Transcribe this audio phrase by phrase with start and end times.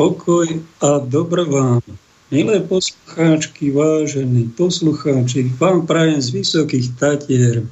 [0.00, 0.48] Pokoj
[0.80, 1.84] a dobro vám.
[2.32, 7.68] Milé poslucháčky, vážení poslucháči, vám prajem z vysokých Tatier,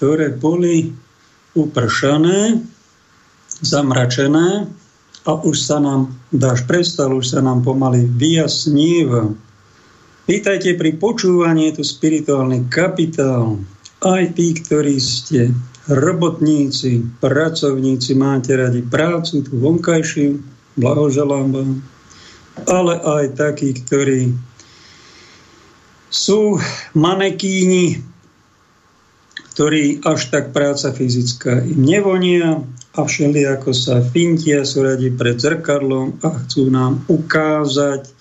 [0.00, 0.96] ktoré boli
[1.52, 2.64] upršané,
[3.60, 4.64] zamračené
[5.28, 9.28] a už sa nám, dáš prestal, už sa nám pomaly vyjasníva.
[10.24, 13.60] Vítajte pri počúvaní, je tu spirituálny kapitál.
[14.00, 15.52] Aj tí, ktorí ste
[15.84, 21.70] robotníci, pracovníci, máte radi prácu, tu vonkajšiu, blahoželám vám,
[22.70, 24.34] ale aj takí, ktorí
[26.14, 26.62] sú
[26.94, 27.98] manekíni,
[29.54, 32.62] ktorí až tak práca fyzická im nevonia
[32.94, 38.14] a všeli ako sa fintia, sú radi pred zrkadlom a chcú nám ukázať,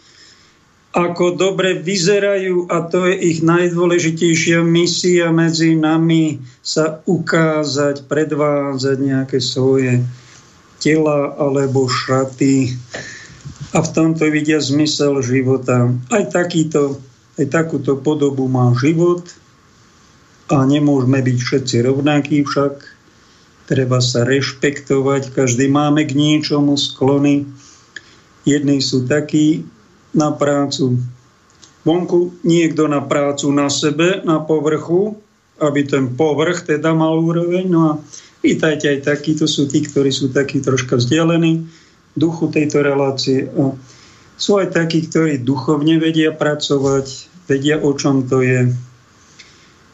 [0.93, 9.41] ako dobre vyzerajú a to je ich najdôležitejšia misia medzi nami sa ukázať, predvádzať nejaké
[9.41, 10.05] svoje
[10.83, 12.75] tela alebo šaty
[13.71, 15.89] a v tomto vidia zmysel života.
[16.11, 16.99] Aj, takýto,
[17.39, 19.23] aj takúto podobu má život
[20.51, 22.73] a nemôžeme byť všetci rovnakí však.
[23.63, 27.47] Treba sa rešpektovať, každý máme k niečomu sklony.
[28.43, 29.63] Jedni sú takí
[30.11, 30.99] na prácu
[31.87, 35.15] vonku, niekto na prácu na sebe, na povrchu,
[35.63, 37.65] aby ten povrch teda mal úroveň.
[37.71, 37.93] No a
[38.43, 41.63] Vítajte aj takí, to sú tí, ktorí sú takí troška vzdialení
[42.11, 43.47] duchu tejto relácie.
[43.55, 43.71] A
[44.35, 47.07] sú aj takí, ktorí duchovne vedia pracovať,
[47.47, 48.67] vedia, o čom to je.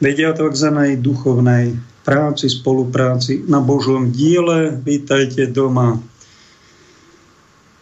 [0.01, 0.97] Vedia o tzv.
[0.97, 4.81] duchovnej práci, spolupráci na Božom diele.
[4.81, 6.01] Vítajte doma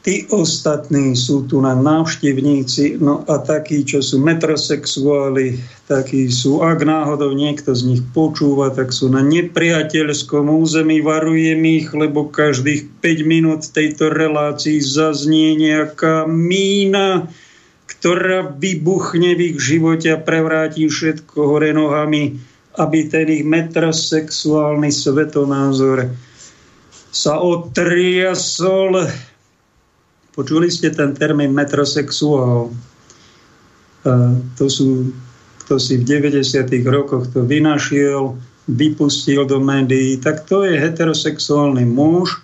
[0.03, 5.59] tí ostatní sú tu na návštevníci, no a takí, čo sú metrosexuáli,
[5.89, 11.91] takí sú, ak náhodou niekto z nich počúva, tak sú na nepriateľskom území, varujem ich,
[11.91, 17.27] lebo každých 5 minút tejto relácii zaznie nejaká mína,
[17.87, 22.37] ktorá vybuchne v ich živote a prevráti všetko hore nohami,
[22.77, 26.13] aby ten ich metrosexuálny svetonázor
[27.09, 29.09] sa otriasol
[30.37, 32.69] Počuli ste ten termín metrosexuál.
[34.53, 35.09] To sú,
[35.65, 36.45] kto si v 90.
[36.85, 38.37] rokoch to vynašiel,
[38.69, 42.37] vypustil do médií, tak to je heterosexuálny muž,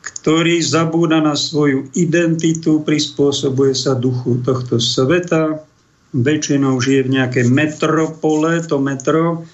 [0.00, 5.60] ktorý zabúda na svoju identitu, prispôsobuje sa duchu tohto sveta,
[6.16, 9.44] väčšinou žije v nejakej metropole, to metro,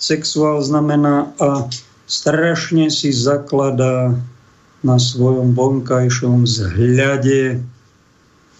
[0.00, 1.68] sexuál znamená a
[2.08, 4.16] strašne si zakladá
[4.82, 7.62] na svojom vonkajšom vzhľade.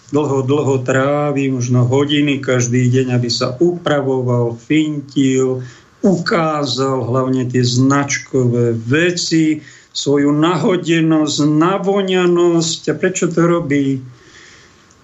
[0.09, 5.61] Dlho, dlho trávi, možno hodiny každý deň, aby sa upravoval, fintil,
[6.01, 9.61] ukázal hlavne tie značkové veci,
[9.93, 12.81] svoju nahodenosť, navoňanosť.
[12.89, 14.01] A prečo to robí?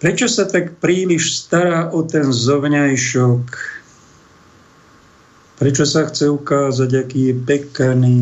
[0.01, 3.74] Prečo sa tak príliš stará o ten zovňajšok?
[5.55, 8.15] Prečo sa chce ukázať, aký je pekný?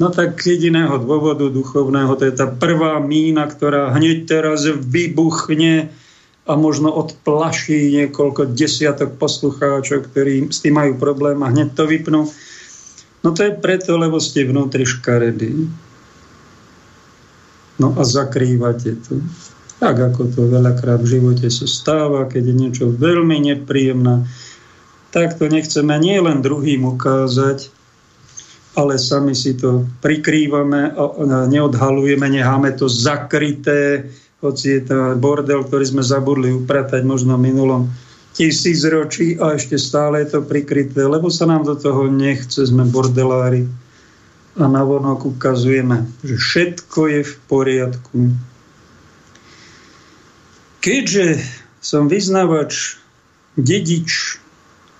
[0.00, 5.92] No tak jediného dôvodu duchovného, to je tá prvá mína, ktorá hneď teraz vybuchne
[6.48, 12.24] a možno odplaší niekoľko desiatok poslucháčov, ktorí s tým majú problém a hneď to vypnú.
[13.20, 15.68] No to je preto, lebo ste vnútri škaredí.
[17.76, 19.20] No a zakrývate to.
[19.76, 24.24] Tak ako to veľakrát v živote sa stáva, keď je niečo veľmi nepríjemné
[25.10, 27.72] tak to nechceme nie len druhým ukázať,
[28.76, 30.94] ale sami si to prikrývame,
[31.50, 34.06] neodhalujeme, necháme to zakryté,
[34.38, 37.90] hoci je to bordel, ktorý sme zabudli upratať možno minulom
[38.38, 42.86] tisíc ročí a ešte stále je to prikryté, lebo sa nám do toho nechce, sme
[42.86, 43.66] bordelári
[44.58, 48.18] a navonok ukazujeme, že všetko je v poriadku.
[50.78, 51.42] Keďže
[51.82, 52.98] som vyznávač,
[53.58, 54.38] dedič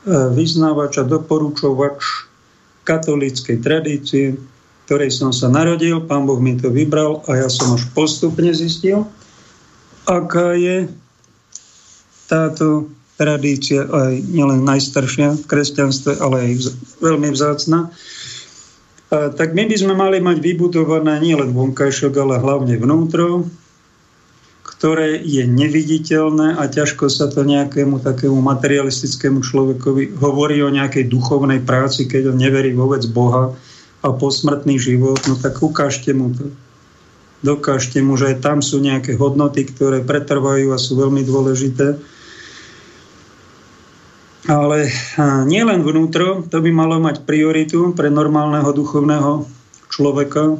[0.08, 2.28] vyznávač a doporučovač
[2.88, 4.40] katolíckej tradície,
[4.88, 9.04] ktorej som sa narodil, pán Boh mi to vybral a ja som až postupne zistil,
[10.08, 10.88] aká je
[12.28, 12.88] táto
[13.20, 16.72] tradícia aj nielen najstaršia v kresťanstve, ale aj
[17.04, 17.92] veľmi vzácna.
[19.12, 23.44] A, tak my by sme mali mať vybudované nielen vonkajšok, ale hlavne vnútro,
[24.78, 31.66] ktoré je neviditeľné a ťažko sa to nejakému takému materialistickému človekovi hovorí o nejakej duchovnej
[31.66, 33.58] práci, keď on neverí vôbec Boha
[34.06, 36.54] a posmrtný život, no tak ukážte mu to.
[37.42, 41.98] Dokážte mu, že aj tam sú nejaké hodnoty, ktoré pretrvajú a sú veľmi dôležité.
[44.46, 44.86] Ale
[45.50, 49.42] nielen vnútro, to by malo mať prioritu pre normálneho duchovného
[49.90, 50.54] človeka,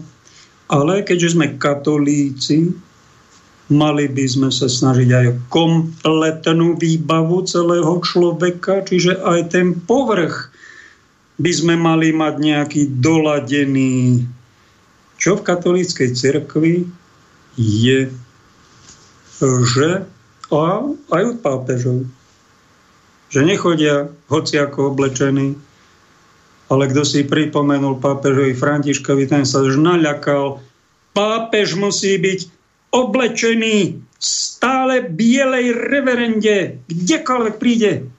[0.66, 2.74] ale keďže sme katolíci,
[3.68, 10.48] Mali by sme sa snažiť aj o kompletnú výbavu celého človeka, čiže aj ten povrch
[11.36, 14.24] by sme mali mať nejaký doladený.
[15.20, 16.88] Čo v katolíckej cirkvi
[17.60, 18.08] je,
[19.42, 19.88] že
[20.48, 20.80] a
[21.12, 22.08] aj od pápežov,
[23.28, 25.60] že nechodia hoci ako oblečení,
[26.72, 30.60] ale kto si pripomenul pápežovi Františkovi, ten sa už naľakal.
[31.12, 32.57] Pápež musí byť
[32.90, 38.10] oblečený stále bielej reverende, kdekoľvek príde.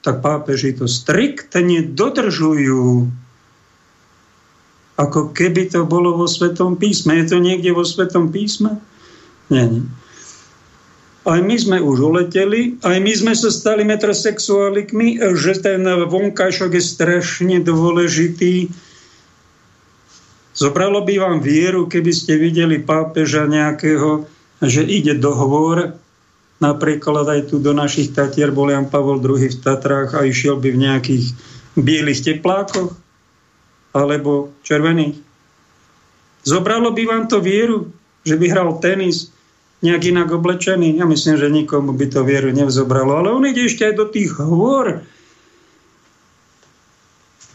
[0.00, 3.12] Tak pápeži to striktne dodržujú.
[4.96, 7.20] Ako keby to bolo vo Svetom písme.
[7.20, 8.80] Je to niekde vo Svetom písme?
[9.52, 9.84] Nie, nie.
[11.28, 16.80] Aj my sme už uleteli, aj my sme sa stali metrosexuálikmi, že ten vonkajšok je
[16.80, 18.72] strašne dôležitý
[20.50, 24.26] Zobralo by vám vieru, keby ste videli pápeža nejakého,
[24.60, 25.94] že ide dohovor,
[26.58, 30.68] napríklad aj tu do našich Tatier bol Jan Pavol II v Tatrách a išiel by
[30.74, 31.24] v nejakých
[31.78, 32.92] bielých teplákoch
[33.96, 35.18] alebo červených.
[36.44, 37.90] Zobralo by vám to vieru,
[38.24, 39.32] že by hral tenis
[39.80, 41.00] nejak inak oblečený?
[41.00, 43.16] Ja myslím, že nikomu by to vieru nevzobralo.
[43.16, 45.04] Ale on ide ešte aj do tých hôr,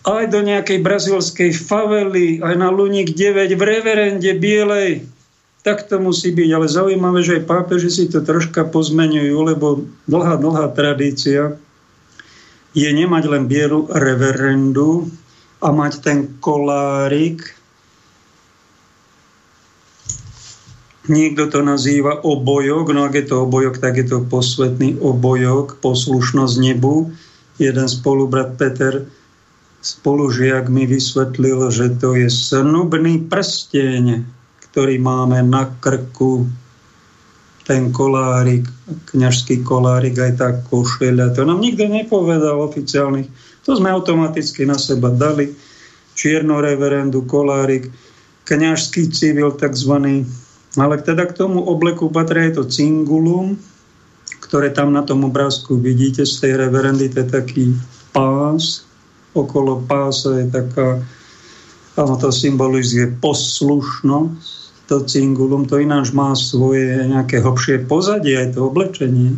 [0.06, 5.02] aj do nejakej brazilskej favely, aj na Luník 9 v reverende bielej.
[5.66, 10.38] Tak to musí byť, ale zaujímavé, že aj pápeži si to troška pozmenujú, lebo dlhá,
[10.38, 11.58] dlhá tradícia
[12.78, 15.10] je nemať len bielu reverendu
[15.64, 17.56] a mať ten kolárik.
[21.10, 26.56] Niekto to nazýva obojok, no ak je to obojok, tak je to posvetný obojok, poslušnosť
[26.62, 27.10] nebu.
[27.58, 29.08] Jeden spolubrat Peter
[29.86, 34.26] spolužiak mi vysvetlil, že to je snubný prsteň,
[34.70, 36.50] ktorý máme na krku,
[37.66, 38.66] ten kolárik,
[39.14, 41.38] kňažský kolárik, aj tá košeľa.
[41.38, 43.30] To nám nikto nepovedal oficiálnych.
[43.66, 45.54] To sme automaticky na seba dali.
[46.14, 47.90] Čierno reverendu, kolárik,
[48.46, 50.26] kňažský civil takzvaný.
[50.78, 53.58] Ale teda k tomu obleku patrí to cingulum,
[54.46, 57.66] ktoré tam na tom obrázku vidíte z tej reverendy, to je taký
[58.14, 58.86] pás,
[59.36, 61.04] okolo pása je taká,
[62.00, 68.70] áno, to symbolizuje poslušnosť, to cingulum, to ináč má svoje nejaké hlbšie pozadie, aj to
[68.72, 69.36] oblečenie.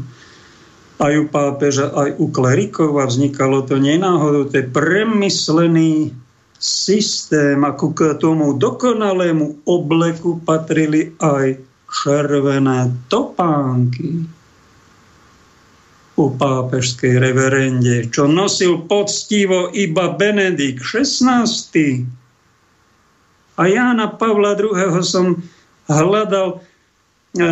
[0.98, 6.12] Aj u pápeža, aj u klerikov a vznikalo to nenáhodou, to je premyslený
[6.58, 14.37] systém, ako k tomu dokonalému obleku patrili aj červené topánky
[16.18, 21.46] u pápežskej reverende, čo nosil poctivo iba Benedikt XVI.
[23.58, 24.98] A Jána Pavla II.
[25.06, 25.38] som
[25.86, 27.48] hľadal e,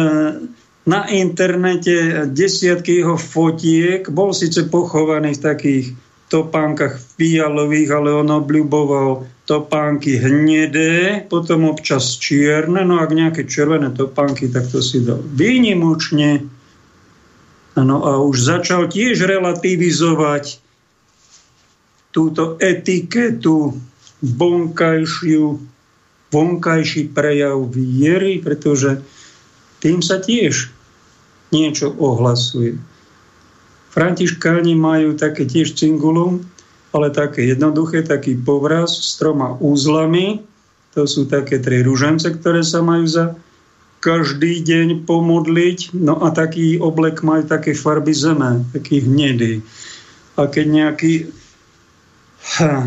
[0.86, 4.10] na internete desiatky jeho fotiek.
[4.10, 5.86] Bol síce pochovaný v takých
[6.34, 14.50] topánkach fialových, ale on obľuboval topánky hnedé, potom občas čierne, no ak nejaké červené topánky,
[14.50, 16.55] tak to si dal výnimočne
[17.76, 20.64] Ano, a už začal tiež relativizovať
[22.16, 23.76] túto etiketu
[24.24, 25.60] vonkajšiu,
[26.32, 29.04] vonkajší prejav viery, pretože
[29.84, 30.72] tým sa tiež
[31.52, 32.80] niečo ohlasuje.
[33.92, 36.48] Františkáni majú také tiež cingulum,
[36.96, 40.44] ale také jednoduché, taký povraz s troma úzlami.
[40.96, 43.36] To sú také tri ružence, ktoré sa majú za
[44.06, 45.98] každý deň pomodliť.
[45.98, 49.66] No a taký oblek majú také farby zeme, taký hnedý.
[50.38, 51.14] A keď nejaký
[52.62, 52.86] ha,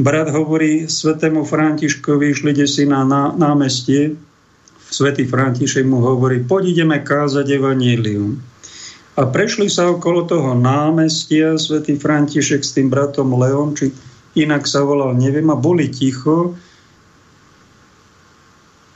[0.00, 3.04] brat hovorí svetému Františkovi, išli si na,
[3.36, 4.16] námestie,
[4.88, 8.40] svätý František mu hovorí, poď ideme kázať evanílium.
[9.16, 13.92] A prešli sa okolo toho námestia, svätý František s tým bratom Leom, či
[14.36, 16.56] inak sa volal, neviem, a boli ticho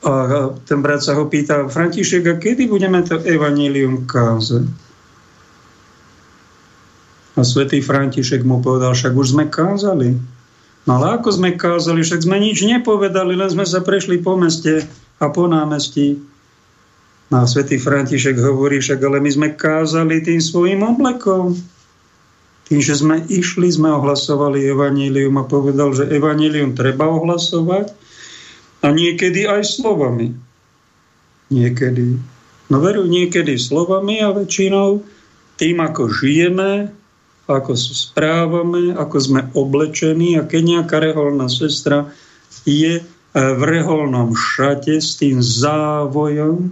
[0.00, 0.12] a
[0.64, 4.64] ten brat sa ho pýta, František, a kedy budeme to evanílium kázať?
[7.37, 10.16] A svätý František mu povedal, však už sme kázali.
[10.88, 14.88] No ale ako sme kázali, však sme nič nepovedali, len sme sa prešli po meste
[15.21, 16.16] a po námestí.
[17.30, 21.54] No a svätý František hovorí, však ale my sme kázali tým svojim oblekom.
[22.66, 27.92] Tým, že sme išli, sme ohlasovali evanílium a povedal, že evanílium treba ohlasovať,
[28.81, 30.33] a niekedy aj slovami.
[31.53, 32.17] Niekedy.
[32.71, 35.03] No veru, niekedy slovami a väčšinou
[35.59, 36.89] tým, ako žijeme,
[37.51, 42.09] ako sa správame, ako sme oblečení a keď nejaká reholná sestra
[42.63, 43.03] je
[43.35, 46.71] v reholnom šate s tým závojom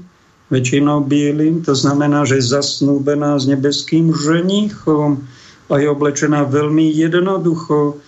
[0.49, 5.23] väčšinou bielým, to znamená, že je zasnúbená s nebeským ženichom
[5.69, 8.00] a je oblečená veľmi jednoducho.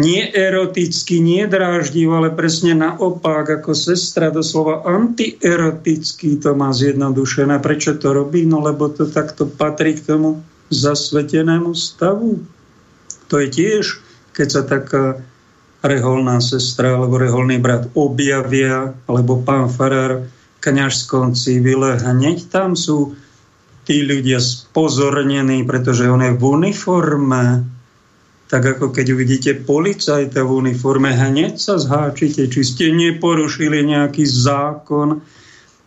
[0.00, 7.60] Nie eroticky, nie dráždivo, ale presne naopak, ako sestra, doslova antieroticky to má zjednodušené.
[7.60, 8.48] Prečo to robí?
[8.48, 10.40] No lebo to takto patrí k tomu
[10.72, 12.40] zasvetenému stavu.
[13.28, 14.00] To je tiež,
[14.32, 15.20] keď sa taká
[15.84, 23.18] reholná sestra alebo reholný brat objavia, alebo pán farár v kniažskom civile, hneď tam sú
[23.82, 27.66] tí ľudia spozornení, pretože on je v uniforme.
[28.52, 35.24] Tak ako keď uvidíte policajta v uniforme, hneď sa zháčite, či ste neporušili nejaký zákon.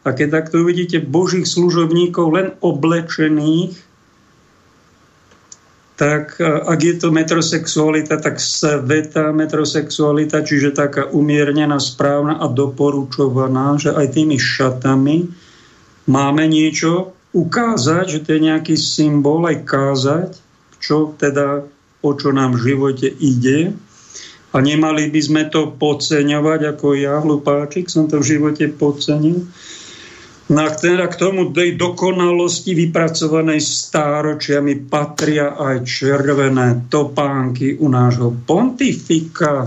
[0.01, 3.85] A keď takto uvidíte božích služobníkov len oblečených,
[5.95, 13.79] tak e, ak je to metrosexualita, tak sveta metrosexualita, čiže taká umiernená, správna a doporučovaná,
[13.79, 15.29] že aj tými šatami
[16.11, 20.29] máme niečo ukázať, že to je nejaký symbol, aj kázať,
[20.83, 21.63] čo teda,
[22.05, 23.73] o čo nám v živote ide.
[24.53, 29.49] A nemali by sme to podceňovať, ako ja, hlupáčik, som to v živote podcenil
[30.45, 38.29] No a teda k tomu tej dokonalosti vypracovanej stáročiami patria aj červené topánky u nášho
[38.45, 39.65] pontifika,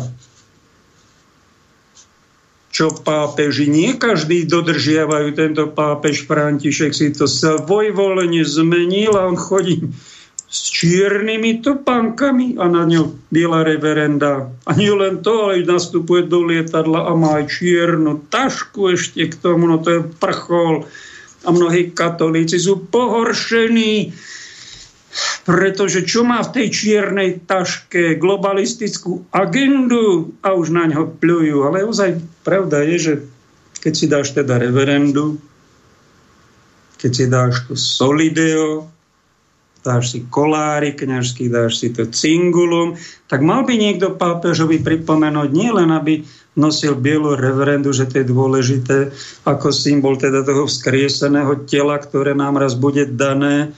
[2.71, 3.67] čo pápeži.
[3.67, 9.83] Nie každý dodržiavajú tento pápež František, si to svojvoľne zmenil a on chodí
[10.49, 14.49] s čiernymi topánkami a na ňo biela reverenda.
[14.65, 19.35] A nie len to, ale nastupuje do lietadla a má aj čiernu tašku ešte k
[19.37, 20.89] tomu, no to je prchol.
[21.45, 24.17] A mnohí katolíci sú pohoršení,
[25.45, 31.69] pretože čo má v tej čiernej taške globalistickú agendu a už na ňo pľujú.
[31.69, 33.15] Ale ozaj pravda je, že
[33.85, 35.37] keď si dáš teda reverendu,
[36.97, 38.89] keď si dáš to solideo,
[39.83, 42.99] dáš si kolári kňažský, dáš si to cingulum,
[43.31, 46.27] tak mal by niekto pápežovi pripomenúť nielen, aby
[46.59, 48.97] nosil bielu reverendu, že to je dôležité
[49.47, 53.71] ako symbol teda toho vzkrieseného tela, ktoré nám raz bude dané,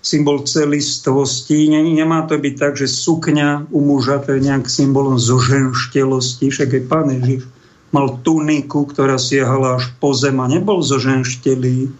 [0.00, 1.68] symbol celistvosti.
[1.68, 6.84] Nemá to byť tak, že sukňa u muža to je nejak symbolom zoženštelosti, však aj
[6.86, 7.44] pán Ježiš
[7.90, 11.90] mal tuniku, ktorá siehala až po zem a nebol zoženštelý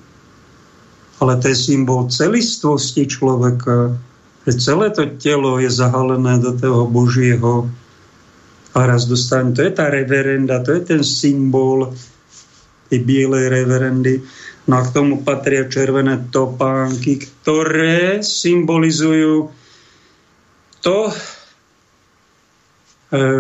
[1.21, 3.93] ale to je symbol celistvosti človeka,
[4.49, 7.69] že celé to telo je zahalené do toho Božieho
[8.73, 9.53] a raz dostane.
[9.53, 11.93] To je tá reverenda, to je ten symbol
[12.89, 14.25] tej bielej reverendy.
[14.67, 19.53] No a k tomu patria červené topánky, ktoré symbolizujú
[20.81, 21.15] to, e,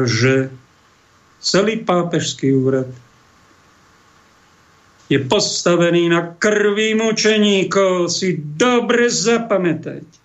[0.04, 0.34] že
[1.40, 2.90] celý pápežský úrad
[5.10, 8.06] je postavený na krvi mučeníkov.
[8.06, 10.16] Si dobre zapamätajte.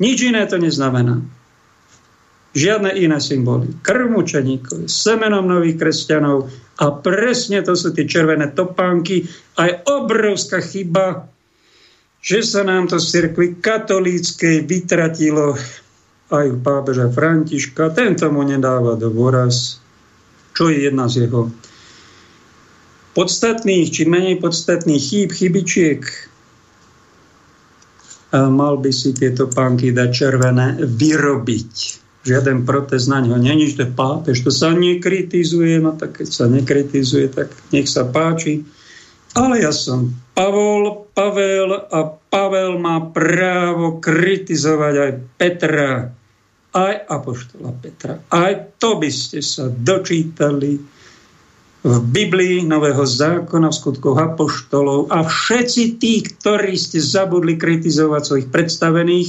[0.00, 1.18] Nič iné to neznamená.
[2.50, 3.78] Žiadne iné symboly.
[3.82, 6.50] Krv mučeníkov, semenom nových kresťanov
[6.82, 9.26] a presne to sú tie červené topánky.
[9.58, 11.30] Aj obrovská chyba,
[12.22, 15.54] že sa nám to z cirkvi katolíckej vytratilo
[16.30, 17.94] aj u pápeža Františka.
[17.94, 19.78] Ten tomu nedáva do voraz,
[20.54, 21.50] čo je jedna z jeho
[23.20, 26.00] podstatných či menej podstatných chýb, chybičiek,
[28.32, 31.72] mal by si tieto pánky dať červené vyrobiť.
[32.24, 37.28] Žiaden protest na ňo není, že pápež, to sa nekritizuje, no tak keď sa nekritizuje,
[37.28, 38.64] tak nech sa páči.
[39.36, 45.92] Ale ja som Pavol, Pavel a Pavel má právo kritizovať aj Petra,
[46.72, 48.16] aj Apoštola Petra.
[48.32, 50.99] Aj to by ste sa dočítali
[51.80, 58.48] v Biblii Nového zákona, v skutkoch apoštolov a všetci tí, ktorí ste zabudli kritizovať svojich
[58.52, 59.28] predstavených,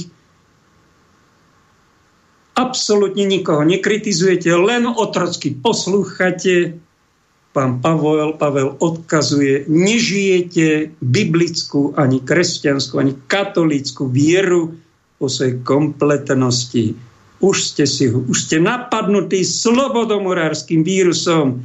[2.52, 6.76] absolútne nikoho nekritizujete, len otrocky poslúchate.
[7.52, 14.72] Pán Pavel, Pavel odkazuje, nežijete biblickú, ani kresťanskú, ani katolícku vieru
[15.20, 16.96] o svojej kompletnosti.
[17.44, 21.60] Už ste, si, už ste napadnutí slobodomorárským vírusom,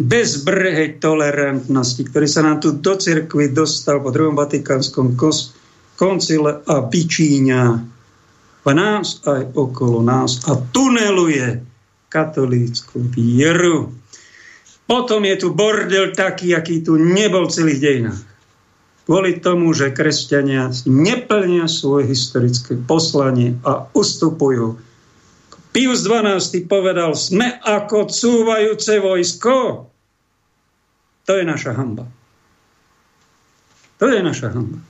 [0.00, 5.12] bezbrehej tolerantnosti, ktorý sa nám tu do cirkvi dostal po druhom vatikánskom
[6.00, 7.62] koncile a vyčíňa
[8.60, 11.60] v nás aj okolo nás a tuneluje
[12.08, 13.92] katolícku vieru.
[14.88, 18.20] Potom je tu bordel taký, aký tu nebol v celých dejinách.
[19.04, 24.80] Kvôli tomu, že kresťania neplnia svoje historické poslanie a ustupujú.
[25.70, 29.89] Pius XII povedal, sme ako cúvajúce vojsko,
[31.28, 32.08] To je naša hamba.
[34.00, 34.80] To je naša hamba.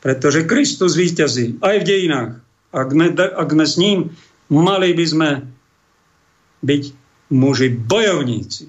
[0.00, 2.32] Pretože Kristus víťazí aj v dejinách.
[2.74, 3.98] Ak sme, ak sme s ním,
[4.52, 5.30] mali by sme
[6.64, 6.82] byť
[7.32, 8.64] muži bojovníci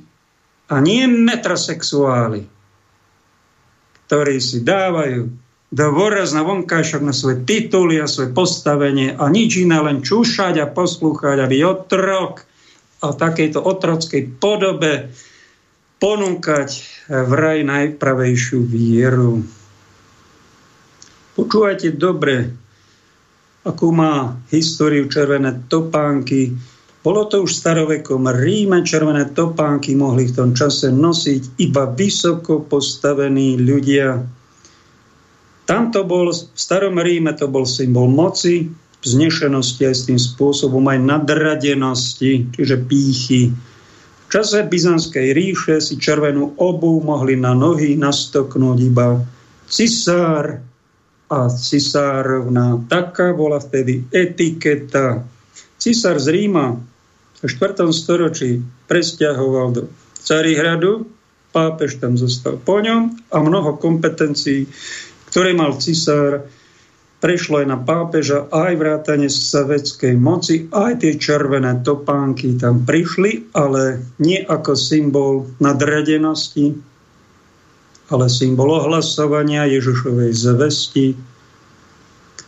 [0.72, 2.48] a nie metrosexuáli,
[4.06, 5.32] ktorí si dávajú
[5.76, 10.72] dôraz na vonkajšok, na svoje tituly a svoje postavenie a nič iné, len čúšať a
[10.72, 12.48] poslúchať a byť otrok
[13.04, 15.12] a v takejto otrockej podobe
[16.00, 16.70] ponúkať
[17.08, 19.42] vraj najpravejšiu vieru.
[21.36, 22.52] Počúvajte dobre,
[23.68, 26.56] akú má históriu červené topánky.
[27.04, 33.62] Bolo to už starovekom Ríme, červené topánky mohli v tom čase nosiť iba vysoko postavení
[33.62, 34.26] ľudia.
[35.66, 38.70] Tam to bol, v starom Ríme to bol symbol moci,
[39.06, 43.54] vznešenosti aj s tým spôsobom aj nadradenosti, čiže pýchy.
[44.36, 49.24] Čase Byzantskej ríše si červenú obu mohli na nohy nastoknúť iba
[49.64, 50.60] cisár
[51.32, 52.84] a cisárovna.
[52.84, 55.24] Taká bola vtedy etiketa.
[55.80, 57.88] Cisár z Ríma v 4.
[57.96, 58.60] storočí
[58.92, 59.88] presťahoval do
[60.20, 61.08] Carihradu,
[61.56, 64.68] pápež tam zostal po ňom a mnoho kompetencií,
[65.32, 66.44] ktoré mal cisár,
[67.24, 74.04] prešlo aj na pápeža, aj vrátane sovetskej moci, aj tie červené topánky tam prišli, ale
[74.20, 76.76] nie ako symbol nadradenosti,
[78.14, 81.08] ale symbol ohlasovania Ježišovej zvesti,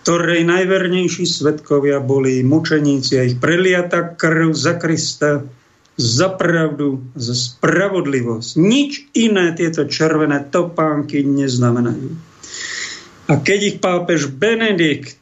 [0.05, 5.43] ktorej najvernejší svetkovia boli mučeníci a ich preliata krv za Krista,
[5.97, 8.49] za pravdu, za spravodlivosť.
[8.61, 12.26] Nič iné tieto červené topánky neznamenajú.
[13.27, 15.19] A keď ich pápež Benedikt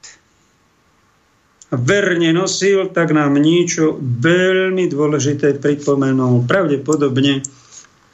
[1.73, 6.45] verne nosil, tak nám niečo veľmi dôležité pripomenul.
[6.45, 7.41] Pravdepodobne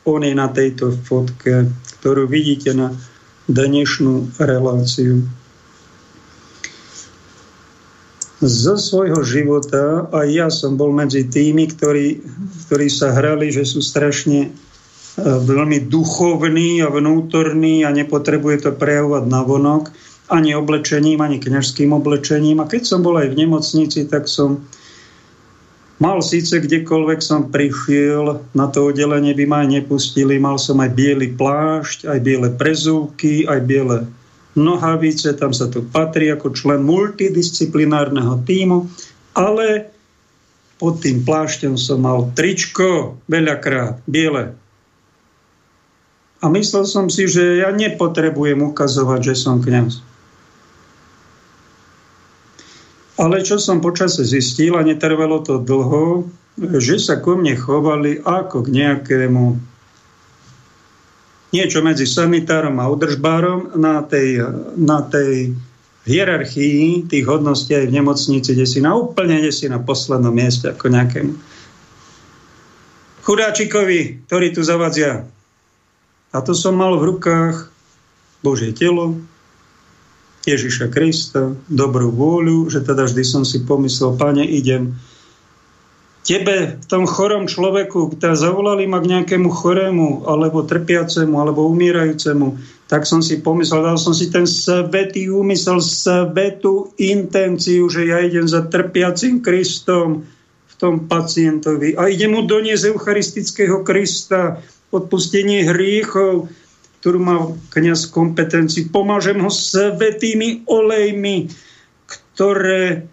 [0.08, 1.68] on je na tejto fotke
[2.02, 2.98] ktorú vidíte na
[3.46, 5.22] dnešnú reláciu.
[8.42, 12.26] Zo svojho života aj ja som bol medzi tými, ktorí,
[12.66, 14.50] ktorí sa hrali, že sú strašne
[15.20, 19.92] veľmi duchovní a vnútorní a nepotrebuje to prejavovať na vonok
[20.32, 22.64] ani oblečením, ani kňažským oblečením.
[22.64, 24.64] A keď som bol aj v nemocnici, tak som
[26.02, 30.98] Mal síce kdekoľvek som prišiel, na to oddelenie by ma aj nepustili, mal som aj
[30.98, 34.10] biely plášť, aj biele prezúvky, aj biele
[34.58, 38.90] nohavice, tam sa to patrí ako člen multidisciplinárneho týmu,
[39.38, 39.94] ale
[40.82, 44.58] pod tým plášťom som mal tričko, veľakrát, biele.
[46.42, 50.02] A myslel som si, že ja nepotrebujem ukazovať, že som kňaz.
[53.22, 56.26] Ale čo som počase zistil, a netrvalo to dlho,
[56.58, 59.44] že sa ku mne chovali ako k nejakému
[61.54, 64.42] niečo medzi sanitárom a udržbárom na tej,
[64.80, 65.54] na tej
[66.10, 70.74] hierarchii tých hodností aj v nemocnici, kde si na úplne kde si na poslednom mieste
[70.74, 71.34] ako nejakému
[73.22, 75.30] chudáčikovi, ktorý tu zavadzia.
[76.32, 77.68] A to som mal v rukách
[78.40, 79.20] Božie telo,
[80.42, 84.98] Ježiša Krista, dobrú vôľu, že teda vždy som si pomyslel, pane, idem
[86.26, 92.58] tebe, v tom chorom človeku, ktorá zavolali ma k nejakému chorému, alebo trpiacemu, alebo umírajúcemu,
[92.86, 98.46] tak som si pomyslel, dal som si ten svetý úmysel, svetú intenciu, že ja idem
[98.46, 100.26] za trpiacim Kristom
[100.70, 106.52] v tom pacientovi a idem mu doniesť eucharistického Krista, odpustenie hriechov,
[107.02, 107.36] ktorú má
[107.74, 108.94] kniaz kompetencii.
[108.94, 111.50] Pomážem ho svetými olejmi,
[112.06, 113.10] ktoré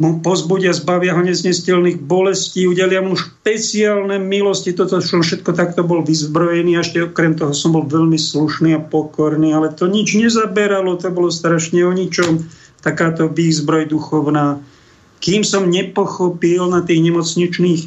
[0.00, 4.72] mu pozbudia, zbavia ho neznestelných bolestí, udelia mu špeciálne milosti.
[4.72, 8.80] Toto som všetko takto bol vyzbrojený a ešte okrem toho som bol veľmi slušný a
[8.80, 12.48] pokorný, ale to nič nezaberalo, to bolo strašne o ničom.
[12.80, 14.56] Takáto výzbroj duchovná.
[15.20, 17.82] Kým som nepochopil na tých nemocničných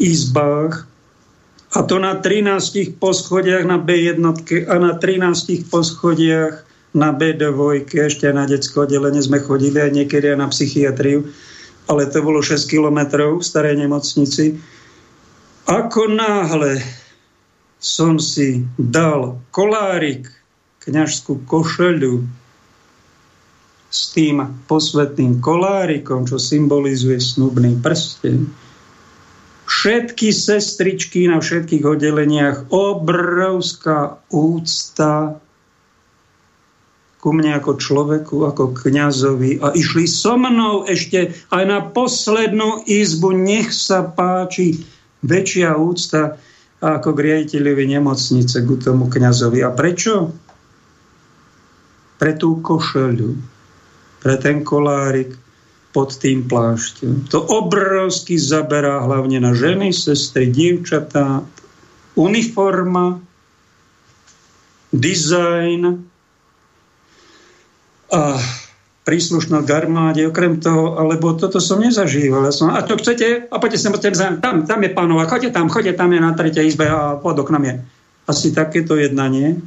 [0.00, 0.88] izbách,
[1.70, 4.18] a to na 13 poschodiach na B1
[4.66, 10.38] a na 13 poschodiach na B2, ešte na detské oddelenie sme chodili aj niekedy aj
[10.42, 11.30] na psychiatriu,
[11.86, 14.58] ale to bolo 6 kilometrov v starej nemocnici.
[15.70, 16.82] Ako náhle
[17.78, 20.26] som si dal kolárik,
[20.82, 22.26] kňažskú košeľu
[23.90, 28.69] s tým posvetným kolárikom, čo symbolizuje snubný prsteň,
[29.70, 35.38] všetky sestričky na všetkých oddeleniach, obrovská úcta
[37.20, 43.36] ku mne ako človeku, ako kňazovi a išli so mnou ešte aj na poslednú izbu,
[43.36, 44.82] nech sa páči
[45.22, 46.40] väčšia úcta.
[46.80, 49.60] ako k riaditeľovi nemocnice, k tomu kňazovi.
[49.60, 50.32] A prečo?
[52.16, 53.36] Pre tú košeľu,
[54.24, 55.36] pre ten kolárik
[55.90, 57.30] pod tým plášťom.
[57.34, 61.42] To obrovsky zaberá hlavne na ženy, sestry, dievčatá,
[62.14, 63.18] uniforma,
[64.94, 66.06] dizajn
[68.10, 68.22] a
[69.06, 72.46] príslušnosť k armáde, okrem toho, alebo toto som nezažíval.
[72.46, 73.50] Ja som, a to chcete?
[73.50, 73.90] A poďte sa,
[74.38, 77.62] tam, tam je pánova, chodte tam, chodte tam, je na tretej izbe a pod oknom
[77.66, 77.74] je.
[78.30, 79.58] Asi takéto jednanie,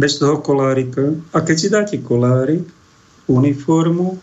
[0.00, 1.12] bez toho kolárika.
[1.36, 2.64] A keď si dáte kolárik,
[3.28, 4.16] uniformu,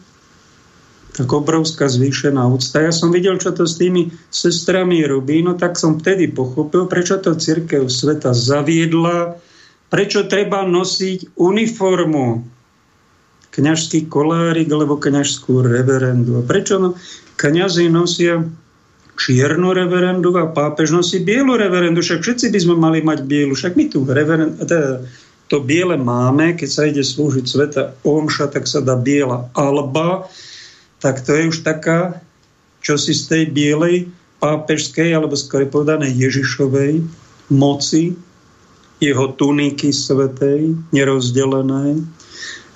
[1.14, 2.82] tak obrovská zvýšená úcta.
[2.82, 7.22] Ja som videl, čo to s tými sestrami robí, no tak som vtedy pochopil, prečo
[7.22, 9.38] to církev sveta zaviedla,
[9.94, 12.42] prečo treba nosiť uniformu,
[13.54, 16.42] kňažský kolárik alebo kňažskú reverendu.
[16.42, 16.98] A prečo no,
[17.38, 18.42] kňazi nosia
[19.14, 23.78] čiernu reverendu a pápež nosí bielu reverendu, však všetci by sme mali mať bielu, však
[23.78, 25.06] my tu reverend, teda
[25.54, 30.26] to biele máme, keď sa ide slúžiť sveta omša, tak sa dá biela alba,
[31.04, 32.24] tak to je už taká,
[32.80, 34.08] čo si z tej bielej
[34.40, 37.04] pápežskej, alebo skôr povedané Ježišovej
[37.52, 38.16] moci,
[39.04, 42.08] jeho tuniky svetej, nerozdelenej,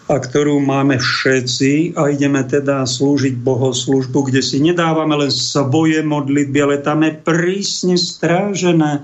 [0.07, 6.59] a ktorú máme všetci a ideme teda slúžiť bohoslužbu, kde si nedávame len svoje modlitby,
[6.63, 9.03] ale tam je prísne strážené,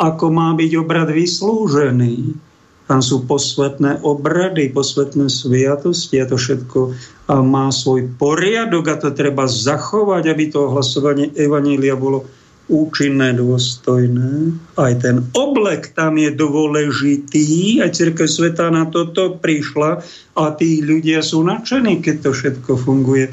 [0.00, 2.47] ako má byť obrad vyslúžený.
[2.88, 6.96] Tam sú posvetné obrady, posvetné sviatosti a to všetko
[7.44, 12.24] má svoj poriadok a to treba zachovať, aby to ohlasovanie Evanília bolo
[12.68, 14.56] účinné, dôstojné.
[14.76, 20.04] Aj ten oblek tam je dôležitý, aj Církev Sveta na toto prišla
[20.36, 23.32] a tí ľudia sú nadšení, keď to všetko funguje.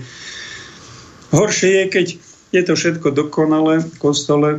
[1.36, 2.08] Horšie je, keď
[2.56, 4.50] je to všetko dokonalé v kostole,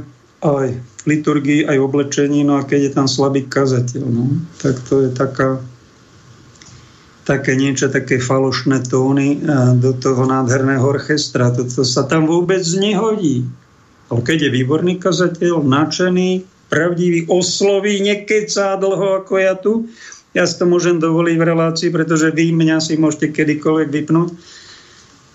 [0.45, 0.77] aj
[1.07, 5.63] liturgii, aj oblečení, no a keď je tam slabý kazateľ, no, tak to je taká
[7.27, 9.43] také niečo, také falošné tóny
[9.83, 11.51] do toho nádherného orchestra.
[11.51, 13.43] Toto sa tam vôbec nehodí.
[14.07, 19.91] Ale keď je výborný kazateľ, nadšený, pravdivý, osloví, nekecá dlho ako ja tu,
[20.39, 24.29] ja si to môžem dovoliť v relácii, pretože vy mňa si môžete kedykoľvek vypnúť,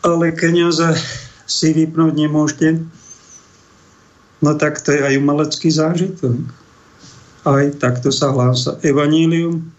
[0.08, 0.96] ale kniaza
[1.44, 2.68] si vypnúť nemôžete
[4.42, 6.42] No tak to je aj umelecký zážitok.
[7.46, 9.70] Aj takto sa hlása evanílium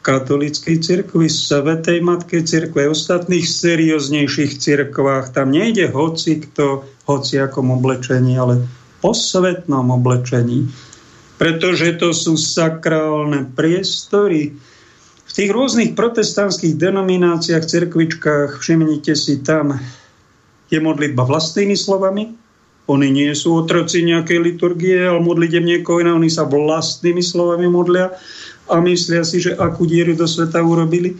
[0.00, 5.36] katolíckej cirkvi, Svetej Matke cirkve, ostatných serióznejších cirkvách.
[5.36, 8.64] Tam nejde hoci kto, hoci akom oblečení, ale
[9.04, 10.72] po svetnom oblečení.
[11.36, 14.56] Pretože to sú sakrálne priestory.
[15.24, 19.78] V tých rôznych protestantských denomináciách, cirkvičkách, všimnite si, tam
[20.68, 22.39] je modlitba vlastnými slovami,
[22.90, 28.10] oni nie sú otroci nejakej liturgie, ale modlitev niekoho iného, oni sa vlastnými slovami modlia
[28.66, 31.14] a myslia si, že akú dieru do sveta urobili.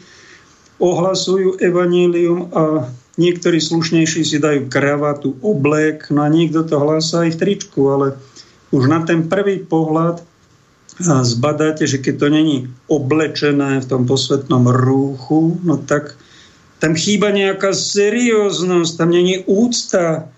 [0.82, 7.36] Ohlasujú evanílium a niektorí slušnejší si dajú kravatu, oblek, no a niekto to hlása aj
[7.36, 8.06] v tričku, ale
[8.72, 10.24] už na ten prvý pohľad
[11.00, 12.56] zbadáte, že keď to není
[12.90, 16.16] oblečené v tom posvetnom rúchu, no tak
[16.80, 20.32] tam chýba nejaká serióznosť, tam není úcta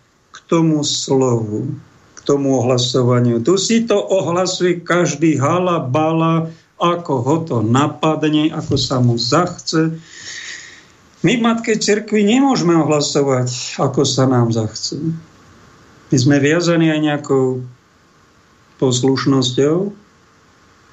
[0.52, 1.72] tomu slovu,
[2.12, 3.40] k tomu ohlasovaniu.
[3.40, 9.96] Tu si to ohlasuje každý hala, bala, ako ho to napadne, ako sa mu zachce.
[11.24, 15.00] My v Matkej cirkvi nemôžeme ohlasovať, ako sa nám zachce.
[16.12, 17.64] My sme viazaní aj nejakou
[18.76, 20.01] poslušnosťou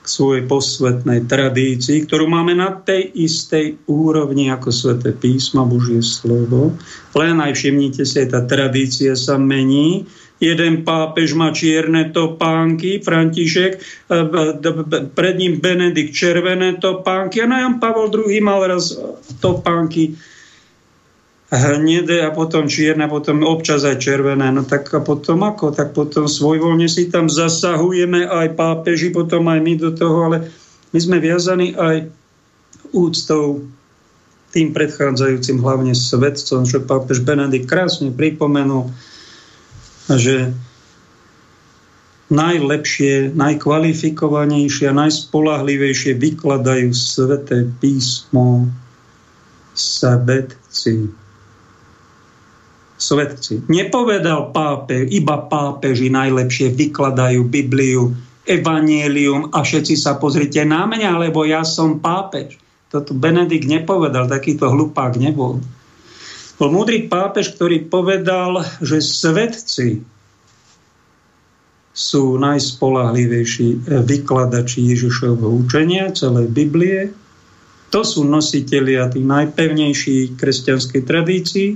[0.09, 6.73] svojej posvetnej tradícii, ktorú máme na tej istej úrovni ako Sveté písma, Božie slovo.
[7.13, 10.09] Len aj všimnite si, tá tradícia sa mení.
[10.39, 13.79] Jeden pápež má čierne topánky, František, e,
[15.11, 18.95] pred ním Benedikt červené topánky a Jan Pavel II mal raz
[19.43, 20.15] topánky
[21.49, 24.53] hnedé a potom čierne, potom občas aj červené.
[24.53, 25.73] No tak a potom ako?
[25.73, 30.38] Tak potom svojvoľne si tam zasahujeme aj pápeži, potom aj my do toho, ale
[30.93, 32.05] my sme viazaní aj
[32.93, 33.65] úctou
[34.49, 38.89] tým predchádzajúcim hlavne svetcom, čo pápež Benedikt krásne pripomenul,
[40.09, 40.53] že
[42.29, 48.69] najlepšie, najkvalifikovanejšie a najspolahlivejšie vykladajú sveté písmo
[49.73, 51.09] svetci
[52.99, 53.65] svetci.
[53.71, 58.12] Nepovedal pápe, iba pápeži najlepšie vykladajú Bibliu,
[58.43, 62.59] evanielium a všetci sa pozrite na mňa, lebo ja som pápež.
[62.89, 65.63] Toto Benedikt nepovedal, takýto hlupák nebol.
[66.59, 70.03] Bol múdry pápež, ktorý povedal, že svetci
[71.95, 77.15] sú najspolahlivejší vykladači Ježišovho učenia, celej Biblie.
[77.95, 81.69] To sú nositelia tých najpevnejších kresťanskej tradícií,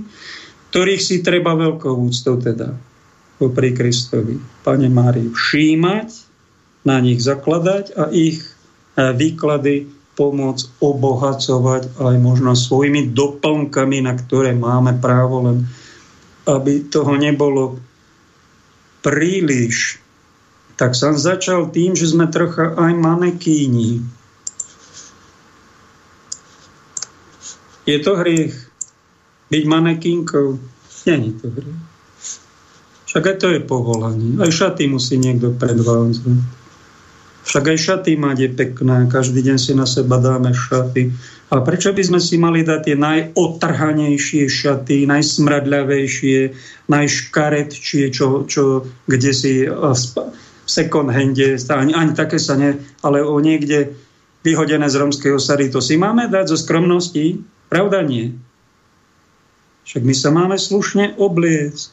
[0.74, 2.74] ktorých si treba veľkou úctou teda
[3.38, 6.10] popri Kristovi, Pane Márii, všímať,
[6.82, 9.86] na nich zakladať a ich e, výklady
[10.18, 15.70] pomôcť obohacovať aj možno svojimi doplnkami, na ktoré máme právo, len
[16.50, 17.78] aby toho nebolo
[19.06, 20.02] príliš.
[20.74, 24.02] Tak som začal tým, že sme trocha aj manekíni.
[27.86, 28.73] Je to hriech
[29.54, 30.48] byť manekínkou?
[31.06, 31.82] Není to hriech.
[33.14, 34.42] Však aj to je povolanie.
[34.42, 36.34] Aj šaty musí niekto predvádzať.
[37.46, 41.14] Však aj šaty máte pekné, každý deň si na seba dáme šaty.
[41.54, 46.38] Ale prečo by sme si mali dať tie najotrhanejšie šaty, najsmradľavejšie,
[46.90, 49.94] najškaredšie, čo, čo kde si v
[50.66, 53.94] second hande, ani, ani také sa ne, ale o niekde
[54.42, 57.38] vyhodené z romskej osady, to si máme dať zo skromnosti?
[57.70, 58.34] Pravda nie.
[59.84, 61.90] Však my sa máme slušne obliecť.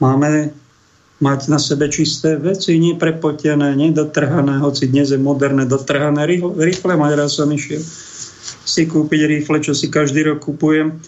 [0.00, 0.50] Máme
[1.22, 6.26] mať na sebe čisté veci, neprepotené, nedotrhané, hoci dnes je moderné, dotrhané,
[6.58, 7.84] rýchle mať raz som išiel
[8.64, 10.98] si kúpiť rýchle, čo si každý rok kupujem.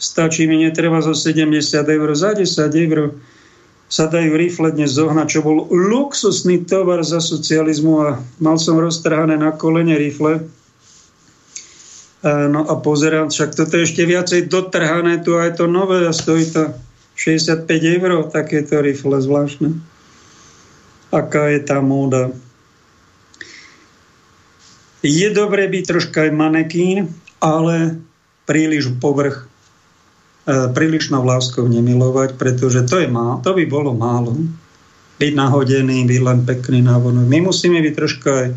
[0.00, 1.54] Stačí mi, netreba zo 70
[1.86, 2.48] eur, za 10
[2.90, 3.14] eur
[3.92, 8.08] sa dajú rifle dnes zohnať, čo bol luxusný tovar za socializmu a
[8.40, 10.48] mal som roztrhané na kolene rifle.
[12.22, 16.46] No a pozerám, však toto je ešte viacej dotrhané, tu aj to nové a stojí
[16.54, 16.70] to
[17.18, 19.74] 65 eur, takéto rifle zvláštne.
[21.10, 22.30] Aká je tá móda.
[25.02, 27.10] Je dobre byť troška aj manekín,
[27.42, 27.98] ale
[28.46, 29.50] príliš povrch
[30.42, 34.34] E, prílišnou láskou nemilovať, pretože to, je má, to by bolo málo.
[35.22, 37.30] Byť nahodený, byť len pekný návonok.
[37.30, 38.48] My musíme byť troška aj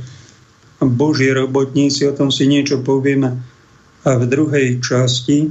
[0.81, 3.37] boží robotníci, o tom si niečo povieme
[4.05, 5.49] v druhej časti,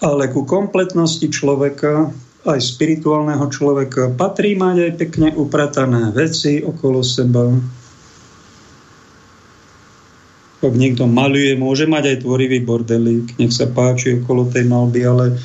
[0.00, 2.08] ale ku kompletnosti človeka,
[2.48, 7.44] aj spirituálneho človeka, patrí mať aj pekne upratané veci okolo seba,
[10.58, 15.38] ak niekto maluje, môže mať aj tvorivý bordelík, nech sa páči okolo tej malby, ale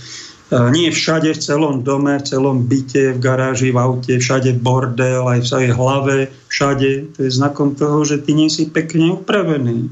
[0.74, 5.40] nie všade, v celom dome, v celom byte, v garáži, v aute, všade bordel, aj
[5.42, 6.16] v svojej hlave,
[6.50, 6.92] všade.
[7.18, 9.90] To je znakom toho, že ty nie si pekne upravený.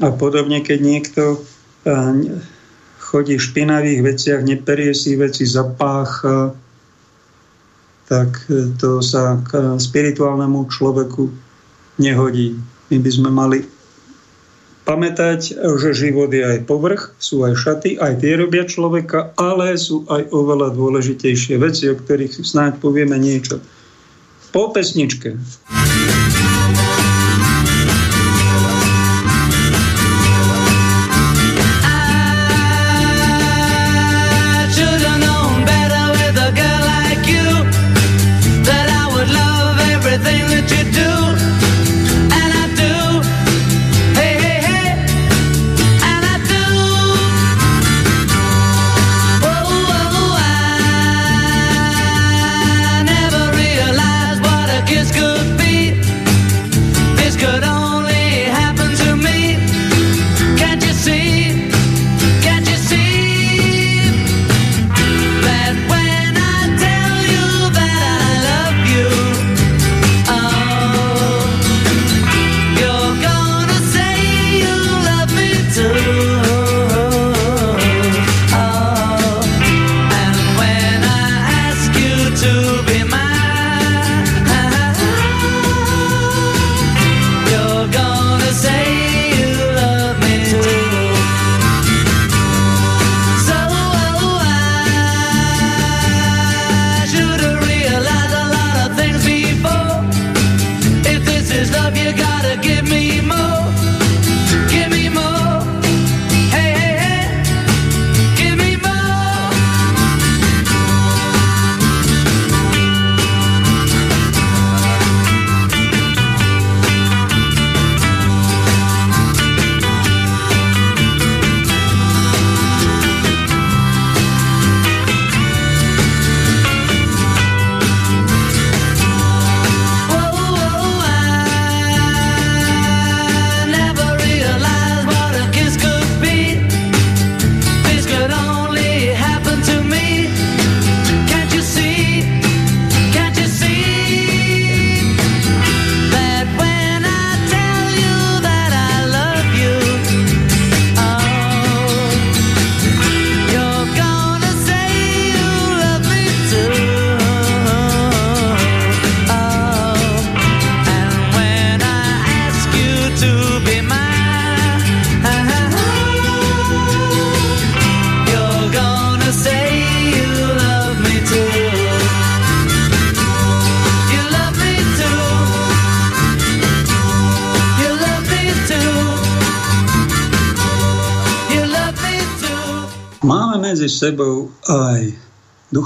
[0.00, 1.22] A podobne, keď niekto
[3.02, 6.56] chodí v špinavých veciach, neperie si veci, zapácha,
[8.08, 8.48] tak
[8.80, 11.28] to sa k spirituálnemu človeku
[12.00, 12.56] nehodí.
[12.88, 13.58] My by sme mali
[14.82, 20.08] pamätať, že život je aj povrch, sú aj šaty, aj tie robia človeka, ale sú
[20.10, 23.62] aj oveľa dôležitejšie veci, o ktorých snáď povieme niečo.
[24.50, 25.38] Po pesničke.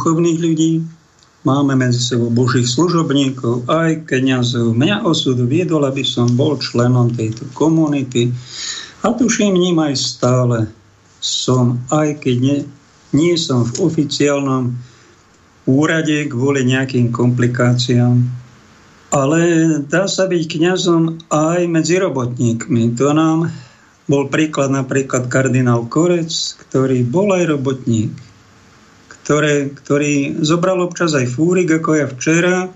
[0.06, 0.86] Duchovných ľudí,
[1.42, 4.78] máme medzi sebou božích služobníkov, aj kniazov.
[4.78, 8.30] Mňa osud viedol, aby som bol členom tejto komunity
[9.02, 10.70] a tuším ním aj stále
[11.18, 12.58] som, aj keď nie,
[13.18, 14.78] nie som v oficiálnom
[15.66, 18.22] úrade kvôli nejakým komplikáciám.
[19.10, 19.40] Ale
[19.90, 22.94] dá sa byť kňazom aj medzi robotníkmi.
[22.94, 23.50] To nám
[24.06, 26.30] bol príklad napríklad kardinál Korec,
[26.62, 28.14] ktorý bol aj robotník,
[29.26, 32.70] ktoré, ktorý zobral občas aj fúrik, ako ja včera,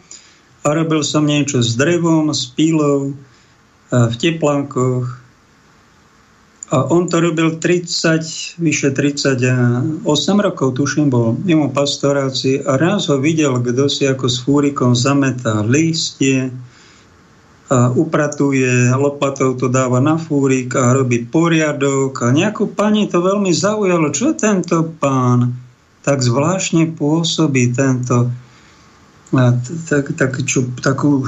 [0.67, 3.15] a robil som niečo s drevom, s pílou,
[3.91, 5.07] v teplánkoch.
[6.75, 13.23] A on to robil 30, vyše 38 rokov, tuším, bol mimo pastorácii a raz ho
[13.23, 16.51] videl, kto si ako s fúrikom zametá listie,
[17.71, 22.27] a upratuje, lopatou to dáva na fúrik a robí poriadok.
[22.27, 24.11] A nejakú pani to veľmi zaujalo.
[24.11, 25.70] Čo tento pán
[26.01, 28.33] tak zvláštne pôsobí tento
[29.87, 31.23] tak, tak, čo, takú,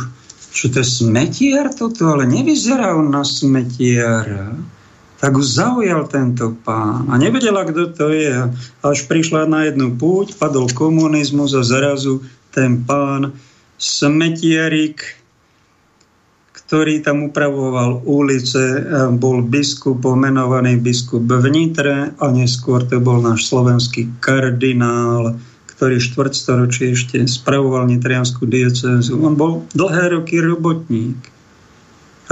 [0.51, 4.59] čo to je smetiar toto, ale nevyzerá on na smetiara.
[5.23, 8.51] Tak už zaujal tento pán a nevedela, kto to je.
[8.83, 13.31] Až prišla na jednu púť, padol komunizmus a zrazu ten pán
[13.79, 15.22] smetiarik
[16.73, 18.81] ktorý tam upravoval ulice,
[19.21, 25.37] bol biskup, pomenovaný biskup v Nitre a neskôr to bol náš slovenský kardinál,
[25.69, 29.21] ktorý štvrtstoročie ešte spravoval nitrianskú diecézu.
[29.21, 31.21] On bol dlhé roky robotník.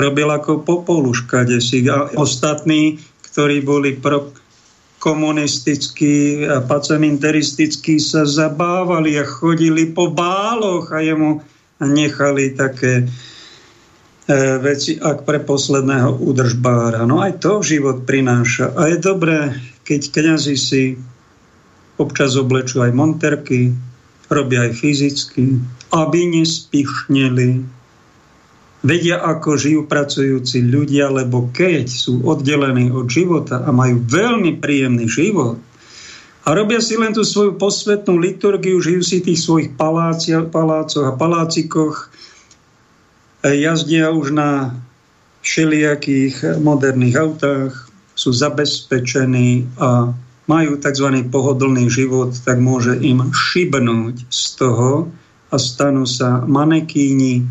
[0.00, 2.96] Robil ako popoluška si a ostatní,
[3.28, 4.32] ktorí boli pro
[5.04, 11.44] komunistickí a paceminteristickí sa zabávali a chodili po báloch a jemu
[11.84, 13.29] nechali také E,
[14.62, 17.02] veci, ak pre posledného udržbára.
[17.02, 18.70] No aj to život prináša.
[18.78, 20.82] A je dobré, keď kniazy si
[21.98, 23.74] občas oblečú aj monterky,
[24.30, 25.58] robia aj fyzicky,
[25.90, 27.80] aby nespišneli.
[28.80, 35.04] Vedia, ako žijú pracujúci ľudia, lebo keď sú oddelení od života a majú veľmi príjemný
[35.04, 35.60] život,
[36.40, 42.08] a robia si len tú svoju posvetnú liturgiu, žijú si tých svojich palácoch a palácikoch,
[43.44, 44.76] jazdia už na
[45.40, 47.72] všelijakých moderných autách,
[48.12, 50.12] sú zabezpečení a
[50.44, 51.08] majú tzv.
[51.32, 55.08] pohodlný život, tak môže im šibnúť z toho
[55.48, 57.48] a stanú sa manekíni,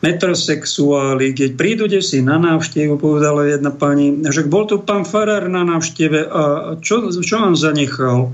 [0.00, 5.66] metrosexuáli, keď prídu si na návštevu, povedala jedna pani, že bol tu pán Farár na
[5.66, 6.42] návšteve a
[6.78, 8.30] čo, čo on zanechal?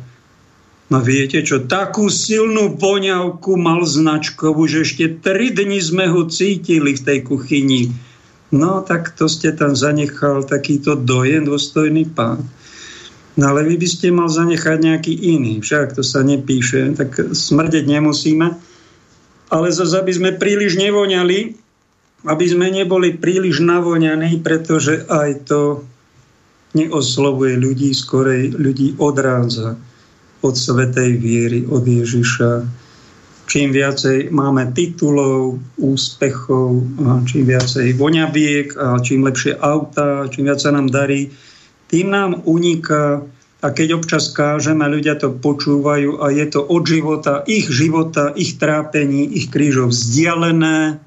[0.93, 6.93] No viete čo, takú silnú voňavku mal značkovú, že ešte tri dni sme ho cítili
[6.93, 7.89] v tej kuchyni.
[8.53, 12.45] No tak to ste tam zanechal takýto dojem, dôstojný pán.
[13.41, 17.89] No ale vy by ste mal zanechať nejaký iný, však to sa nepíše, tak smrdeť
[17.89, 18.53] nemusíme.
[19.49, 21.57] Ale zase, aby sme príliš nevoňali,
[22.29, 25.89] aby sme neboli príliš navoňaní, pretože aj to
[26.77, 29.81] neoslovuje ľudí, skorej ľudí odrádza
[30.43, 32.51] od svetej viery, od Ježiša.
[33.47, 36.83] Čím viacej máme titulov, úspechov,
[37.27, 41.31] čím viacej voňaviek, a čím lepšie auta, čím viac sa nám darí,
[41.91, 43.21] tým nám uniká
[43.63, 48.59] a keď občas kážeme, ľudia to počúvajú a je to od života, ich života, ich
[48.59, 50.99] trápení, ich krížov vzdialené,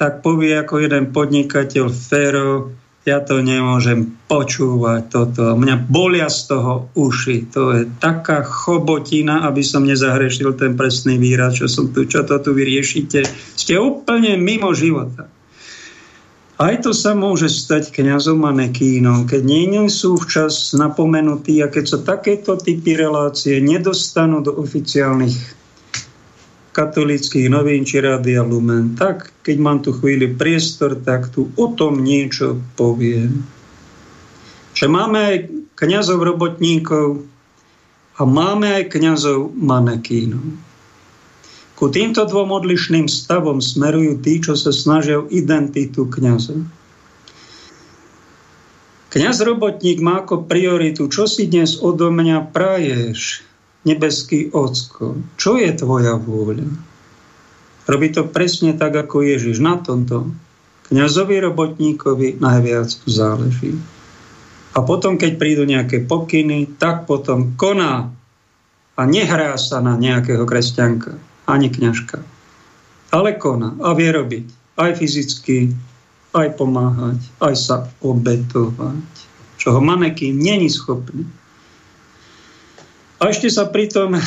[0.00, 5.58] tak povie ako jeden podnikateľ Fero, ja to nemôžem počúvať toto.
[5.58, 7.50] Mňa bolia z toho uši.
[7.50, 12.38] To je taká chobotina, aby som nezahrešil ten presný výraz, čo, som tu, čo to
[12.38, 13.26] tu vyriešite.
[13.58, 15.26] Ste úplne mimo života.
[16.62, 21.84] Aj to sa môže stať kňazom a nekínom, keď nie, sú včas napomenutí a keď
[21.90, 25.61] sa takéto typy relácie nedostanú do oficiálnych
[26.72, 28.96] katolických novín či Rádia Lumen.
[28.96, 33.44] Tak, keď mám tu chvíli priestor, tak tu o tom niečo poviem.
[34.72, 35.36] Že máme aj
[35.76, 37.28] kniazov robotníkov
[38.16, 40.44] a máme aj kniazov manekínov.
[41.76, 46.56] Ku týmto dvom odlišným stavom smerujú tí, čo sa snažia o identitu kniaza.
[49.12, 53.44] Kňaz robotník má ako prioritu, čo si dnes odo mňa praješ,
[53.82, 56.68] nebeský Ocko, čo je tvoja vôľa?
[57.82, 59.58] Robí to presne tak, ako Ježiš.
[59.58, 60.30] Na tomto
[60.86, 63.74] kňazovi robotníkovi najviac záleží.
[64.72, 68.08] A potom, keď prídu nejaké pokyny, tak potom koná
[68.96, 72.22] a nehrá sa na nejakého kresťanka, ani kňažka.
[73.12, 74.46] Ale koná a vie robiť
[74.80, 75.74] aj fyzicky,
[76.32, 79.04] aj pomáhať, aj sa obetovať.
[79.60, 81.28] čo ho manekín není schopný.
[83.22, 84.18] A ešte sa pritom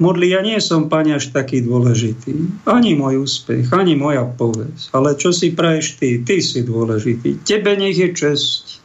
[0.00, 2.64] modli, ja nie som, pane, až taký dôležitý.
[2.64, 4.88] Ani môj úspech, ani moja povesť.
[4.96, 6.24] Ale čo si praješ ty?
[6.24, 7.44] Ty si dôležitý.
[7.44, 8.80] Tebe nech je česť.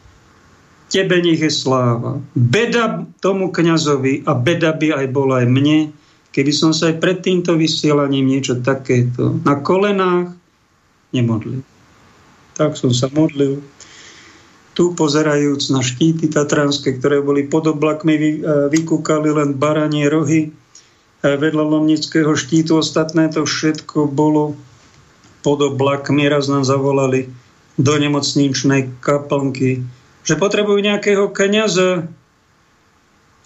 [0.92, 2.20] Tebe nech je sláva.
[2.36, 5.78] Beda tomu kňazovi a beda by aj bola aj mne,
[6.36, 10.36] keby som sa aj pred týmto vysielaním niečo takéto na kolenách
[11.16, 11.64] nemodlil.
[12.54, 13.64] Tak som sa modlil
[14.74, 18.34] tu pozerajúc na štíty tatranské, ktoré boli pod oblakmi, e,
[18.68, 20.50] vykúkali len baranie rohy.
[20.50, 24.58] E, vedľa Lomnického štítu ostatné to všetko bolo
[25.46, 26.26] pod oblakmi.
[26.26, 27.30] Raz nám zavolali
[27.78, 29.82] do nemocničnej kaplnky,
[30.26, 32.06] že potrebujú nejakého kniaza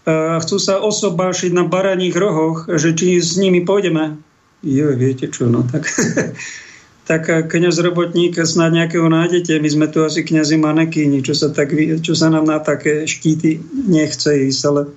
[0.08, 4.16] a chcú sa osobášiť na baraních rohoch, že či s nimi pôjdeme.
[4.64, 5.84] Jo, viete čo, no tak
[7.08, 9.56] tak kniaz robotník snad nejakého nájdete.
[9.56, 11.72] My sme tu asi kniazy manekíni, čo sa, tak,
[12.04, 14.92] čo sa nám na také štíty nechce ísť, ale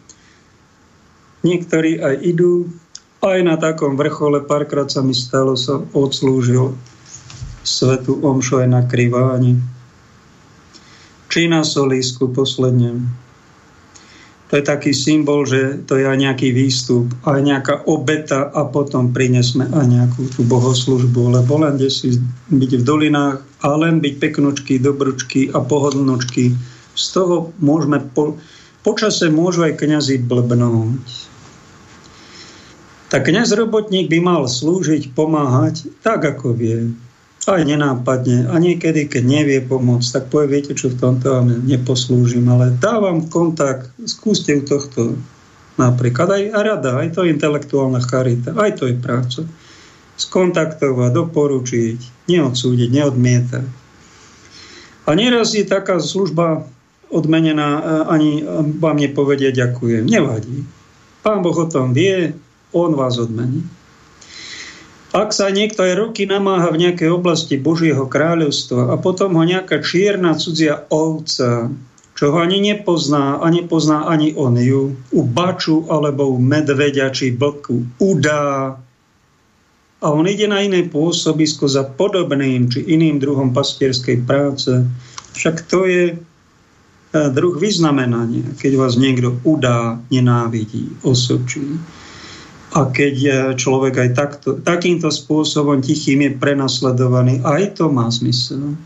[1.47, 2.67] niektorí aj idú.
[3.23, 6.75] Aj na takom vrchole párkrát sa mi stalo, sa odslúžil
[7.63, 9.61] svetu omšu aj na kriváni.
[11.31, 13.07] Či na solísku posledne
[14.51, 19.15] to je taký symbol, že to je aj nejaký výstup, aj nejaká obeta a potom
[19.15, 22.19] prinesme aj nejakú tú bohoslužbu, lebo len kde si
[22.51, 26.51] byť v dolinách a len byť peknočky, dobručky a pohodlnočky.
[26.91, 28.35] Z toho môžeme, po,
[28.83, 31.31] počase môžu aj kniazy blbnúť.
[33.07, 36.91] Tak kniaz robotník by mal slúžiť, pomáhať tak, ako vie
[37.49, 38.45] aj nenápadne.
[38.53, 43.25] A niekedy, keď nevie pomôcť, tak povie, viete čo, v tomto vám neposlúžim, ale dávam
[43.25, 45.17] kontakt, skúste u tohto
[45.81, 46.29] napríklad.
[46.29, 49.41] Aj, rada, aj to je intelektuálna charita, aj to je práca.
[50.21, 53.65] Skontaktovať, doporučiť, neodsúdiť, neodmietať.
[55.09, 56.69] A nieraz je taká služba
[57.09, 58.45] odmenená, ani
[58.77, 60.05] vám nepovedie ďakujem.
[60.05, 60.61] Nevadí.
[61.25, 62.37] Pán Boh o tom vie,
[62.69, 63.65] on vás odmení.
[65.11, 69.83] Ak sa niekto aj roky namáha v nejakej oblasti Božieho kráľovstva a potom ho nejaká
[69.83, 71.67] čierna cudzia ovca,
[72.15, 77.35] čo ho ani nepozná a nepozná ani on ju, u baču alebo u medveďa či
[77.35, 78.79] blku udá
[80.01, 84.73] a on ide na iné pôsobisko za podobným či iným druhom pastierskej práce,
[85.37, 86.15] však to je e,
[87.13, 91.77] druh vyznamenania, keď vás niekto udá, nenávidí, osočí.
[92.71, 98.79] A keď je človek aj takto, takýmto spôsobom tichým je prenasledovaný, aj to má zmysel.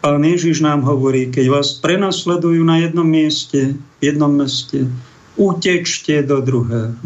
[0.00, 4.88] Pán Ježiš nám hovorí, keď vás prenasledujú na jednom mieste, v jednom meste,
[5.36, 6.96] utečte do druhého.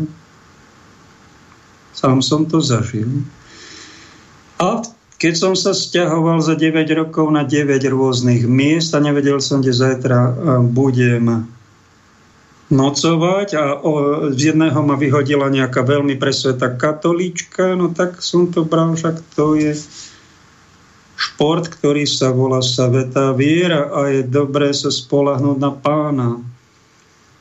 [1.98, 3.26] Sám som to zažil.
[4.62, 4.86] A
[5.20, 9.74] keď som sa stiahoval za 9 rokov na 9 rôznych miest a nevedel som, kde
[9.74, 10.18] zajtra
[10.70, 11.44] budem
[12.70, 13.92] nocovať a o,
[14.30, 19.58] z jedného ma vyhodila nejaká veľmi presvetá katolíčka, no tak som to bral, však to
[19.58, 19.74] je
[21.20, 26.28] šport, ktorý sa volá Saveta viera a je dobré sa spolahnúť na pána.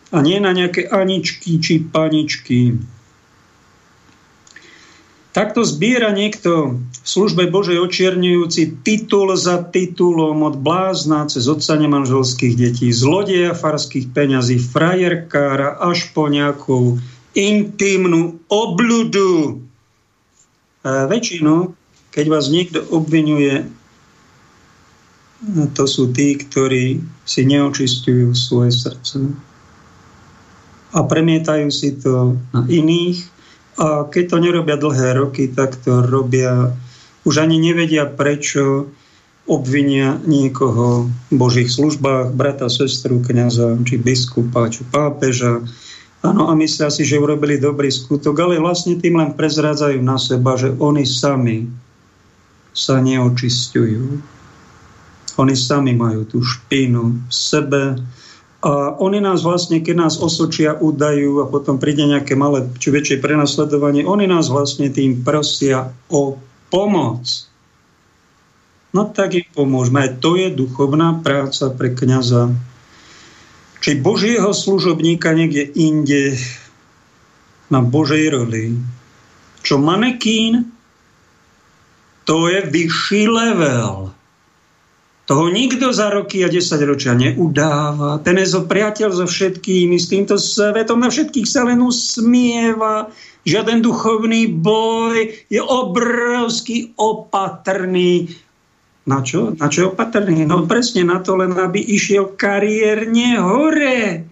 [0.10, 2.76] A nie na nejaké aničky či paničky.
[5.30, 12.58] Takto zbiera niekto v službe Božej očierňujúci titul za titulom od blázna cez otca nemanželských
[12.58, 16.98] detí, zlodeja farských peňazí, frajerkára až po nejakú
[17.38, 19.62] intimnú obľudu.
[20.82, 21.78] A väčšinu,
[22.10, 23.70] keď vás niekto obvinuje,
[25.78, 29.30] to sú tí, ktorí si neočistujú svoje srdce
[30.90, 33.22] a premietajú si to na iných
[33.80, 36.76] a keď to nerobia dlhé roky, tak to robia,
[37.24, 38.92] už ani nevedia prečo
[39.50, 45.64] obvinia niekoho v Božích službách, brata, sestru, kniaza, či biskupa, či pápeža.
[46.20, 50.60] Áno, a myslia si, že urobili dobrý skutok, ale vlastne tým len prezrádzajú na seba,
[50.60, 51.72] že oni sami
[52.76, 54.20] sa neočistujú.
[55.40, 57.96] Oni sami majú tú špínu v sebe,
[58.60, 63.24] a oni nás vlastne, keď nás osočia, udajú a potom príde nejaké malé či väčšie
[63.24, 66.36] prenasledovanie, oni nás vlastne tým prosia o
[66.68, 67.24] pomoc.
[68.92, 70.04] No tak im pomôžme.
[70.04, 72.52] Aj to je duchovná práca pre kniaza.
[73.80, 76.36] Či Božieho služobníka niekde inde
[77.72, 78.76] na Božej roli.
[79.64, 80.68] Čo manekín,
[82.28, 84.12] to je vyšší level.
[85.30, 88.18] Toho nikto za roky a 10 ročia neudáva.
[88.26, 93.14] Ten je zo priateľ so všetkými, s týmto svetom na všetkých sa len usmieva.
[93.46, 98.34] Žiaden duchovný boj je obrovský opatrný.
[99.06, 99.54] Na čo?
[99.54, 100.50] Na čo opatrný?
[100.50, 104.26] No presne na to, len aby išiel kariérne hore.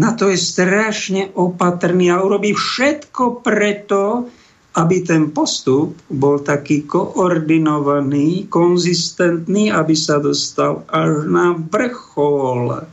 [0.00, 4.32] Na to je strašne opatrný a urobí všetko preto,
[4.78, 12.86] aby ten postup bol taký koordinovaný, konzistentný, aby sa dostal až na vrchol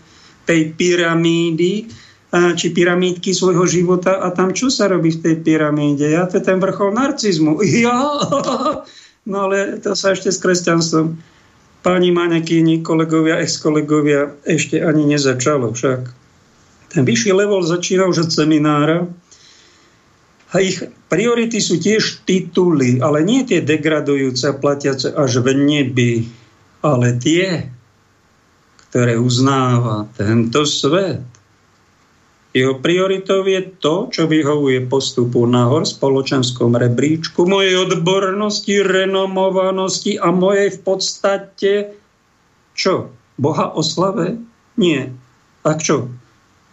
[0.49, 1.85] tej pyramídy,
[2.35, 6.09] či pyramídky svojho života a tam čo sa robí v tej pyramíde?
[6.09, 7.61] Ja to je ten vrchol narcizmu.
[7.85, 8.01] Ja!
[9.25, 11.17] No ale to sa ešte s kresťanstvom
[11.81, 16.01] páni manekíni, kolegovia, ex-kolegovia ešte ani nezačalo však.
[16.93, 19.09] Ten vyšší level začína už od seminára
[20.55, 20.79] a ich
[21.11, 26.23] priority sú tiež tituly, ale nie tie degradujúce a platiace až v nebi,
[26.79, 27.67] ale tie,
[28.87, 31.35] ktoré uznáva tento svet
[32.55, 40.31] jeho prioritou je to, čo vyhovuje postupu nahor v spoločenskom rebríčku, mojej odbornosti, renomovanosti a
[40.31, 41.71] mojej v podstate
[42.71, 43.11] čo?
[43.35, 44.39] Boha oslave?
[44.79, 45.11] Nie.
[45.67, 46.07] A čo?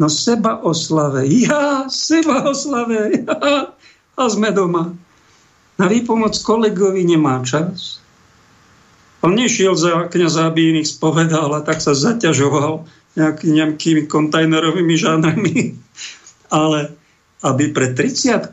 [0.03, 1.31] No seba oslave.
[1.31, 3.23] Ja, seba oslave.
[3.23, 3.71] Ja.
[4.19, 4.91] A sme doma.
[5.79, 8.03] Na výpomoc kolegovi nemá čas.
[9.23, 12.83] On nešiel za kniaza, aby iných spovedal, a tak sa zaťažoval
[13.15, 15.79] nejaký, nejakými kontajnerovými žánrami,
[16.51, 16.91] ale
[17.47, 18.51] aby pred 30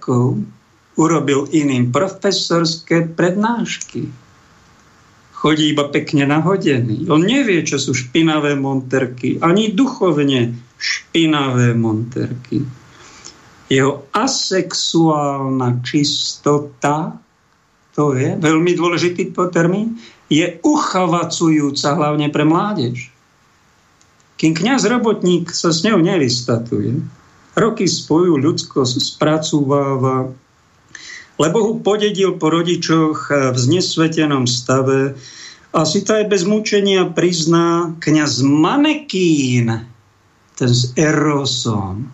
[1.02, 4.06] urobil iným profesorské prednášky.
[5.34, 7.10] Chodí iba pekne nahodený.
[7.10, 12.64] On nevie, čo sú špinavé monterky, ani duchovne špinavé monterky.
[13.70, 17.20] Jeho asexuálna čistota,
[17.94, 20.00] to je veľmi dôležitý termín,
[20.32, 23.12] je uchavacujúca hlavne pre mládež
[24.40, 27.04] kým kniaz robotník sa s ňou nevystatuje,
[27.60, 30.32] roky spoju ľudskosť spracúváva,
[31.36, 35.20] lebo ho podedil po rodičoch v znesvetenom stave
[35.76, 39.84] a si to aj bez mučenia prizná kniaz Manekín,
[40.60, 42.12] ten s Erosom,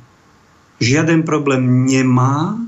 [0.77, 2.61] žiaden problém nemá,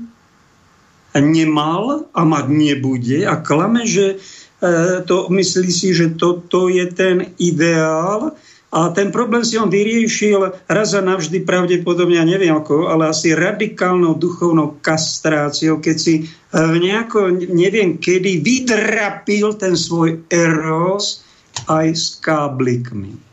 [1.18, 7.32] nemal a mať nebude a klame, že e, to myslí si, že toto je ten
[7.38, 8.34] ideál,
[8.68, 13.32] a ten problém si on vyriešil raz a navždy pravdepodobne, ja neviem ako, ale asi
[13.32, 21.24] radikálnou duchovnou kastráciou, keď si eh, v nejako, neviem kedy, vydrapil ten svoj eros
[21.64, 23.27] aj s káblikmi.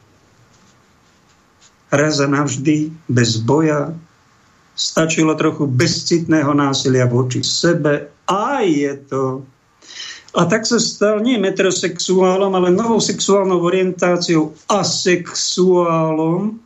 [1.95, 3.95] Raz a navždy, bez boja,
[4.75, 9.47] stačilo trochu bezcitného násilia voči sebe a je to.
[10.35, 16.59] A tak sa stal nie metrosexuálom, ale novou sexuálnou orientáciou asexuálom,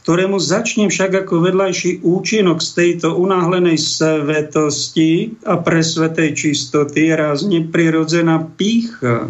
[0.00, 8.40] ktorému začne však ako vedľajší účinok z tejto unáhlenej svetosti a presvetej čistoty raz neprirodzená
[8.56, 9.28] pícha,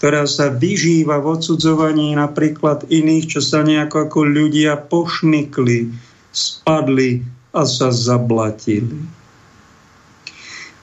[0.00, 5.92] ktorá sa vyžíva v odsudzovaní napríklad iných, čo sa nejako ako ľudia pošmykli,
[6.32, 7.20] spadli
[7.52, 8.96] a sa zablatili.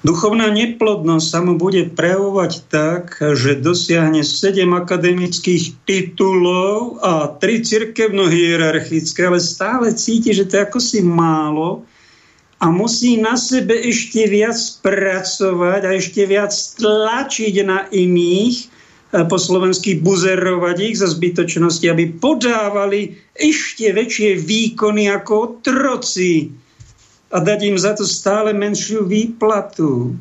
[0.05, 9.25] Duchovná neplodnosť sa mu bude prejavovať tak, že dosiahne 7 akademických titulov a 3 cirkevno-hierarchické,
[9.25, 11.81] ale stále cíti, že to je ako si málo
[12.61, 18.76] a musí na sebe ešte viac pracovať a ešte viac tlačiť na iných,
[19.11, 26.51] po slovensky buzerovať ich za zbytočnosti, aby podávali ešte väčšie výkony ako otroci
[27.31, 30.11] a dať im za to stále menšiu výplatu.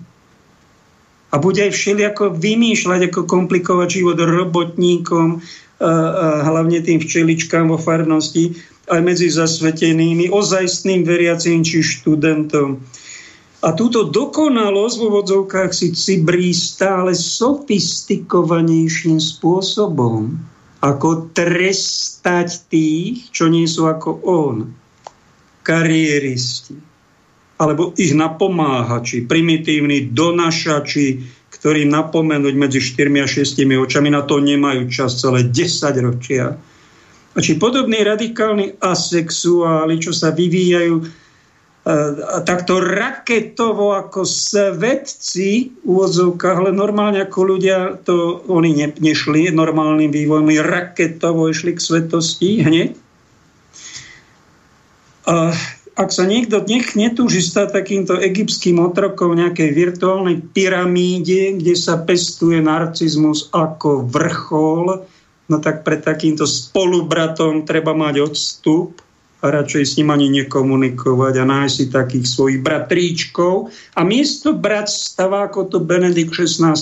[1.34, 5.42] A bude aj všelijako vymýšľať, ako komplikovať život robotníkom,
[6.46, 8.54] hlavne tým včeličkám vo farnosti,
[8.86, 12.78] aj medzi zasvetenými, ozajstným veriacím či študentom.
[13.64, 20.36] A túto dokonalosť v úvodzovkách si cibrí stále sofistikovanejším spôsobom,
[20.84, 24.76] ako trestať tých, čo nie sú ako on,
[25.64, 26.84] kariéristi
[27.56, 34.92] alebo ich napomáhači, primitívni donašači, ktorí napomenúť medzi 4 a 6 očami, na to nemajú
[34.92, 36.52] čas celé 10 ročia.
[37.36, 41.04] A či podobní radikálni asexuáli, čo sa vyvíjajú
[42.42, 50.10] takto raketovo ako svetci v úvodzovkách, ale normálne ako ľudia, to oni ne, nešli normálnym
[50.10, 52.90] vývojom, raketovo išli k svetosti hneď.
[55.30, 55.54] A
[55.94, 62.02] ak sa niekto nech netúži stať takýmto egyptským otrokom v nejakej virtuálnej pyramíde, kde sa
[62.02, 65.06] pestuje narcizmus ako vrchol,
[65.46, 69.05] no tak pred takýmto spolubratom treba mať odstup
[69.42, 73.68] a radšej s ním ani nekomunikovať a nájsť si takých svojich bratríčkov.
[73.94, 76.72] A miesto bratstva, ako to Benedikt XVI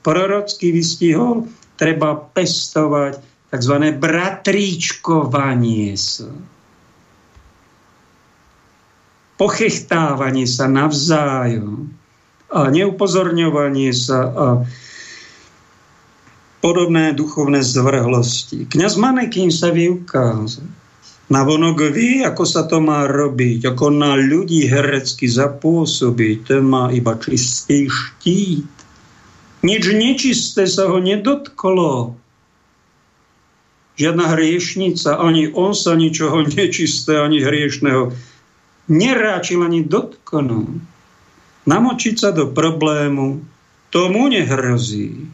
[0.00, 3.20] prorocky vystihol, treba pestovať
[3.52, 3.74] tzv.
[4.00, 6.32] bratríčkovanie sa.
[9.36, 11.90] Pochechtávanie sa navzájom
[12.52, 14.46] a neupozorňovanie sa a
[16.62, 18.70] podobné duchovné zvrhlosti.
[18.70, 20.81] Kňaz Manekín sa vyukázal.
[21.32, 26.36] Na vonok ví, ako sa to má robiť, ako na ľudí herecky zapôsobiť.
[26.44, 28.68] Ten má iba čistý štít.
[29.64, 32.20] Nič nečisté sa ho nedotklo.
[33.96, 38.12] Žiadna hriešnica, ani on sa ničoho nečisté, ani hriešného
[38.92, 40.84] neráčil ani dotknúť.
[41.64, 43.40] Namočiť sa do problému,
[43.88, 45.32] tomu nehrozí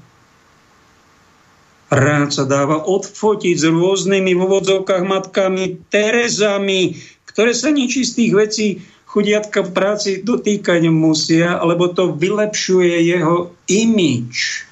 [1.89, 8.67] rád sa dáva odfotiť s rôznymi v úvodzovkách matkami Terezami, ktoré sa nečistých vecí
[9.09, 14.69] chudiatka v práci dotýkať musia, lebo to vylepšuje jeho imič.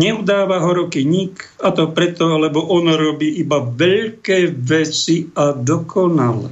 [0.00, 6.48] Neudáva ho roky nik, a to preto, lebo on robí iba veľké veci a dokonale.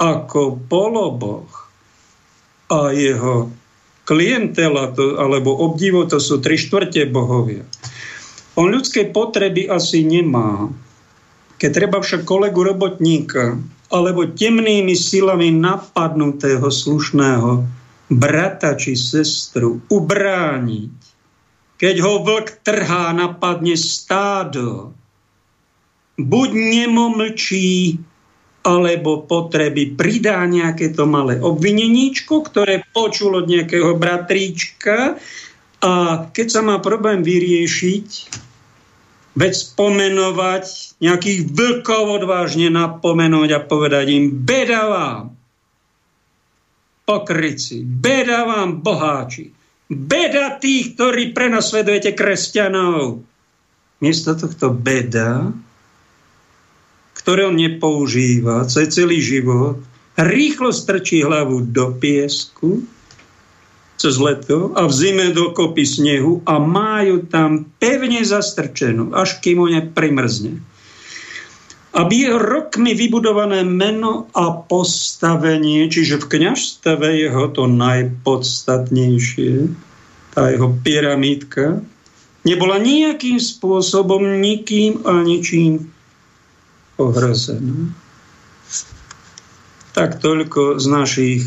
[0.00, 1.46] Ako poloboh.
[2.74, 3.54] A jeho
[4.10, 7.62] klientela to, alebo obdivo, to sú tri štvrte bohovia.
[8.58, 10.66] On ľudské potreby asi nemá.
[11.62, 13.62] Keď treba však kolegu robotníka
[13.94, 17.62] alebo temnými silami napadnutého slušného
[18.10, 20.98] brata či sestru ubrániť,
[21.78, 24.90] keď ho vlk trhá, napadne stádo,
[26.18, 28.02] buď nemomlčí,
[28.60, 35.16] alebo potreby pridá nejaké to malé obvineníčko, ktoré počul od nejakého bratríčka
[35.80, 35.92] a
[36.28, 38.08] keď sa má problém vyriešiť,
[39.32, 40.64] veď spomenovať,
[41.00, 45.22] nejakých vlkov odvážne napomenúť a povedať im, beda vám,
[47.08, 49.48] pokryci, beda vám, boháči,
[49.88, 53.24] beda tých, ktorí prenasledujete kresťanov.
[54.04, 55.48] Miesto tohto beda
[57.14, 59.78] ktoré on nepoužíva cez celý život,
[60.16, 62.82] rýchlo strčí hlavu do piesku
[64.00, 69.60] cez leto a v zime do kopy snehu a majú tam pevne zastrčenú, až kým
[69.60, 70.64] ho neprimrzne.
[71.92, 79.68] Aby jeho rokmi vybudované meno a postavenie, čiže v kniažstave jeho to najpodstatnejšie,
[80.32, 81.84] tá jeho pyramídka,
[82.46, 85.92] nebola nejakým spôsobom nikým a ničím
[87.00, 87.88] ohrozená.
[89.96, 91.42] Tak toľko z našich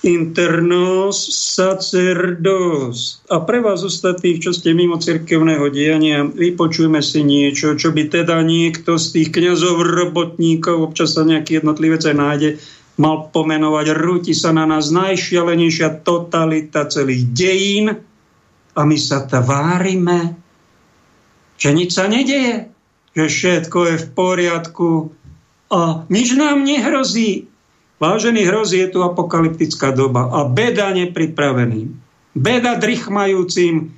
[0.00, 3.20] internos sacerdos.
[3.28, 8.40] A pre vás ostatných, čo ste mimo cirkevného diania, vypočujme si niečo, čo by teda
[8.40, 12.50] niekto z tých kňazov, robotníkov, občas sa nejaký jednotlivec aj nájde,
[12.96, 13.86] mal pomenovať.
[13.92, 17.86] Rúti sa na nás najšialenejšia totalita celých dejín
[18.72, 20.32] a my sa tvárime,
[21.60, 22.72] že nič sa nedeje
[23.16, 24.90] že všetko je v poriadku
[25.70, 27.46] a nič nám nehrozí.
[28.00, 31.92] Vážený hrozí, je tu apokalyptická doba a beda nepripraveným,
[32.32, 33.92] beda drichmajúcim,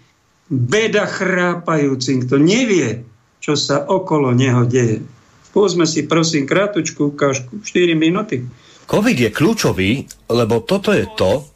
[0.51, 3.07] beda chrápajúcim, kto nevie,
[3.39, 5.07] čo sa okolo neho deje.
[5.55, 8.43] Pozme si prosím krátučku ukážku, 4 minúty.
[8.91, 9.91] COVID je kľúčový,
[10.33, 11.47] lebo toto je to,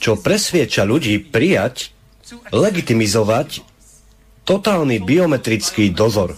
[0.00, 1.92] čo presvieča ľudí prijať,
[2.48, 3.60] legitimizovať
[4.48, 6.36] totálny biometrický dozor.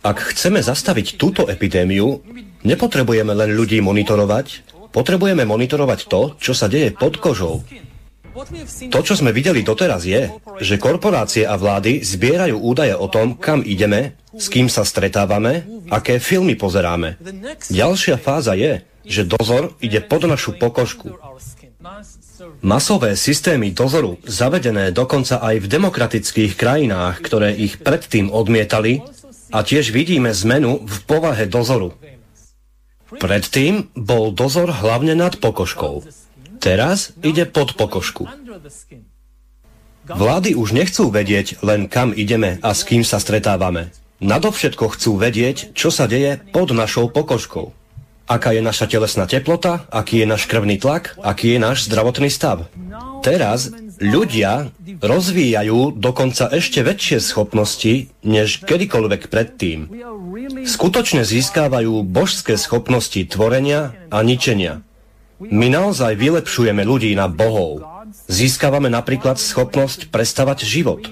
[0.00, 2.24] Ak chceme zastaviť túto epidémiu,
[2.64, 4.64] nepotrebujeme len ľudí monitorovať,
[4.96, 7.60] potrebujeme monitorovať to, čo sa deje pod kožou.
[8.88, 10.32] To, čo sme videli doteraz je,
[10.62, 16.16] že korporácie a vlády zbierajú údaje o tom, kam ideme, s kým sa stretávame, aké
[16.16, 17.20] filmy pozeráme.
[17.68, 21.12] Ďalšia fáza je, že dozor ide pod našu pokožku.
[22.64, 29.04] Masové systémy dozoru, zavedené dokonca aj v demokratických krajinách, ktoré ich predtým odmietali,
[29.50, 31.94] a tiež vidíme zmenu v povahe dozoru.
[33.10, 36.06] Predtým bol dozor hlavne nad pokožkou.
[36.62, 38.30] Teraz ide pod pokožku.
[40.06, 43.90] Vlády už nechcú vedieť len kam ideme a s kým sa stretávame.
[44.20, 47.72] Nadovšetko chcú vedieť, čo sa deje pod našou pokožkou.
[48.30, 52.70] Aká je naša telesná teplota, aký je náš krvný tlak, aký je náš zdravotný stav.
[53.26, 54.70] Teraz ľudia
[55.02, 59.90] rozvíjajú dokonca ešte väčšie schopnosti, než kedykoľvek predtým.
[60.62, 64.86] Skutočne získávajú božské schopnosti tvorenia a ničenia.
[65.40, 67.82] My naozaj vylepšujeme ľudí na bohov.
[68.28, 71.02] Získavame napríklad schopnosť prestavať život.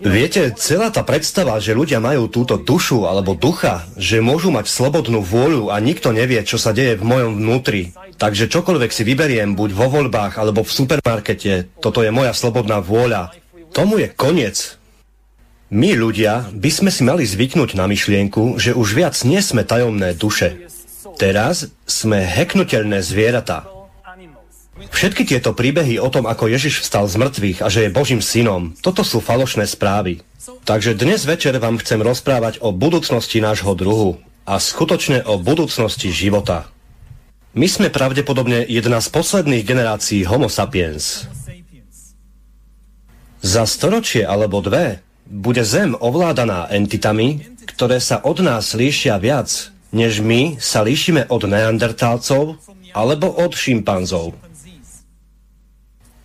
[0.00, 5.20] Viete, celá tá predstava, že ľudia majú túto dušu alebo ducha, že môžu mať slobodnú
[5.20, 7.92] vôľu a nikto nevie, čo sa deje v mojom vnútri.
[8.16, 13.36] Takže čokoľvek si vyberiem, buď vo voľbách alebo v supermarkete, toto je moja slobodná vôľa.
[13.76, 14.80] Tomu je koniec.
[15.68, 20.16] My ľudia by sme si mali zvyknúť na myšlienku, že už viac nie sme tajomné
[20.16, 20.64] duše.
[21.20, 23.68] Teraz sme heknutelné zvieratá.
[24.88, 28.72] Všetky tieto príbehy o tom, ako Ježiš vstal z mŕtvych a že je Božím synom,
[28.80, 30.24] toto sú falošné správy.
[30.64, 34.16] Takže dnes večer vám chcem rozprávať o budúcnosti nášho druhu
[34.48, 36.72] a skutočne o budúcnosti života.
[37.52, 41.28] My sme pravdepodobne jedna z posledných generácií Homo sapiens.
[43.44, 50.22] Za storočie alebo dve bude Zem ovládaná entitami, ktoré sa od nás líšia viac, než
[50.22, 52.56] my sa líšime od neandertálcov
[52.94, 54.49] alebo od šimpanzov.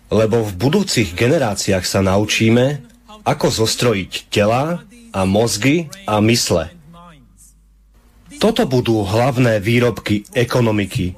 [0.06, 2.82] Lebo v budúcich generáciách sa naučíme,
[3.26, 6.70] ako zostrojiť tela a mozgy a mysle.
[8.36, 11.16] Toto budú hlavné výrobky ekonomiky.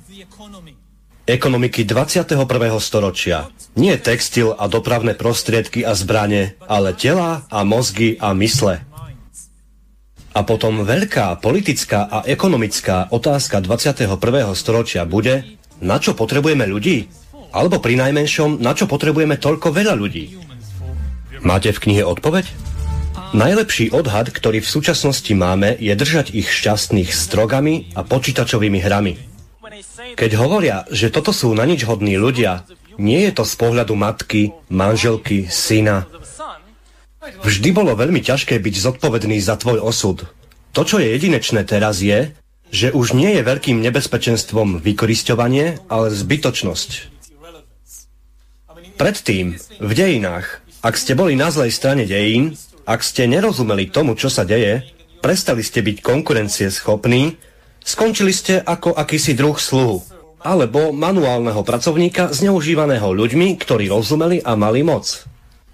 [1.28, 2.48] Ekonomiky 21.
[2.80, 3.52] storočia.
[3.76, 8.80] Nie textil a dopravné prostriedky a zbranie, ale tela a mozgy a mysle.
[10.32, 14.08] A potom veľká politická a ekonomická otázka 21.
[14.56, 17.10] storočia bude, na čo potrebujeme ľudí?
[17.52, 20.36] Alebo pri najmenšom, na čo potrebujeme toľko veľa ľudí?
[21.40, 22.50] Máte v knihe odpoveď?
[23.36, 29.20] Najlepší odhad, ktorý v súčasnosti máme, je držať ich šťastných drogami a počítačovými hrami.
[30.16, 32.64] Keď hovoria, že toto sú na nič hodní ľudia,
[32.96, 36.08] nie je to z pohľadu matky, manželky, syna.
[37.44, 40.24] Vždy bolo veľmi ťažké byť zodpovedný za tvoj osud.
[40.72, 42.32] To, čo je jedinečné teraz je,
[42.72, 47.17] že už nie je veľkým nebezpečenstvom vykorisťovanie, ale zbytočnosť.
[48.98, 54.26] Predtým, v dejinách, ak ste boli na zlej strane dejín, ak ste nerozumeli tomu, čo
[54.26, 54.90] sa deje,
[55.22, 57.38] prestali ste byť konkurencieschopní,
[57.78, 60.02] skončili ste ako akýsi druh sluhu,
[60.42, 65.22] alebo manuálneho pracovníka zneužívaného ľuďmi, ktorí rozumeli a mali moc.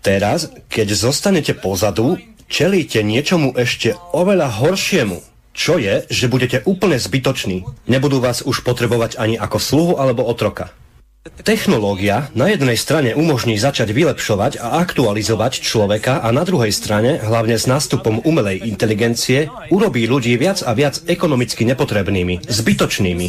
[0.05, 2.21] Teraz, keď zostanete pozadu,
[2.53, 5.25] čelíte niečomu ešte oveľa horšiemu,
[5.57, 7.65] čo je, že budete úplne zbytoční.
[7.89, 10.77] Nebudú vás už potrebovať ani ako sluhu alebo otroka.
[11.25, 17.57] Technológia na jednej strane umožní začať vylepšovať a aktualizovať človeka a na druhej strane, hlavne
[17.57, 23.29] s nástupom umelej inteligencie, urobí ľudí viac a viac ekonomicky nepotrebnými, zbytočnými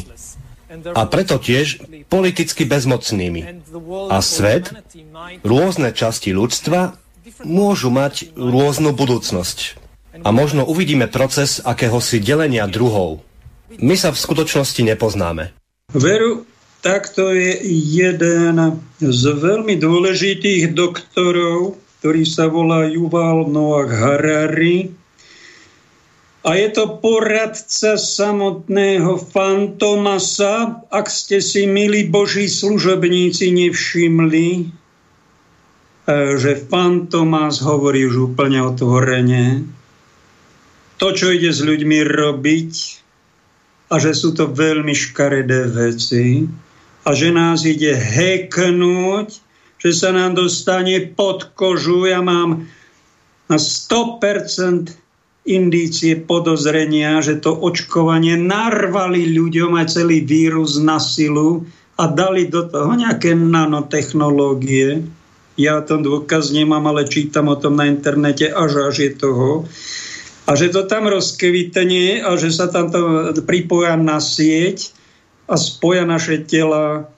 [0.92, 3.42] a preto tiež politicky bezmocnými.
[4.12, 4.76] A svet,
[5.48, 7.00] rôzne časti ľudstva
[7.48, 9.80] môžu mať rôznu budúcnosť.
[10.20, 13.24] A možno uvidíme proces akéhosi delenia druhov.
[13.80, 15.52] My sa v skutočnosti nepoznáme.
[15.92, 16.48] Veru,
[16.86, 18.62] takto je jeden
[19.02, 24.94] z veľmi dôležitých doktorov, ktorý sa volá Yuval Noah Harari.
[26.46, 30.86] A je to poradca samotného Fantomasa.
[30.94, 34.64] Ak ste si, milí boží služobníci, nevšimli, e,
[36.38, 39.66] že Fantomas hovorí už úplne otvorene.
[41.02, 42.74] To, čo ide s ľuďmi robiť,
[43.90, 46.46] a že sú to veľmi škaredé veci,
[47.06, 49.30] a že nás ide heknúť,
[49.78, 52.10] že sa nám dostane pod kožu.
[52.10, 52.66] Ja mám
[53.46, 54.98] na 100%
[55.46, 61.70] indície podozrenia, že to očkovanie narvali ľuďom aj celý vírus na silu
[62.02, 65.06] a dali do toho nejaké nanotechnológie.
[65.56, 69.70] Ja ten dôkaz nemám, ale čítam o tom na internete až až je toho.
[70.50, 74.95] A že to tam rozkvitne a že sa tam to pripoja na sieť
[75.46, 77.10] a spoja naše tela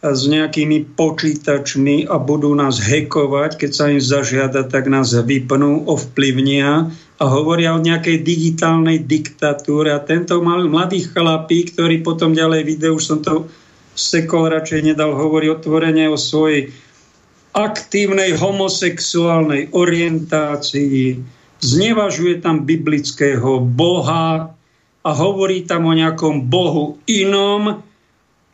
[0.00, 6.88] s nejakými počítačmi a budú nás hekovať, keď sa im zažiada, tak nás vypnú, ovplyvnia
[7.20, 9.92] a hovoria o nejakej digitálnej diktatúre.
[9.92, 13.44] A tento mladý chlapík, ktorý potom ďalej video, už som to
[13.92, 16.72] sekol radšej nedal, hovorí otvorene o svojej
[17.52, 21.20] aktívnej homosexuálnej orientácii,
[21.60, 24.54] znevažuje tam biblického Boha,
[25.00, 27.80] a hovorí tam o nejakom Bohu inom,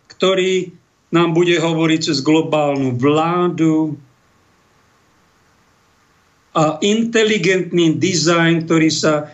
[0.07, 0.70] ktorý
[1.11, 3.99] nám bude hovoriť cez globálnu vládu.
[6.57, 9.24] A inteligentný dizajn, ktorý sa e,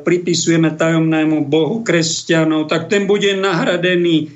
[0.00, 4.32] pripisujeme tajomnému Bohu kresťanov, tak ten bude nahradený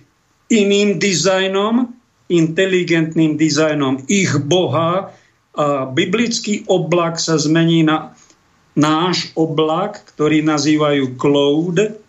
[0.52, 1.88] iným dizajnom,
[2.28, 5.16] inteligentným dizajnom ich Boha
[5.54, 8.12] a biblický oblak sa zmení na
[8.74, 12.03] náš oblak, ktorý nazývajú cloud,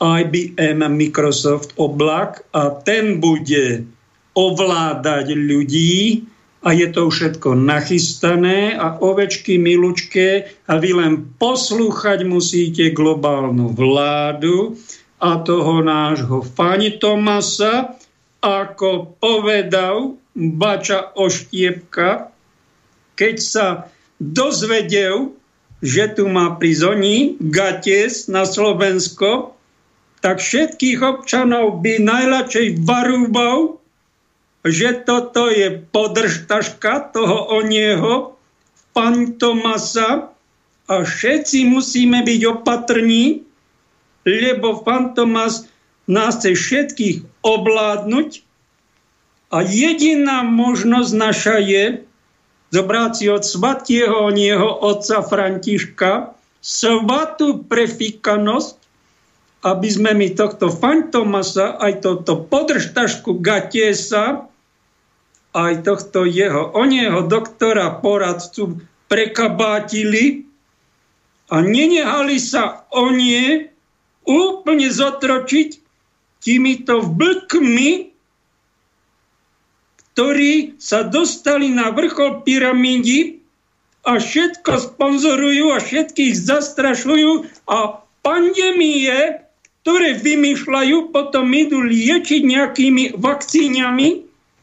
[0.00, 3.84] IBM Microsoft oblak a ten bude
[4.32, 6.24] ovládať ľudí
[6.60, 14.76] a je to všetko nachystané a ovečky milučké a vy len poslúchať musíte globálnu vládu
[15.20, 17.96] a toho nášho Fani Tomasa,
[18.40, 22.32] ako povedal Bača Oštiepka,
[23.16, 23.66] keď sa
[24.16, 25.36] dozvedel,
[25.84, 29.59] že tu má prizoni Gates na Slovensko,
[30.20, 33.80] tak všetkých občanov by najľahšej varúbal,
[34.60, 38.36] že toto je podržtaška toho onieho
[38.92, 40.28] Fantomasa
[40.90, 43.40] a všetci musíme byť opatrní,
[44.28, 45.64] lebo Fantomas
[46.10, 48.44] nás chce všetkých obládnuť
[49.54, 51.84] a jediná možnosť naša je
[52.74, 58.79] zobrať si od svatieho onieho otca Františka svatú prefikanosť
[59.60, 64.48] aby sme mi tohto Fantomasa, aj toto podržtašku Gatiesa,
[65.52, 68.80] aj tohto jeho, onieho doktora poradcu
[69.10, 70.46] prekabátili
[71.50, 73.68] a nenehali sa onie
[74.22, 75.68] úplne zotročiť
[76.40, 78.14] týmito vlkmi,
[80.14, 83.42] ktorí sa dostali na vrchol pyramídy
[84.06, 89.42] a všetko sponzorujú a všetkých zastrašujú a pandémie
[89.80, 94.08] ktoré vymýšľajú, potom idú liečiť nejakými vakcíňami,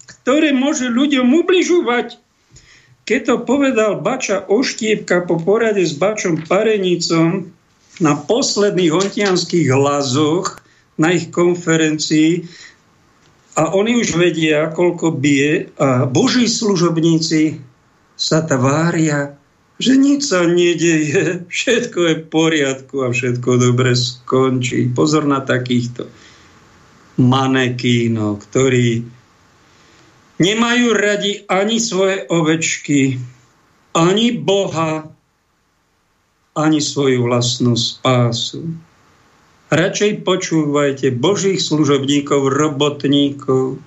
[0.06, 2.22] ktoré môžu ľuďom ubližovať.
[3.08, 7.50] Keď to povedal Bača Oštiepka po porade s Bačom Parenicom
[8.04, 10.60] na posledných hontianských hlazoch
[11.00, 12.46] na ich konferencii,
[13.58, 17.58] a oni už vedia, koľko bije, a boží služobníci
[18.14, 19.34] sa tvária,
[19.78, 24.90] že nič sa nedeje, všetko je v poriadku a všetko dobre skončí.
[24.92, 26.10] Pozor na takýchto
[27.18, 29.02] manekínov, ktorí
[30.38, 33.18] nemajú radi ani svoje ovečky,
[33.98, 35.10] ani Boha,
[36.54, 38.66] ani svoju vlastnú spásu.
[39.68, 43.82] Radšej počúvajte Božích služobníkov, robotníkov,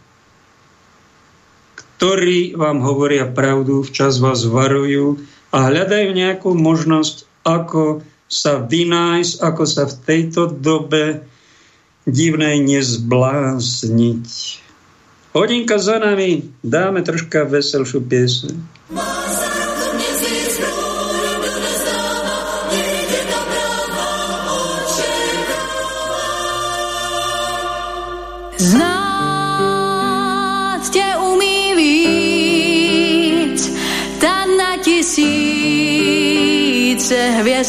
[1.79, 9.63] ktorí vám hovoria pravdu, včas vás varujú, a hľadajú nejakú možnosť, ako sa vynájsť, ako
[9.67, 11.27] sa v tejto dobe
[12.07, 14.29] divnej nezblázniť.
[15.31, 18.55] Hodinka za nami, dáme troška veselšiu piesň.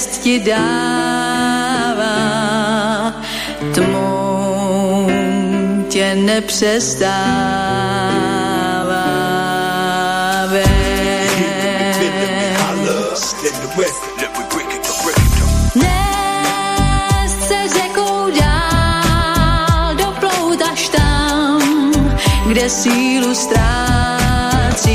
[0.02, 0.64] Hvězd ti dává,
[3.74, 5.08] tmou
[5.90, 7.12] tě nepřestává.
[15.76, 19.96] Dnes se řekou dál,
[20.92, 21.62] tam,
[22.48, 24.88] kde sílu ztrácí.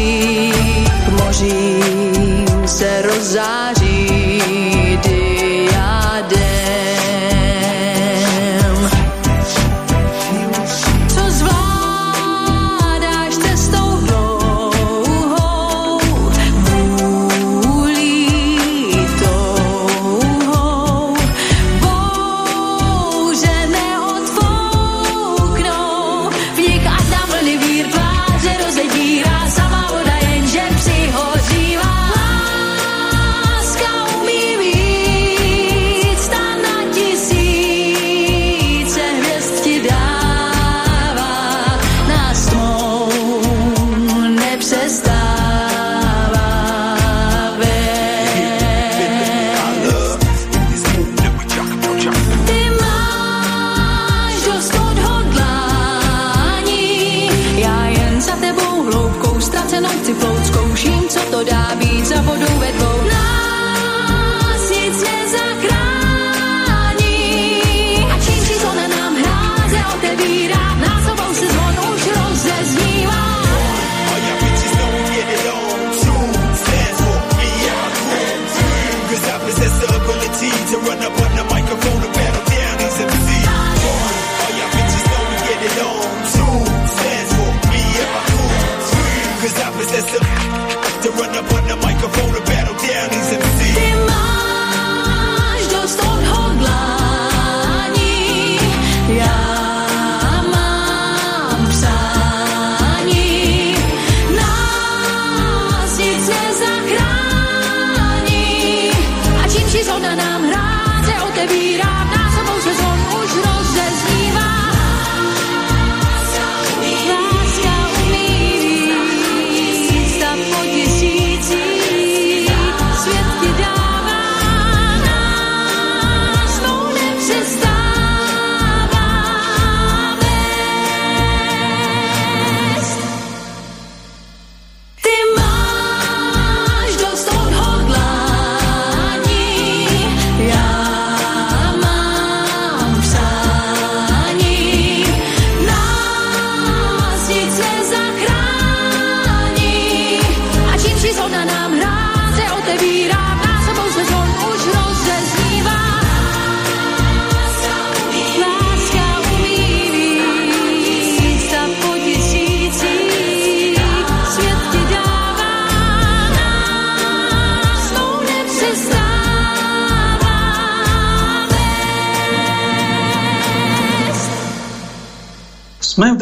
[1.04, 3.75] K mořím se rozzáří.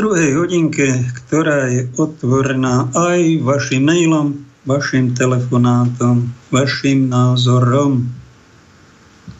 [0.04, 8.12] Druhej hodinke, ktorá je otvorená aj vašim mailom, vašim telefonátom, vašim názorom.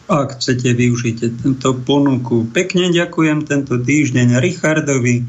[0.09, 2.49] Ak chcete, využite tento ponuku.
[2.49, 5.21] Pekne ďakujem tento týždeň Richardovi,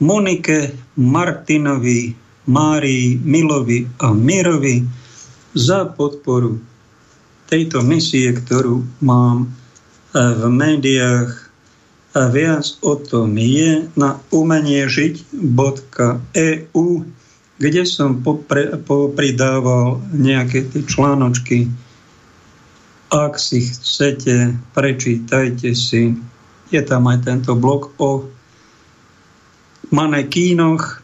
[0.00, 2.16] Monike, Martinovi,
[2.48, 4.80] Márii, Milovi a Mirovi
[5.52, 6.56] za podporu
[7.52, 9.52] tejto misie, ktorú mám
[10.16, 11.43] v médiách
[12.14, 16.86] a viac o tom je na umeniežiť.eu
[17.58, 21.70] kde som popre, popridával nejaké tie článočky.
[23.14, 26.18] Ak si chcete, prečítajte si.
[26.74, 28.26] Je tam aj tento blog o
[29.94, 30.98] manekínoch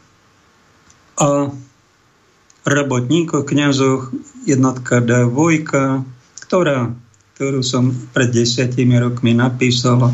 [1.23, 1.47] a
[2.67, 4.11] robotníkoch, kniazoch,
[4.43, 5.71] jednotka D2,
[6.43, 6.91] ktorá,
[7.39, 10.11] ktorú som pred desiatimi rokmi napísala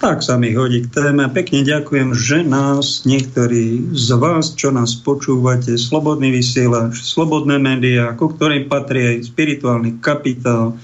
[0.00, 1.28] tak sa mi hodí k téme.
[1.28, 8.32] Pekne ďakujem, že nás niektorí z vás, čo nás počúvate, Slobodný vysielač, Slobodné médiá, ku
[8.32, 10.80] ktorým patrí aj spirituálny kapitál,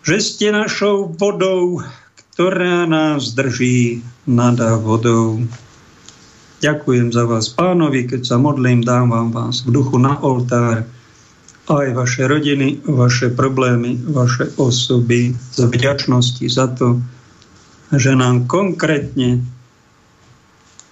[0.00, 1.84] že ste našou vodou,
[2.32, 5.44] ktorá nás drží nad vodou.
[6.64, 10.88] Ďakujem za vás, pánovi, keď sa modlím, dávam vás v duchu na oltár
[11.68, 17.04] aj vaše rodiny, vaše problémy, vaše osoby z vďačnosti za to,
[17.90, 19.42] že nám konkrétne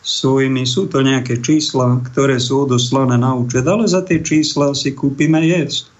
[0.09, 4.97] svojimi, sú to nejaké čísla, ktoré sú odoslané na účet, ale za tie čísla si
[4.97, 5.93] kúpime jesť.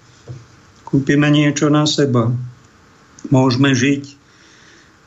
[0.83, 2.33] Kúpime niečo na seba.
[3.29, 4.17] Môžeme žiť.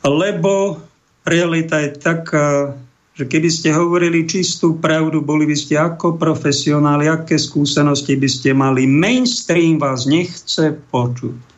[0.07, 0.79] Lebo
[1.27, 2.79] realita je taká,
[3.13, 8.55] že keby ste hovorili čistú pravdu, boli by ste ako profesionáli, aké skúsenosti by ste
[8.55, 8.87] mali.
[8.87, 11.52] Mainstream vás nechce počuť.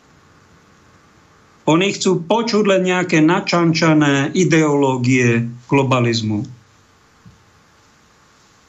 [1.66, 6.46] Oni chcú počuť len nejaké načančané ideológie globalizmu.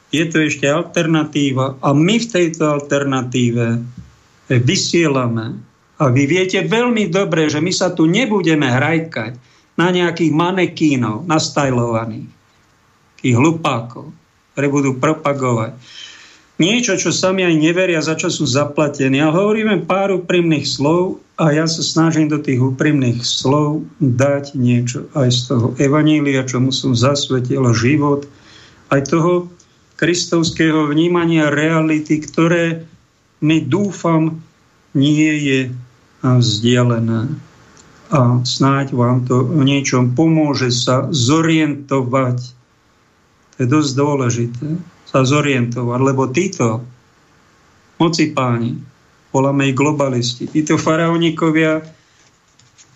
[0.09, 3.84] Je to ešte alternatíva a my v tejto alternatíve
[4.49, 5.61] vysielame.
[5.97, 9.36] A vy viete veľmi dobre, že my sa tu nebudeme hrajkať
[9.76, 12.28] na nejakých manekínov, nastajlovaných,
[13.16, 14.12] takých hlupákov,
[14.53, 15.76] ktoré budú propagovať
[16.57, 19.20] niečo, čo sami aj neveria, za čo sú zaplatení.
[19.20, 25.12] Ale hovoríme pár úprimných slov a ja sa snažím do tých úprimných slov dať niečo
[25.12, 28.24] aj z toho evanília, čo mu som zasvetil život,
[28.89, 29.53] aj toho
[30.01, 32.89] kristovského vnímania reality, ktoré
[33.45, 34.41] mi dúfam
[34.97, 35.61] nie je
[36.24, 37.28] vzdialené.
[38.09, 42.39] A snáď vám to v niečom pomôže sa zorientovať.
[43.53, 44.66] To je dosť dôležité
[45.05, 46.80] sa zorientovať, lebo títo
[48.01, 48.80] moci páni,
[49.37, 51.84] voláme ich globalisti, títo faraónikovia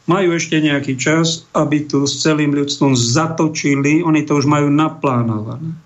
[0.09, 5.77] majú ešte nejaký čas, aby tu s celým ľudstvom zatočili, oni to už majú naplánované.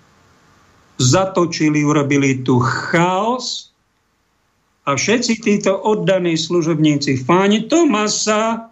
[0.95, 3.75] Zatočili, urobili tu chaos
[4.87, 8.71] a všetci títo oddaní služobníci páni Tomasa,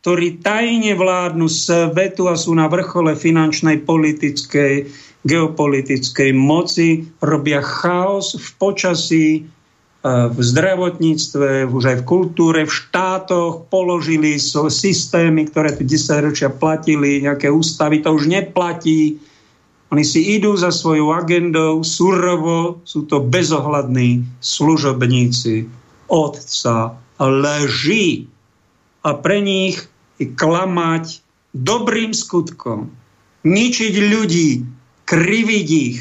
[0.00, 4.86] ktorí tajne vládnu svetu a sú na vrchole finančnej, politickej,
[5.26, 9.26] geopolitickej moci, robia chaos v počasí,
[10.06, 16.46] v zdravotníctve, už aj v kultúre, v štátoch, položili so systémy, ktoré tu 10 ročia
[16.46, 19.18] platili, nejaké ústavy, to už neplatí.
[19.90, 25.66] Oni si idú za svojou agendou, surovo, sú to bezohľadní služobníci.
[26.06, 28.30] Otca leží
[29.02, 29.90] a pre nich
[30.22, 31.18] je klamať
[31.50, 32.94] dobrým skutkom,
[33.42, 34.50] ničiť ľudí,
[35.02, 35.98] kriviť ich,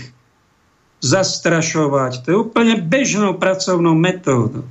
[1.06, 2.26] zastrašovať.
[2.26, 4.66] To je úplne bežnou pracovnou metódou.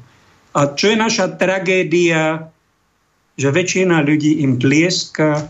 [0.51, 2.51] A čo je naša tragédia,
[3.35, 5.47] že väčšina ľudí im tlieska.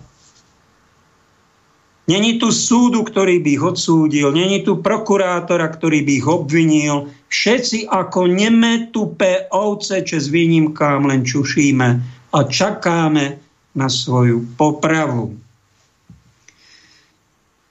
[2.05, 7.09] Není tu súdu, ktorý by ich odsúdil, není tu prokurátora, ktorý by ich obvinil.
[7.33, 11.89] Všetci ako nemetupé ovce, čo s výnimkám len čušíme
[12.33, 13.41] a čakáme
[13.73, 15.44] na svoju popravu.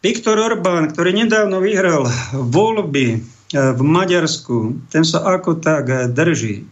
[0.04, 2.04] Viktor Orbán, ktorý nedávno vyhral
[2.36, 3.20] voľby eh,
[3.56, 6.68] v Maďarsku, ten sa ako tak eh, drží.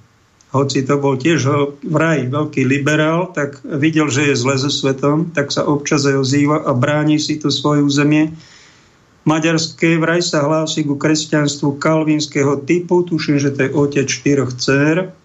[0.52, 1.48] Hoci to bol tiež
[1.80, 6.68] vraj veľký liberál, tak videl, že je zle so svetom, tak sa občas aj ozýva
[6.68, 8.36] a bráni si to svoje územie.
[9.24, 15.16] Maďarské vraj sa hlási ku kresťanstvu kalvínskeho typu, tuším, že to je otec štyroch dcer.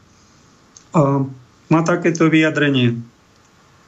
[0.95, 1.27] A
[1.75, 3.03] má takéto vyjadrenie.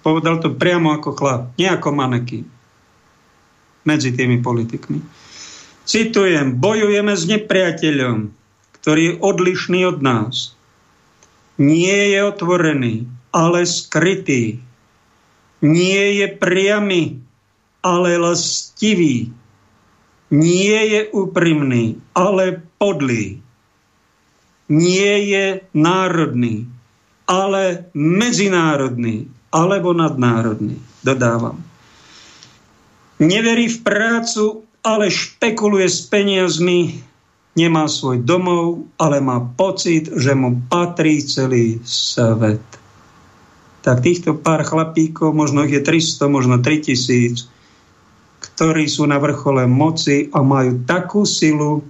[0.02, 2.42] Povedal to priamo ako chlap, nie ako maneky
[3.88, 5.00] medzi tými politikmi.
[5.88, 8.28] Citujem, bojujeme s nepriateľom,
[8.76, 10.52] ktorý je odlišný od nás.
[11.56, 14.60] Nie je otvorený, ale skrytý.
[15.64, 17.24] Nie je priamy,
[17.80, 19.32] ale lastivý.
[20.28, 23.40] nie je úprimný, ale podlý.
[24.68, 26.68] Nie je národný,
[27.24, 31.67] ale medzinárodný alebo nadnárodný, dodávam.
[33.18, 37.02] Neverí v prácu, ale špekuluje s peniazmi,
[37.58, 42.62] nemá svoj domov, ale má pocit, že mu patrí celý svet.
[43.82, 47.50] Tak týchto pár chlapíkov, možno ich je 300, možno 3000,
[48.38, 51.82] ktorí sú na vrchole moci a majú takú silu,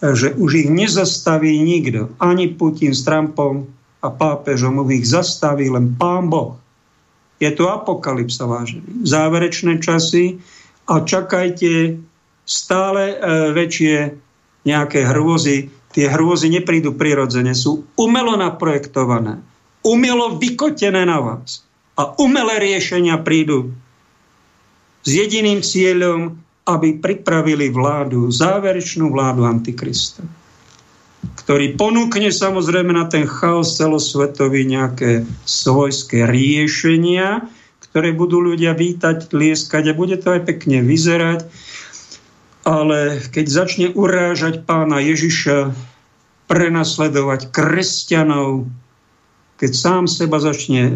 [0.00, 2.08] že už ich nezastaví nikto.
[2.16, 3.68] Ani Putin s Trumpom
[4.00, 6.56] a pápežom ich zastaví len Pán Boh.
[7.42, 9.02] Je to apokalypsa, vážený.
[9.02, 10.38] Záverečné časy
[10.86, 11.98] a čakajte
[12.42, 13.16] stále e,
[13.54, 13.96] väčšie
[14.66, 15.70] nejaké hrôzy.
[15.92, 19.44] Tie hrôzy neprídu prirodzene, sú umelo naprojektované,
[19.84, 21.62] umelo vykotené na vás.
[22.00, 23.76] A umelé riešenia prídu
[25.04, 30.24] s jediným cieľom, aby pripravili vládu, záverečnú vládu Antikrista,
[31.44, 37.44] ktorý ponúkne samozrejme na ten chaos celosvetový nejaké svojské riešenia,
[37.92, 41.44] ktoré budú ľudia vítať, tlieskať a bude to aj pekne vyzerať.
[42.64, 45.76] Ale keď začne urážať pána Ježiša,
[46.48, 48.64] prenasledovať kresťanov,
[49.60, 50.92] keď sám seba začne e,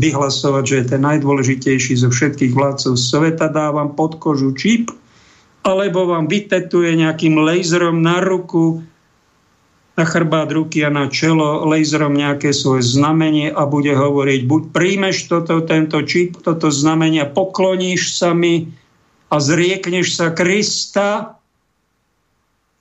[0.00, 4.90] vyhlasovať, že je ten najdôležitejší zo všetkých vládcov sveta, dá vám pod kožu čip,
[5.62, 8.80] alebo vám vytetuje nejakým laserom na ruku,
[10.00, 15.28] na chrbát ruky a na čelo laserom nejaké svoje znamenie a bude hovoriť, buď príjmeš
[15.28, 18.72] toto, tento čip, toto znamenie, pokloníš sa mi
[19.28, 21.36] a zriekneš sa Krista,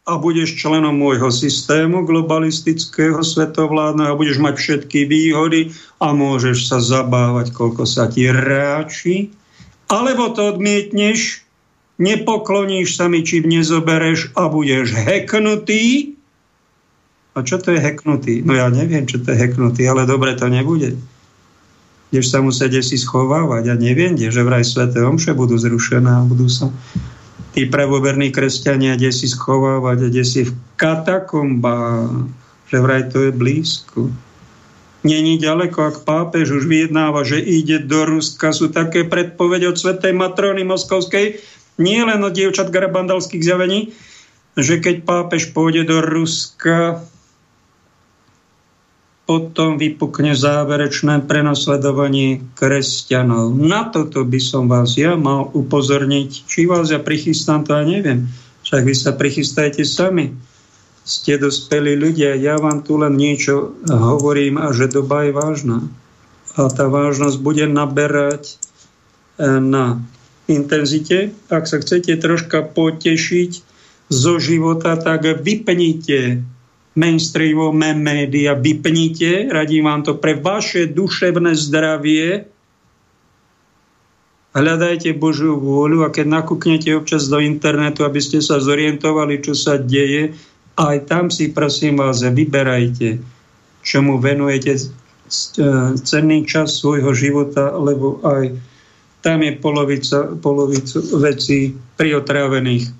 [0.09, 5.69] a budeš členom môjho systému globalistického svetovládneho a budeš mať všetky výhody
[6.01, 9.29] a môžeš sa zabávať, koľko sa ti ráči.
[9.85, 11.45] Alebo to odmietneš,
[12.01, 16.17] nepokloníš sa mi, čím nezobereš a budeš heknutý.
[17.37, 18.41] A čo to je heknutý?
[18.41, 20.97] No ja neviem, čo to je heknutý, ale dobre to nebude.
[22.09, 23.69] Kdež sa musieť si schovávať.
[23.69, 26.73] Ja neviem, kde, že vraj sveté omše budú zrušené a budú sa
[27.53, 32.29] tí pravoverní kresťania, kde si schovávať, kde si v katakombách,
[32.69, 34.13] že vraj to je blízko.
[34.99, 38.51] Není ďaleko, ak pápež už vyjednáva, že ide do Ruska.
[38.51, 41.39] Sú také predpovede od svetej matrony Moskovskej,
[41.79, 43.95] nie len od dievčat garabandalských zjavení,
[44.59, 47.07] že keď pápež pôjde do Ruska,
[49.29, 53.53] potom vypukne záverečné prenasledovanie kresťanov.
[53.53, 56.49] Na toto by som vás ja mal upozorniť.
[56.49, 58.25] Či vás ja prichystám, to ja neviem.
[58.65, 60.33] Však vy sa prichystajte sami.
[61.05, 65.77] Ste dospelí ľudia, ja vám tu len niečo hovorím a že doba je vážna.
[66.57, 68.53] A tá vážnosť bude naberať e,
[69.45, 70.01] na
[70.49, 71.37] intenzite.
[71.53, 73.51] Ak sa chcete troška potešiť
[74.09, 76.41] zo života, tak vypnite
[76.99, 82.43] mainstreamové média vypnite, radím vám to pre vaše duševné zdravie,
[84.51, 89.79] hľadajte Božiu vôľu a keď nakúknete občas do internetu, aby ste sa zorientovali, čo sa
[89.79, 90.35] deje,
[90.75, 93.23] aj tam si prosím vás vyberajte,
[93.83, 94.83] čomu venujete e,
[95.95, 98.59] cenný čas svojho života, lebo aj
[99.23, 102.98] tam je polovica, polovica vecí priotrávených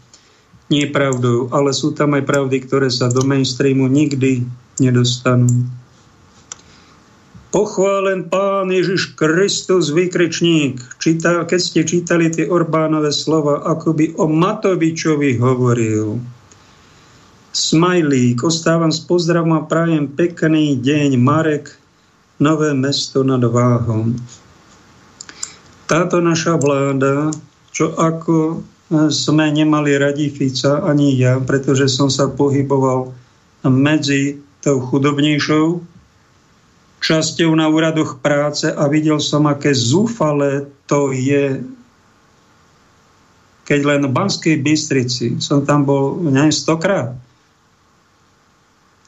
[0.70, 4.46] nie pravdou, ale sú tam aj pravdy, ktoré sa do mainstreamu nikdy
[4.78, 5.66] nedostanú.
[7.50, 10.78] Pochválen Pán Ježiš Kristus, výkričník.
[11.02, 16.22] Číta, keď ste čítali tie Orbánové slova, ako by o Matovičovi hovoril.
[17.50, 21.18] Smajlík, ostávam s pozdravom a prajem pekný deň.
[21.18, 21.74] Marek,
[22.38, 24.16] Nové mesto nad Váhom.
[25.90, 27.34] Táto naša vláda,
[27.74, 33.14] čo ako sme nemali radi Fica, ani ja, pretože som sa pohyboval
[33.70, 35.82] medzi tou chudobnejšou
[37.00, 41.64] časťou na úradoch práce a videl som, aké zúfale to je,
[43.64, 47.16] keď len v Banskej Bystrici som tam bol, neviem, stokrát.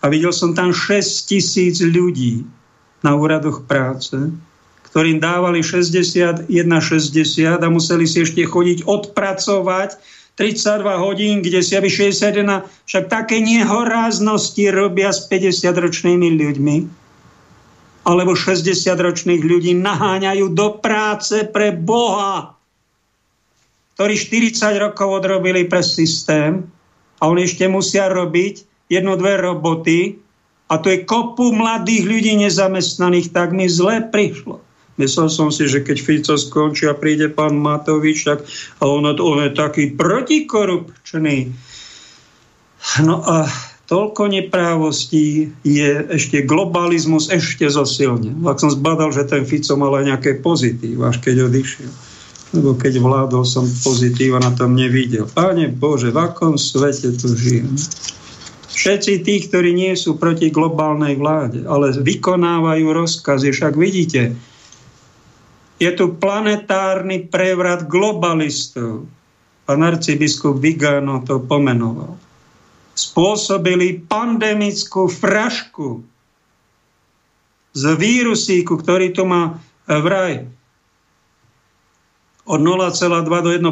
[0.01, 2.45] A videl som tam 6 tisíc ľudí
[3.01, 4.13] na úradoch práce,
[4.91, 6.51] ktorým dávali 60, 1,60
[7.63, 9.95] a museli si ešte chodiť odpracovať
[10.35, 16.77] 32 hodín, kde si aby 61, však také nehoráznosti robia s 50-ročnými ľuďmi.
[18.03, 22.59] Alebo 60-ročných ľudí naháňajú do práce pre Boha,
[23.95, 26.67] ktorí 40 rokov odrobili pre systém
[27.21, 30.19] a oni ešte musia robiť jedno, dve roboty
[30.67, 35.81] a to je kopu mladých ľudí nezamestnaných, tak mi zle prišlo Myslel som si, že
[35.81, 38.43] keď Fico skončí a príde pán Matovič, tak
[38.79, 41.55] a on, on je taký protikorupčný.
[43.05, 43.47] No a
[43.91, 48.35] toľko neprávostí je ešte globalizmus ešte zosilne.
[48.47, 51.91] Ak som zbadal, že ten Fico mal aj nejaké pozitív, až keď odišiel.
[52.51, 55.23] Lebo keď vládol som pozitíva na tom nevidel.
[55.23, 57.79] Pane Bože, v akom svete tu žijem?
[58.71, 64.35] Všetci tí, ktorí nie sú proti globálnej vláde, ale vykonávajú rozkazy, však vidíte,
[65.81, 69.09] je tu planetárny prevrat globalistov.
[69.65, 72.21] Pán arcibiskup Vigano to pomenoval
[72.91, 76.03] spôsobili pandemickú frašku
[77.71, 80.45] z vírusíku, ktorý tu má vraj
[82.43, 83.63] od 0,2 do 1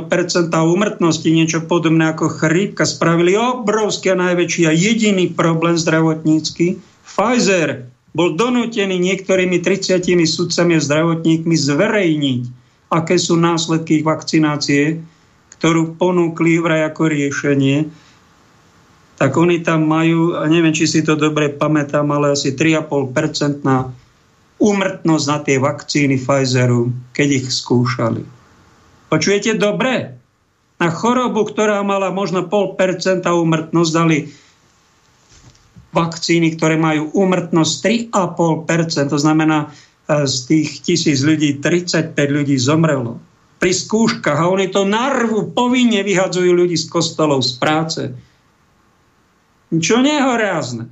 [0.56, 6.80] úmrtnosti, niečo podobné ako chrípka, spravili obrovský a najväčší a jediný problém zdravotnícky.
[7.03, 12.41] Pfizer bol donútený niektorými 30 sudcami a zdravotníkmi zverejniť,
[12.90, 15.02] aké sú následky vakcinácie,
[15.60, 17.90] ktorú ponúkli vraj ako riešenie
[19.19, 23.91] tak oni tam majú, neviem, či si to dobre pamätám, ale asi 3,5% na
[24.64, 28.23] úmrtnosť na tie vakcíny Pfizeru, keď ich skúšali.
[29.11, 30.15] Počujete dobre?
[30.80, 34.31] Na chorobu, ktorá mala možno 0,5% úmrtnosť, dali
[35.90, 37.74] vakcíny, ktoré majú úmrtnosť
[38.14, 39.10] 3,5%.
[39.10, 43.18] To znamená, e, z tých tisíc ľudí 35 ľudí zomrelo.
[43.60, 48.02] Pri skúškach a oni to narvu povinne vyhadzujú ľudí z kostolov, z práce
[49.78, 50.90] čo nehorázne.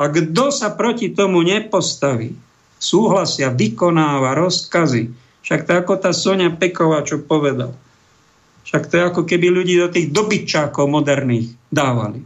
[0.00, 2.32] A kto sa proti tomu nepostaví,
[2.80, 5.12] súhlasia, vykonáva rozkazy.
[5.44, 7.76] Však to je ako tá Sonia Peková, čo povedal.
[8.64, 12.24] Však to je ako keby ľudí do tých dobyčákov moderných dávali.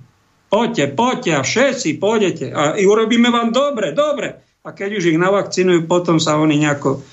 [0.48, 4.40] Poďte, poďte a všetci pôjdete a urobíme vám dobre, dobre.
[4.64, 7.04] A keď už ich navakcinujú, potom sa oni nejako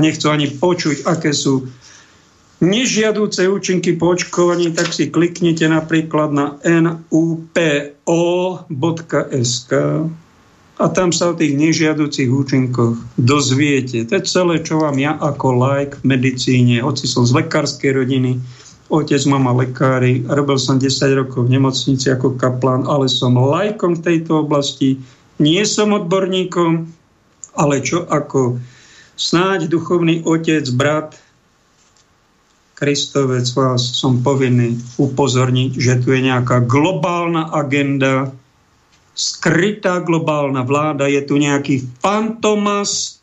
[0.00, 1.68] nechcú ani počuť, aké sú
[2.58, 8.02] nežiadúce účinky po očkovaní, tak si kliknite napríklad na nupo.sk
[10.78, 14.06] a tam sa o tých nežiadúcich účinkoch dozviete.
[14.06, 18.38] To je celé, čo vám ja ako like v medicíne, hoci som z lekárskej rodiny,
[18.88, 24.04] otec, mama lekári, robil som 10 rokov v nemocnici ako kaplán, ale som lajkom v
[24.04, 25.00] tejto oblasti,
[25.38, 26.88] nie som odborníkom,
[27.54, 28.58] ale čo ako
[29.14, 31.16] snáď duchovný otec, brat,
[32.78, 38.30] Kristovec, vás som povinný upozorniť, že tu je nejaká globálna agenda,
[39.18, 43.18] skrytá globálna vláda, je tu nejaký fantomas,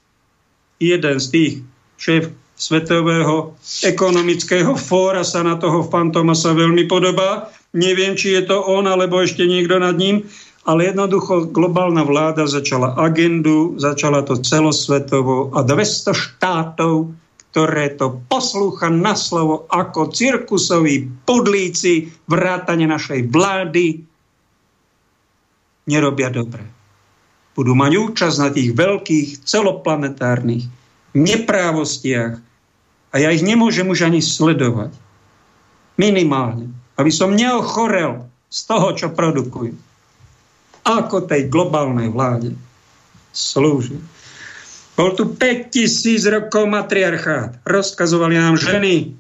[0.76, 1.54] jeden z tých
[1.96, 2.24] šéf
[2.56, 3.52] Svetového
[3.84, 7.52] ekonomického fóra sa na toho fantomasa veľmi podobá.
[7.76, 10.24] Neviem, či je to on, alebo ešte niekto nad ním,
[10.64, 17.12] ale jednoducho globálna vláda začala agendu, začala to celosvetovo a 200 štátov
[17.56, 24.04] ktoré to poslúcha na slovo ako cirkusoví podlíci vrátane našej vlády
[25.88, 26.68] nerobia dobre.
[27.56, 30.68] Budú mať účasť na tých veľkých celoplanetárnych
[31.16, 32.34] neprávostiach
[33.10, 34.92] a ja ich nemôžem už ani sledovať.
[35.96, 36.76] Minimálne.
[37.00, 39.72] Aby som neochorel z toho, čo produkujú.
[40.84, 42.52] Ako tej globálnej vláde
[43.32, 44.00] slúži.
[44.96, 47.60] Bol tu 5000 rokov matriarchát.
[47.68, 49.16] Rozkazovali nám ženy.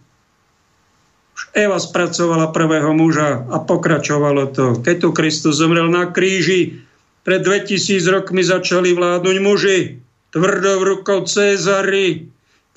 [1.35, 4.79] Už Eva spracovala prvého muža a pokračovalo to.
[4.79, 6.79] Keď tu Kristus zomrel na kríži,
[7.27, 10.04] pred 2000 rokmi začali vládnuť muži,
[10.35, 12.27] tvrdou rukou Cezary,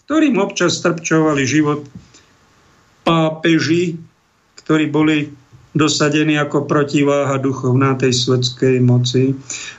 [0.06, 1.82] ktorým občas strpčovali život
[3.02, 3.98] pápeži,
[4.62, 5.26] ktorí boli
[5.74, 9.34] dosadený ako protiváha duchovná tej svetskej moci.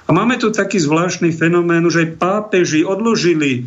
[0.05, 3.63] A máme tu taký zvláštny fenomén, že pápeži odložili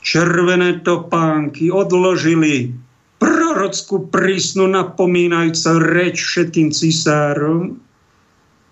[0.00, 2.72] červené topánky, odložili
[3.20, 7.76] prorockú prísnu napomínajúca reč všetkým cisárom,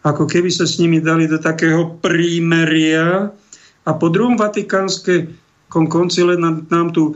[0.09, 3.29] ako keby sa s nimi dali do takého prímeria.
[3.89, 5.33] A po druhom vatikánske
[5.73, 7.15] koncile nám, nám tu e,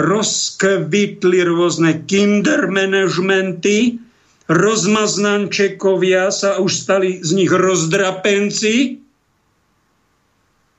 [0.00, 4.00] rozkvitli rôzne kindermanagementy,
[4.48, 9.04] rozmaznančekovia sa už stali z nich rozdrapenci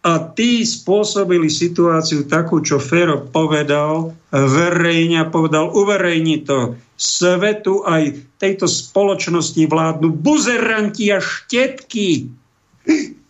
[0.07, 8.72] a tí spôsobili situáciu takú, čo Fero povedal, verejne povedal, uverejni to svetu aj tejto
[8.72, 12.32] spoločnosti vládnu buzeranti a štetky.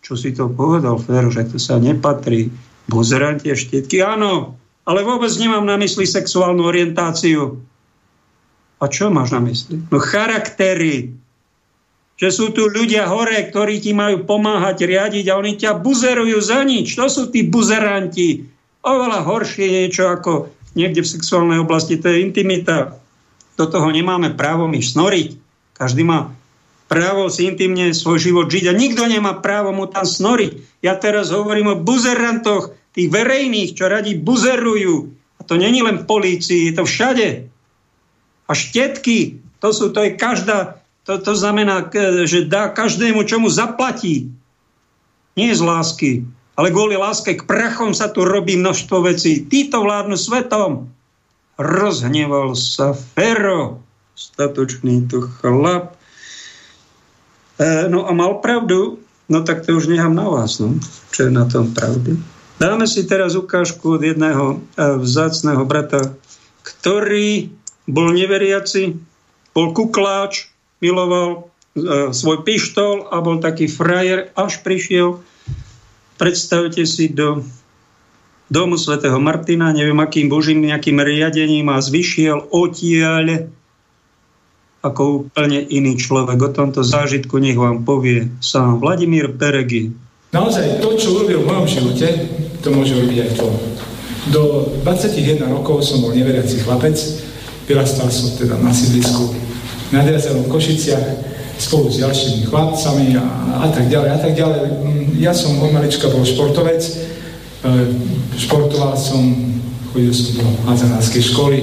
[0.08, 2.48] Čo si to povedal, Fero, že to sa nepatrí.
[2.88, 4.56] Buzeranti a štetky, áno,
[4.88, 7.60] ale vôbec nemám na mysli sexuálnu orientáciu.
[8.80, 9.84] A čo máš na mysli?
[9.92, 11.12] No charaktery.
[12.16, 16.64] Že sú tu ľudia hore, ktorí ti majú pomáhať riadiť a oni ťa buzerujú za
[16.64, 16.96] nič.
[16.96, 18.48] To sú tí buzeranti.
[18.80, 22.96] Oveľa horšie je niečo ako niekde v sexuálnej oblasti, to je intimita.
[23.60, 25.36] Do toho nemáme právo my snoriť.
[25.76, 26.32] Každý má
[26.88, 30.82] právo si intimne svoj život žiť a nikto nemá právo mu tam snoriť.
[30.82, 35.12] Ja teraz hovorím o buzerantoch, tých verejných, čo radi buzerujú.
[35.38, 37.46] A to není len v polícii, je to všade.
[38.48, 41.86] A štetky, to sú, to je každá, to, to znamená,
[42.26, 44.32] že dá každému, čo mu zaplatí.
[45.38, 46.26] Nie z lásky,
[46.58, 49.46] ale kvôli láske k prachom sa tu robí množstvo vecí.
[49.46, 50.90] Títo vládnu svetom.
[51.54, 53.78] Rozhneval sa Fero,
[54.18, 55.97] statočný tu chlap.
[57.58, 58.98] E, no a mal pravdu,
[59.28, 60.78] no tak to už nechám na vás, no.
[61.10, 62.16] čo je na tom pravdy.
[62.58, 64.56] Dáme si teraz ukážku od jedného e,
[65.02, 66.14] vzácného brata,
[66.62, 67.50] ktorý
[67.86, 68.98] bol neveriaci,
[69.54, 75.22] bol kukláč, miloval e, svoj pištol a bol taký frajer, až prišiel
[76.18, 77.46] Predstavte si do
[78.50, 83.54] domu svätého Martina, neviem akým božím nejakým riadením a zvyšiel odtiaľ
[84.82, 86.38] ako úplne iný človek.
[86.38, 89.90] O tomto zážitku nech vám povie sám Vladimír Peregy.
[90.30, 92.06] Naozaj to, čo urobil v mojom živote,
[92.62, 93.48] to môže urobiť aj to.
[94.28, 94.42] Do
[94.84, 96.94] 21 rokov som bol neveriaci chlapec,
[97.64, 99.32] vyrastal som teda na sídlisku
[99.88, 101.06] na v Košiciach,
[101.58, 103.24] spolu s ďalšími chlapcami a,
[103.64, 104.60] a tak ďalej a tak ďalej.
[104.68, 106.92] Mm, ja som od malička bol športovec, e,
[108.36, 109.26] športoval som,
[109.90, 111.58] chodil som do hadzanárskej školy,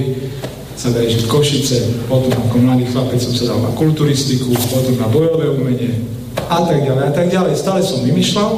[0.76, 5.08] sa dá žiť Košice, potom ako mladý chlapec som sa dal na kulturistiku, potom na
[5.08, 6.04] bojové umenie
[6.52, 7.52] a tak ďalej a tak ďalej.
[7.56, 8.50] Stále som vymýšľal,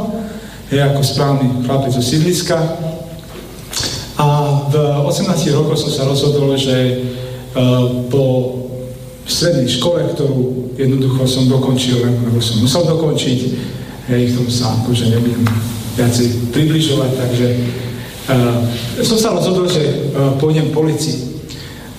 [0.74, 2.58] hej, ako správny chlapec zo sídliska.
[4.18, 4.26] A
[4.66, 4.74] v
[5.06, 7.06] 18 rokoch som sa rozhodol, že
[7.54, 8.58] uh, po
[9.30, 13.38] strednej škole, ktorú jednoducho som dokončil, lebo som musel dokončiť.
[14.10, 15.44] Hej, k tomu sa akože nebudem
[15.94, 17.46] viacej približovať, takže
[18.26, 18.58] uh,
[19.06, 21.27] som sa rozhodol, že uh, pôjdem policii.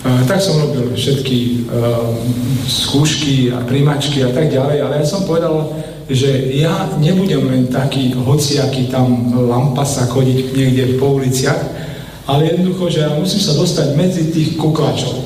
[0.00, 2.16] Uh, tak som robil všetky uh,
[2.64, 5.76] skúšky a príjmačky a tak ďalej, ale ja som povedal,
[6.08, 11.60] že ja nebudem len taký hociaký tam lampasa chodiť niekde po uliciach,
[12.24, 15.20] ale jednoducho, že ja musím sa dostať medzi tých kuklačov.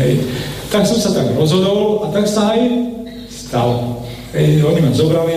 [0.00, 0.24] Hej.
[0.72, 2.60] Tak som sa tak rozhodol a tak sa aj
[3.28, 4.04] stalo.
[4.32, 5.36] Ej, oni ma zobrali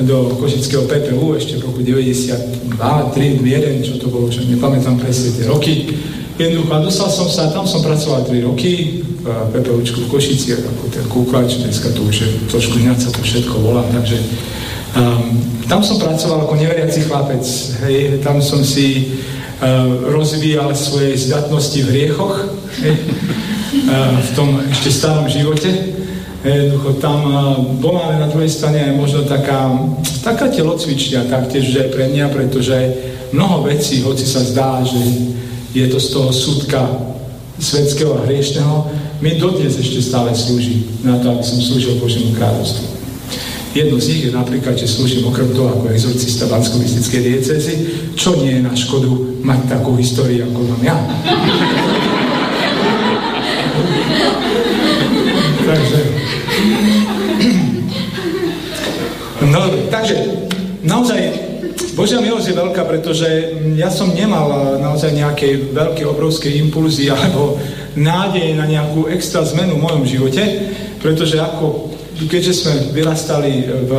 [0.00, 5.36] do Košického PPU ešte v roku 92, 3, 1, čo to bolo, čo nepamätám presne
[5.36, 5.92] tie roky.
[6.42, 10.90] Jednoducho, a dostal som sa, tam som pracoval 3 roky v PPUčku v Košici, ako
[10.90, 14.18] ten kúklač, dneska to už je trošku ináč sa to všetko volá, takže
[14.98, 15.38] um,
[15.70, 17.46] tam som pracoval ako neveriaci chlapec,
[17.86, 19.14] hej, tam som si
[19.62, 22.34] uh, rozvíjal svoje zdatnosti v riechoch,
[22.82, 22.98] hej,
[24.26, 25.94] v tom ešte starom živote.
[26.42, 27.22] Jednoducho tam
[27.78, 29.70] bola ale na druhej strane aj možno taká,
[30.26, 32.74] taká telocvičňa taktiež že pre mňa, pretože
[33.30, 34.98] mnoho vecí, hoci sa zdá, že
[35.72, 36.84] je to z toho súdka
[37.58, 38.76] svetského a hriešného,
[39.24, 42.84] mi dodnes ešte stále slúži na to, aby som slúžil Božiemu kráľovstvu.
[43.72, 47.74] Jedno z nich je napríklad, že slúžim okrem toho ako exorcista bansko diecezy,
[48.20, 49.08] čo nie je na škodu
[49.40, 50.96] mať takú históriu, ako mám ja.
[55.68, 56.00] Takže...
[59.42, 59.58] No,
[59.90, 60.46] takže
[60.86, 61.51] naozaj
[61.92, 63.28] Božia milosť je veľká, pretože
[63.76, 67.60] ja som nemal naozaj nejaké veľké, obrovské impulzy alebo
[67.92, 70.42] nádej na nejakú extra zmenu v mojom živote,
[71.04, 71.92] pretože ako
[72.28, 73.90] keďže sme vyrastali v,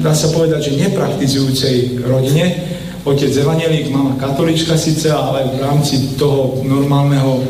[0.00, 2.56] dá sa povedať, že nepraktizujúcej rodine,
[3.06, 7.42] otec evanelík, mama katolička síce, ale v rámci toho normálneho,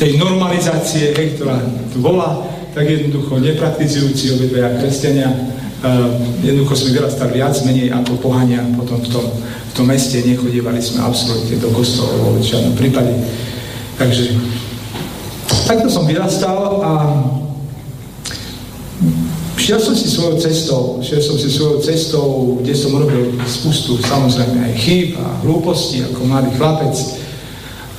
[0.00, 1.60] tej normalizácie, hej, ktorá
[1.92, 2.40] tu bola,
[2.72, 5.53] tak jednoducho nepraktizujúci obidvaja kresťania,
[6.40, 11.04] jednoducho sme vyrastali viac menej ako pohania potom v tom, v tom meste, nechodívali sme
[11.04, 13.12] absolútne do kostolov v žiadnom prípade.
[14.00, 14.32] Takže
[15.68, 16.92] takto som vyrastal a
[19.60, 22.26] šiel som si svojou cestou, šiel som si svojou cestou,
[22.64, 26.96] kde som robil spustu samozrejme aj chýb a hlúposti ako mladý chlapec.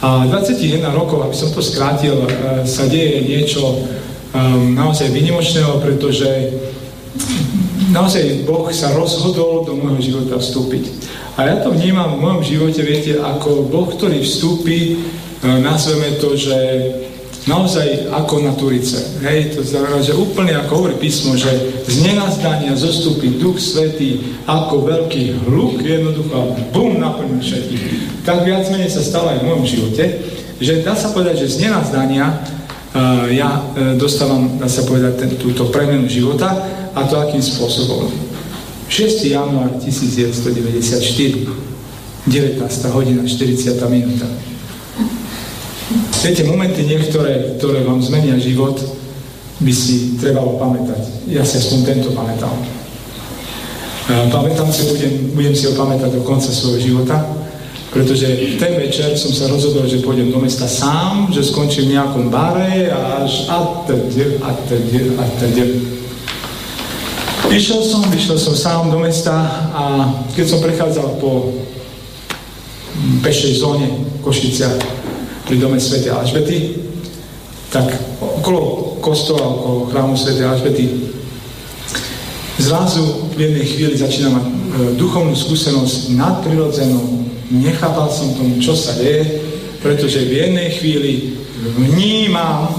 [0.02, 2.30] A 21 rokov, aby som to skrátil, e,
[2.68, 3.64] sa deje niečo,
[4.36, 6.28] um, naozaj vynimočného, pretože
[7.96, 10.92] naozaj Boh sa rozhodol do môjho života vstúpiť.
[11.40, 16.36] A ja to vnímam v mojom živote, viete, ako Boh, ktorý vstúpi, uh, nazveme to,
[16.36, 16.56] že
[17.48, 19.22] naozaj ako na turice.
[19.22, 21.50] Hej, to znamená, že úplne ako hovorí písmo, že
[21.86, 27.84] z nenazdania zostúpi Duch Svetý ako veľký hluk, jednoducho bum, naplní všetkých.
[28.26, 30.04] Tak viac menej sa stalo aj v mojom živote,
[30.58, 32.42] že dá sa povedať, že z nenazdania
[33.36, 36.56] ja e, dostávam, dá sa povedať, ten, túto premenu života
[36.96, 38.08] a to akým spôsobom.
[38.88, 39.28] 6.
[39.28, 41.68] január 1994.
[42.26, 42.66] 19.
[42.90, 43.78] hodina, 40.
[43.92, 44.26] minúta.
[46.26, 48.82] Viete, momenty niektoré, ktoré vám zmenia život,
[49.62, 51.30] by si trebalo pamätať.
[51.30, 52.50] Ja si aspoň tento pamätal.
[54.34, 57.22] Pamätám si, budem, budem si ho pamätať do konca svojho života,
[57.94, 62.34] pretože ten večer som sa rozhodol, že pôjdem do mesta sám, že skončím v nejakom
[62.34, 65.66] bare a až a tedy, a tedy, a tedy.
[67.54, 69.34] Išiel som, vyšiel som sám do mesta
[69.70, 71.54] a keď som prechádzal po
[73.22, 73.86] pešej zóne
[74.26, 74.72] Košicia
[75.46, 76.74] pri dome Svete Alžbety,
[77.70, 77.86] tak
[78.18, 80.42] okolo kostola, okolo chrámu Sv.
[80.42, 81.14] Alžbety
[82.58, 84.54] zrazu v jednej chvíli začína mať e,
[84.98, 87.30] duchovnú skúsenosť nadprirodzenú.
[87.54, 89.44] Nechápal som tomu, čo sa deje,
[89.86, 91.38] pretože v jednej chvíli
[91.78, 92.74] vnímam,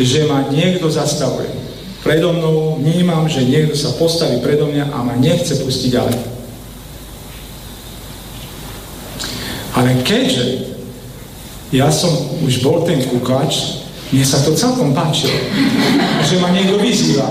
[0.00, 1.65] že ma niekto zastavuje.
[2.06, 6.18] Predo mnou vnímam, že niekto sa postaví predo mňa a ma nechce pustiť ďalej.
[9.74, 10.46] Ale keďže
[11.74, 12.14] ja som
[12.46, 13.82] už bol ten kúkač,
[14.14, 15.34] mne sa to celkom páčilo,
[16.22, 17.26] že ma niekto vyzýva.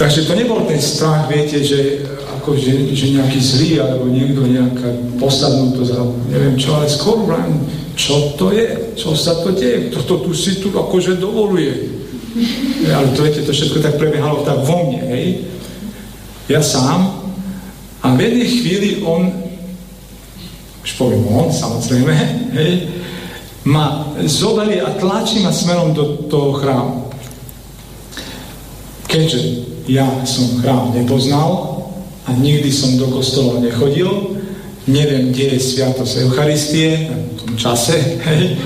[0.00, 2.08] Takže to nebol ten strach, viete, že,
[2.40, 7.20] ako, že, že nejaký zlý, alebo niekto nejaká posadnutosť, alebo neviem čo, ale skôr
[7.96, 11.96] čo to je, čo sa to deje, kto to tu si tu akože dovoluje.
[12.84, 15.26] Ale to viete, to všetko tak prebiehalo tak vo mne, hej.
[16.52, 17.24] Ja sám.
[18.04, 19.32] A v jednej chvíli on
[20.86, 22.14] už poviem on, samozrejme,
[22.54, 22.86] hej,
[23.66, 27.10] ma zoberie a tlačí ma smerom do toho chrámu.
[29.10, 29.38] Keďže
[29.90, 31.82] ja som chrám nepoznal
[32.26, 34.38] a nikdy som do kostola nechodil,
[34.86, 38.56] neviem, kde je Sviatosť Eucharistie, v tom čase, hej.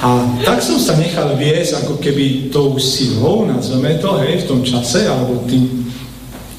[0.00, 4.60] A tak som sa nechal viesť ako keby tou silou, nazveme to, hej, v tom
[4.64, 5.80] čase, alebo tým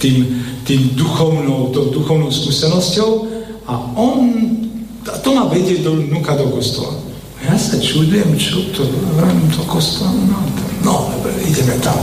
[0.02, 3.12] tým, tým duchovnou, tou duchovnou skúsenosťou
[3.70, 4.34] a on,
[5.06, 6.98] a to ma vedie do, nuka do kostola.
[7.46, 8.82] Ja sa čudujem, čo to,
[9.14, 10.42] vrám do kostola, no,
[10.82, 10.96] no
[11.46, 12.02] ideme tam.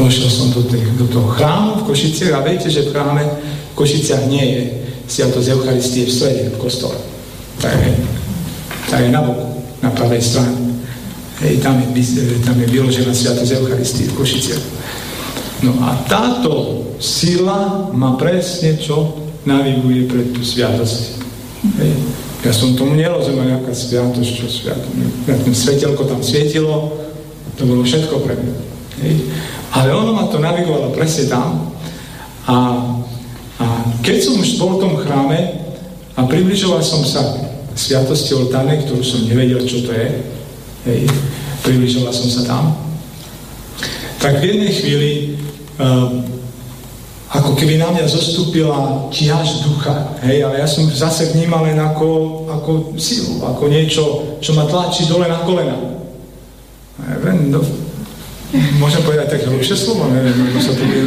[0.00, 3.22] Vošiel som do, tej, do toho chrámu v Košiciach a viete, že v chráme
[3.72, 4.62] v Košiciach nie je
[5.02, 6.96] Sviatosť Eucharistie v strede, v kostole.
[7.60, 7.92] Tak je,
[8.88, 10.56] tak je na boku, na pravej strane.
[11.44, 11.88] Hej, tam je,
[12.40, 14.64] tam je vyložená Sviatosť Eucharistie v Košiciach.
[15.62, 21.22] No a táto sila ma presne čo naviguje pre tú sviatosť.
[21.82, 21.92] Hej.
[22.42, 24.94] Ja som tomu nerozumel, aká sviatosť, čo sviatosť.
[25.54, 26.90] Svetelko tam svietilo,
[27.54, 28.54] to bolo všetko pre mňa.
[29.02, 29.14] Hej.
[29.72, 31.72] Ale ono ma to navigovalo presne tam.
[32.44, 32.56] A,
[33.58, 33.66] a
[34.04, 35.38] keď som už bol v tom chráme
[36.12, 37.24] a približoval som sa
[37.72, 40.08] sviatosti oltáne, ktorú som nevedel, čo to je,
[40.84, 41.00] hej,
[41.64, 42.64] približoval som sa tam,
[44.20, 45.10] tak v jednej chvíli
[45.80, 46.20] um,
[47.32, 52.44] ako keby na mňa zostúpila čiaž ducha, hej, ale ja som zase vnímal len ako,
[52.60, 52.70] ako
[53.00, 54.02] silu, ako niečo,
[54.44, 55.74] čo ma tlačí dole na kolena.
[57.00, 57.64] Neviem, no,
[58.52, 61.02] môžem povedať také hlubšie slovo, neviem, ako sa to bude.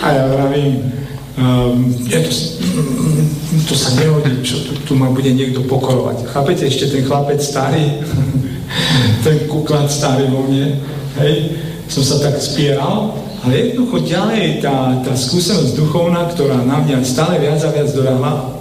[0.00, 0.72] A ja vravím,
[1.36, 2.32] um, je to,
[3.68, 6.24] to sa nehodí, čo tu, tu ma bude niekto pokorovať.
[6.32, 8.00] Chápete, ešte ten chlapec starý,
[9.24, 10.80] ten kuklat starý vo mne,
[11.20, 11.60] hej,
[11.92, 13.12] som sa tak spieral,
[13.44, 18.56] ale jednoducho ďalej tá, tá skúsenosť duchovná, ktorá na mňa stále viac a viac doráva,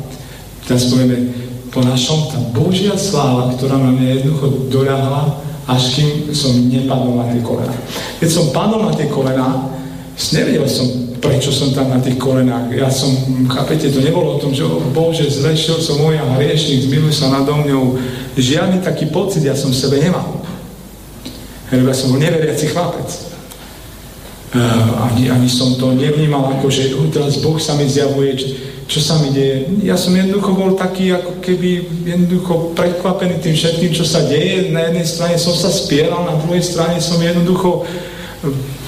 [0.67, 1.38] teraz povieme
[1.69, 5.37] po našom, tá Božia sláva, ktorá na mňa jednoducho dorávala,
[5.69, 7.75] až kým som nepadol na tie kolena.
[8.17, 9.69] Keď som padol na tie kolena,
[10.33, 10.85] nevedel som,
[11.23, 12.75] prečo som tam na tých kolenách.
[12.75, 13.07] Ja som,
[13.47, 17.31] chápete, to nebolo o tom, že oh, Bože, zrešil som môj a hriešnik, zmiluj sa
[17.31, 17.95] nado mňou,
[18.35, 20.43] žiadny taký pocit ja som v sebe nemal.
[21.71, 23.29] Ja som bol neveriaci chlapec.
[24.49, 28.33] Uh, ani, ani som to nevnímal ako, že uh, teraz Boh sa mi zjavuje,
[28.89, 29.69] čo, sa mi deje.
[29.85, 34.73] Ja som jednoducho bol taký, ako keby jednoducho prekvapený tým všetkým, čo sa deje.
[34.73, 38.79] Na jednej strane som sa spieral, na druhej strane som jednoducho uh,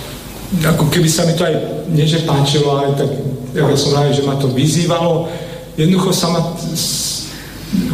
[0.60, 1.56] ako keby sa mi to aj,
[1.88, 3.08] nie páčilo, ale tak,
[3.56, 5.32] ja som rád, že ma to vyzývalo.
[5.80, 6.42] Jednoducho sa ma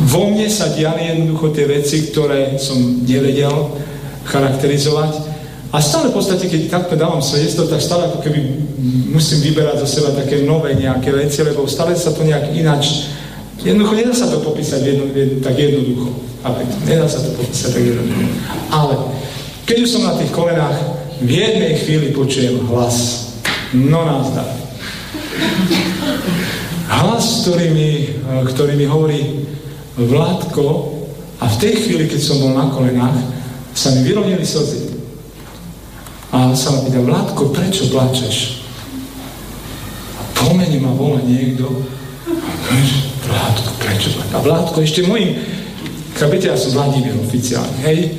[0.09, 3.77] vo mne sa diali jednoducho tie veci, ktoré som nevedel
[4.25, 5.26] charakterizovať.
[5.77, 8.65] A stále v podstate, keď takto dávam svedectvo, tak stále ako keby
[9.13, 13.13] musím vyberať zo seba také nové nejaké veci, lebo stále sa to nejak ináč...
[13.61, 16.09] Jednoducho nedá sa to popísať jedno, jedno, tak jednoducho.
[16.85, 18.25] Nedá sa to popísať tak jednoducho.
[18.73, 18.93] Ale
[19.69, 20.77] keď už som na tých kolenách,
[21.21, 23.29] v jednej chvíli počujem hlas.
[23.73, 24.49] No nazdar.
[26.89, 27.89] Hlas, ktorý mi,
[28.49, 29.21] ktorý mi hovorí,
[29.97, 30.93] Vládko,
[31.37, 33.13] A v tej chvíli, keď som bol na kolenách,
[33.77, 34.96] sa mi vyronili slzy.
[36.27, 38.67] A sa ma pýta, Vládko, prečo plačeš?
[40.19, 41.87] A po mene ma volá niekto.
[43.23, 44.35] Vládko, prečo plačeš?
[44.35, 45.39] A Vládko ešte môjim,
[46.19, 48.11] chápete, ja som Vladimír oficiálne, hej?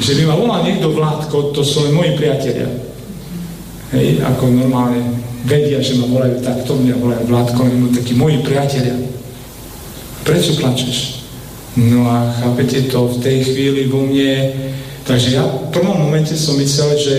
[0.00, 2.66] Že by ma volal niekto Vládko, to sú len moji priatelia.
[3.92, 5.04] Hej, ako normálne
[5.44, 8.96] vedia, že ma volajú takto, mňa volajú Vládko, len takí moji priatelia.
[10.24, 11.28] Prečo plačeš?
[11.76, 14.32] No a chápete to v tej chvíli vo mne
[15.04, 17.16] Takže ja v prvom momente som myslel, že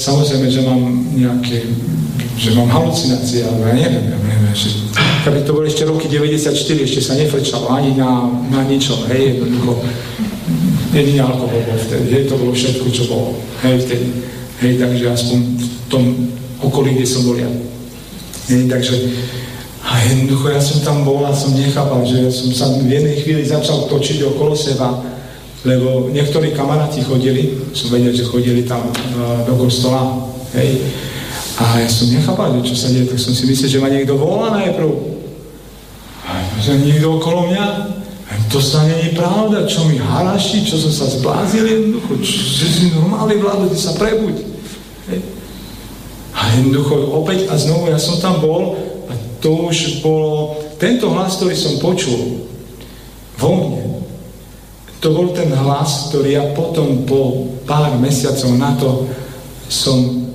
[0.00, 0.80] samozrejme, že mám
[1.12, 1.68] nejaké,
[2.40, 4.72] že mám halucinácie, ale ja neviem, ja neviem, že
[5.20, 9.84] keby to bolo ešte roky 94, ešte sa nefrčalo ani na, na ničom, hej, jednoducho,
[10.96, 13.36] jediný alkohol bol vtedy, hej, to bolo všetko, čo bolo,
[13.68, 14.06] hej, vtedy,
[14.64, 16.04] hej, takže aspoň v tom
[16.64, 17.52] okolí, kde som bol ja.
[18.48, 18.94] Hej, takže
[19.84, 23.44] a jednoducho ja som tam bol a som nechápal, že som sa v jednej chvíli
[23.44, 25.15] začal točiť okolo seba
[25.66, 30.78] lebo niektorí kamaráti chodili, som vedel, že chodili tam uh, do kostola, hej,
[31.56, 34.52] a ja som nechápal, čo sa deje, tak som si myslel, že ma niekto volá
[34.52, 34.92] najprv.
[36.28, 37.64] A že niekto okolo mňa,
[38.52, 43.40] to sa není pravda, čo mi haraši, čo som sa zblázil jednoducho, že si normálny
[43.40, 44.36] vládu, ty sa prebuď.
[46.36, 48.76] A jednoducho opäť a znovu ja som tam bol
[49.08, 52.44] a to už bolo, tento hlas, ktorý som počul
[53.40, 53.95] vo mne,
[55.06, 59.06] to bol ten hlas, ktorý ja potom po pár mesiacov na to
[59.70, 60.26] som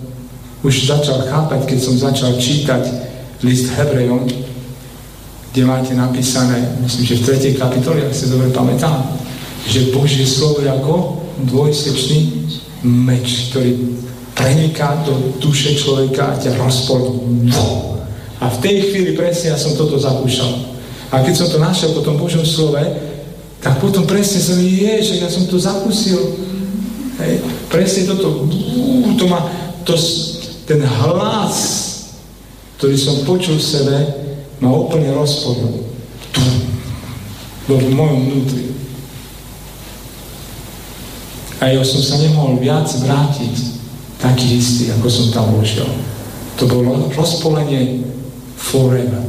[0.63, 2.79] už začal chápať, keď som začal čítať
[3.43, 4.31] list Hebrejom,
[5.51, 6.55] kde máte napísané,
[6.87, 7.59] myslím, že v 3.
[7.59, 9.11] kapitole, ak si dobre pamätám,
[9.67, 11.19] že Božie slovo je ako
[11.51, 12.47] dvojsečný
[12.87, 13.75] meč, ktorý
[14.39, 17.51] preniká do duše človeka a ťa rozpolí.
[18.39, 20.71] A v tej chvíli presne ja som toto zakúšal.
[21.11, 23.10] A keď som to našiel po tom Božom slove,
[23.61, 26.17] tak potom presne som je, že ja som to zakusil.
[27.21, 27.45] Hej.
[27.69, 28.49] Presne toto,
[29.13, 29.45] to má,
[29.85, 29.93] to,
[30.65, 31.57] ten hlas,
[32.81, 33.95] ktorý som počul v sebe,
[34.57, 35.85] ma úplne rozpodol.
[37.69, 38.65] Bol v mojom vnútri.
[41.61, 43.77] A ja som sa nemohol viac vrátiť
[44.17, 45.85] taký istý, ako som tam vošiel.
[46.57, 48.01] To bolo rozpolenie
[48.57, 49.21] forever.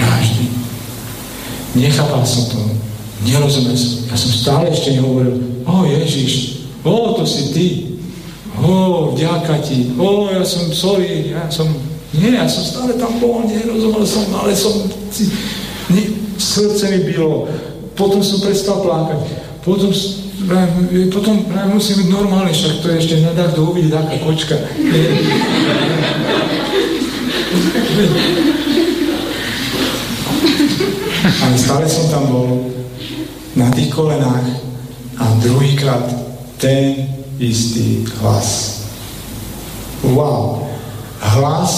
[0.00, 0.48] Náždy.
[1.76, 2.60] Nechápal som to.
[3.22, 4.02] Nerozumel som.
[4.10, 6.32] Ja som stále ešte nehovoril, o Ježiš,
[6.82, 7.66] o, to si ty.
[8.58, 9.94] O, vďaka ti.
[9.94, 11.70] O, ja som, sorry, ja som,
[12.12, 14.74] nie, ja som stále tam bol, nerozumel som, ale som,
[15.88, 17.46] nie, srdce mi bylo.
[17.94, 19.22] Potom som prestal plakať.
[19.62, 19.94] Potom,
[21.14, 21.34] potom
[21.70, 24.58] musím byť normálny, však to je ešte nedá kto uvidí, taká kočka.
[31.22, 32.81] Ale stále som tam bol
[33.56, 34.46] na tých kolenách
[35.20, 36.08] a druhýkrát
[36.56, 38.80] ten istý hlas.
[40.02, 40.66] Wow.
[41.22, 41.72] Hlas,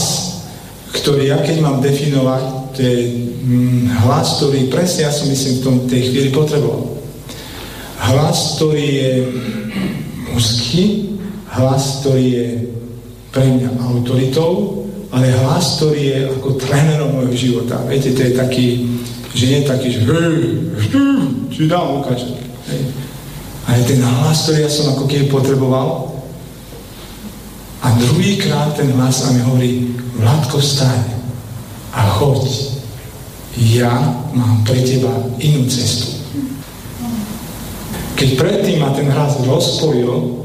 [0.97, 2.45] ktorý ja keď mám definovať,
[2.75, 2.99] to je
[3.45, 6.91] hm, hlas, ktorý presne ja som myslím v tom tej chvíli potreboval.
[8.01, 9.13] Hlas, ktorý je
[10.35, 10.85] mužský,
[11.55, 12.47] hlas, ktorý je
[13.31, 14.85] pre mňa autoritou,
[15.15, 17.79] ale hlas, ktorý je ako trénerom môjho života.
[17.87, 18.67] Viete, to je taký,
[19.35, 20.39] že nie taký, že hej,
[21.51, 22.39] či dám ukážem.
[23.66, 26.15] Ale ten hlas, ktorý ja som ako keby potreboval,
[27.85, 31.05] a druhýkrát ten hlas a mi hovorí, Vládko, vstaň
[31.93, 32.48] a choď.
[33.55, 33.90] Ja
[34.35, 36.23] mám pre teba inú cestu.
[38.15, 40.43] Keď predtým ma ten hlas rozpojil,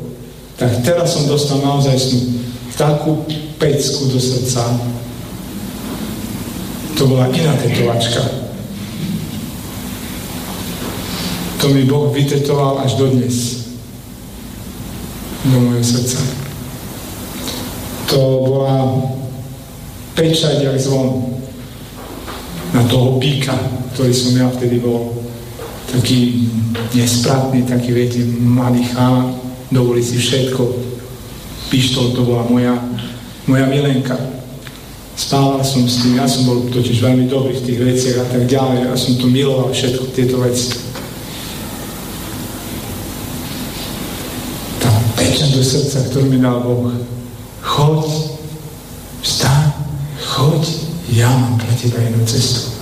[0.57, 1.95] tak teraz som dostal naozaj
[2.75, 3.23] takú
[3.61, 4.77] pecku do srdca.
[6.97, 8.48] To bola iná tetovačka.
[11.60, 13.68] To mi Boh vytetoval až dodnes
[15.45, 16.19] do mojho srdca.
[18.11, 18.95] To bola
[20.15, 21.36] pečať jak zvon
[22.73, 23.56] na toho píka,
[23.94, 25.19] ktorý som ja vtedy bol
[25.91, 26.48] taký
[26.95, 29.36] nespratný, taký, viete, mladý chán,
[29.72, 30.64] dovolí si všetko.
[31.69, 32.76] Pištol to bola moja,
[33.45, 34.18] moja milenka.
[35.19, 38.44] Spával som s tým, ja som bol totiž veľmi dobrý v tých veciach a tak
[38.48, 38.88] ďalej.
[38.88, 40.88] Ja som to miloval všetko tieto veci.
[45.30, 46.89] Pečať do srdca, ktorú mi dal Boh.
[47.61, 48.10] Choď,
[49.22, 49.77] vstaň,
[50.18, 50.64] choď,
[51.14, 52.73] ja mám pre teba jednu cestu.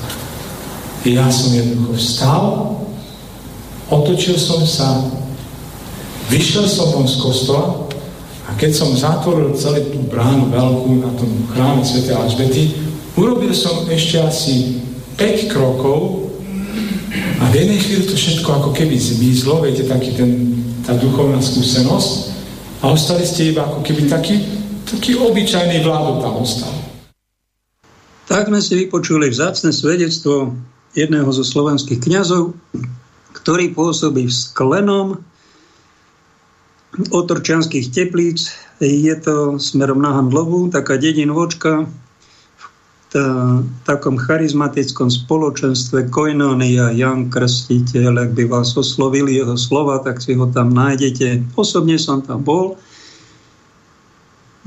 [1.04, 2.44] Ja som jednoducho vstal,
[3.92, 5.12] otočil som sa,
[6.32, 7.92] vyšiel som von z kostola
[8.48, 12.12] a keď som zatvoril celú tú bránu veľkú na tom chráme Sv.
[12.16, 12.76] Alžbety,
[13.20, 14.84] urobil som ešte asi
[15.20, 16.28] 5 krokov
[17.38, 22.27] A v jednej chvíli to všetko ako keby zmizlo, viete, taký ten, tá duchovná skúsenosť
[22.82, 24.36] a ostali ste iba ako keby taký,
[24.86, 26.74] taký obyčajný vládu tam ostal.
[28.28, 30.52] Tak sme si vypočuli vzácne svedectvo
[30.94, 32.54] jedného zo slovenských kňazov,
[33.34, 35.24] ktorý pôsobí v Sklenom
[37.14, 38.52] otorčianských teplíc.
[38.82, 42.07] Je to smerom na Handlovu, taká dedinočka v
[43.88, 50.48] takom charizmatickom spoločenstve Koinonia Jan Krstiteľ, ak by vás oslovili jeho slova, tak si ho
[50.52, 51.56] tam nájdete.
[51.56, 52.76] Osobne som tam bol.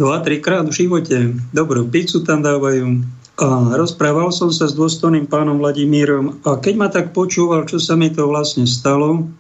[0.00, 1.16] Dva, trikrát v živote.
[1.52, 3.04] Dobrú pizzu tam dávajú.
[3.40, 7.96] A rozprával som sa s dôstojným pánom Vladimírom a keď ma tak počúval, čo sa
[7.96, 9.32] mi to vlastne stalo,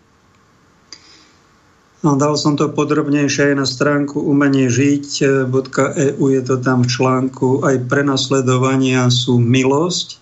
[2.00, 7.86] dal som to podrobnejšie aj na stránku umenie žiť.eu, je to tam v článku, aj
[7.92, 10.16] prenasledovania sú milosť.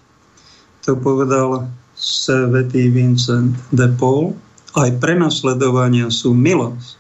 [0.91, 4.35] To povedal svätý Vincent de Paul.
[4.75, 6.97] Aj prenasledovania sú milosť.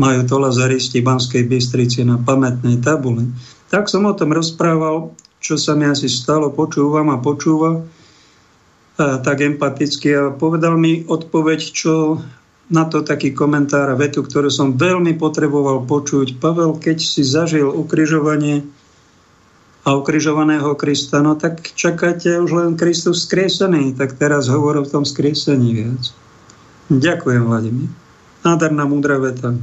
[0.00, 3.28] Majú to lazaristi Banskej Bystrici na pamätnej tabuli.
[3.68, 7.80] Tak som o tom rozprával, čo sa mi asi stalo, počúvam a počúva
[8.96, 12.20] tak empaticky a povedal mi odpoveď, čo
[12.72, 16.40] na to taký komentár a vetu, ktorú som veľmi potreboval počuť.
[16.40, 18.64] Pavel, keď si zažil ukrižovanie
[19.84, 25.04] a ukrižovaného Krista, no tak čakáte už len Kristus skriesený, tak teraz hovor o tom
[25.04, 26.02] skriesení viac.
[26.88, 27.90] Ďakujem, Vladimír.
[28.42, 29.54] Nádherná múdra veta.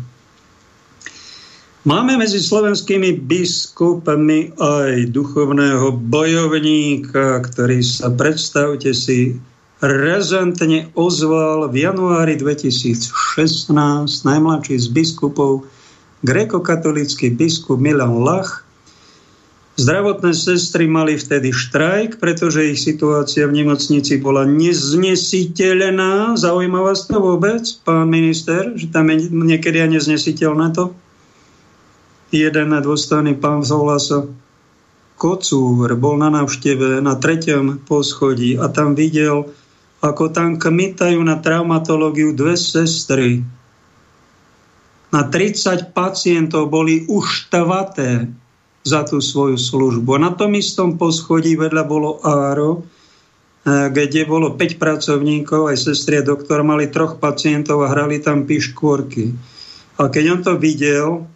[1.88, 9.40] Máme medzi slovenskými biskupmi aj duchovného bojovníka, ktorý sa, predstavte si,
[9.80, 13.72] rezentne ozval v januári 2016
[14.28, 15.64] najmladší z biskupov
[16.20, 18.68] grekokatolický biskup Milan Lach.
[19.80, 26.36] Zdravotné sestry mali vtedy štrajk, pretože ich situácia v nemocnici bola neznesiteľná.
[26.36, 30.92] Zaujíma vás to vôbec, pán minister, že tam je niekedy aj neznesiteľné to?
[32.36, 34.28] Jeden dôstojný pán Zoulasa
[35.16, 39.48] Kocúr bol na návšteve na treťom poschodí a tam videl
[40.00, 43.44] ako tam kmitajú na traumatológiu dve sestry.
[45.10, 48.32] Na 30 pacientov boli uštvaté
[48.86, 50.16] za tú svoju službu.
[50.22, 56.24] Na tom istom poschodí vedľa bolo Áro, e, kde bolo 5 pracovníkov, aj sestri a
[56.24, 59.36] doktor mali troch pacientov a hrali tam piškôrky.
[60.00, 61.28] A keď on to videl,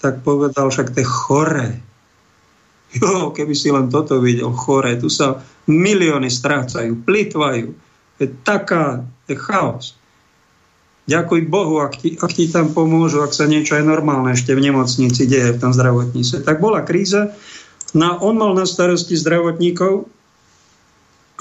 [0.00, 1.91] tak povedal, však to je chore.
[2.92, 4.92] Jo, keby si len toto videl, chore.
[5.00, 7.72] Tu sa milióny strácajú, plitvajú.
[8.20, 9.96] Je taká, je chaos.
[11.08, 14.70] Ďakuj Bohu, ak ti, ak ti tam pomôžu, ak sa niečo aj normálne ešte v
[14.70, 16.46] nemocnici deje v tom zdravotníctve.
[16.46, 17.34] Tak bola kríza,
[17.90, 20.06] no on mal na starosti zdravotníkov,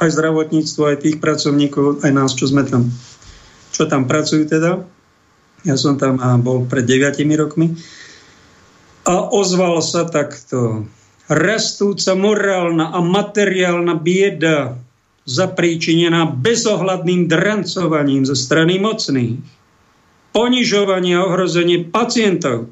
[0.01, 2.89] aj zdravotníctvo, aj tých pracovníkov, aj nás, čo sme tam,
[3.69, 4.81] čo tam pracujú teda.
[5.61, 7.77] Ja som tam bol pred 9 rokmi.
[9.05, 10.89] A ozval sa takto
[11.31, 14.75] rastúca morálna a materiálna bieda
[15.23, 19.39] zapríčinená bezohľadným drancovaním zo strany mocných,
[20.35, 22.67] ponižovanie a ohrozenie pacientov,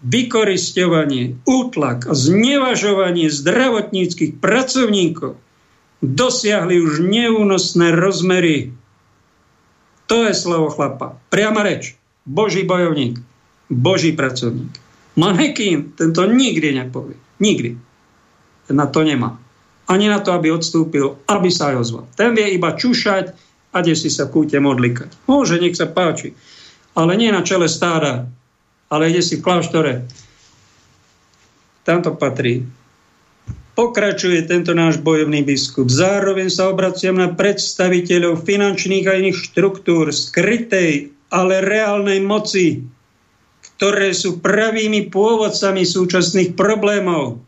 [0.00, 5.36] vykoristovanie, útlak a znevažovanie zdravotníckých pracovníkov
[6.00, 8.72] dosiahli už neúnosné rozmery.
[10.06, 11.18] To je slovo chlapa.
[11.32, 11.96] Priama reč.
[12.24, 13.18] Boží bojovník.
[13.66, 14.70] Boží pracovník.
[15.16, 17.25] Manekín tento nikdy nepovie.
[17.38, 17.76] Nikdy.
[18.72, 19.38] Na to nemá.
[19.86, 22.04] Ani na to, aby odstúpil, aby sa aj ozval.
[22.18, 23.30] Ten vie iba čušať
[23.70, 25.14] a kde si sa v kúte modlikať.
[25.30, 26.34] Môže, nech sa páči.
[26.96, 28.26] Ale nie na čele stáda,
[28.90, 30.08] ale ide si v kláštore.
[31.86, 32.66] Tam to patrí.
[33.76, 35.92] Pokračuje tento náš bojovný biskup.
[35.92, 42.80] Zároveň sa obraciam na predstaviteľov finančných a iných štruktúr skrytej, ale reálnej moci,
[43.76, 47.44] ktoré sú pravými pôvodcami súčasných problémov.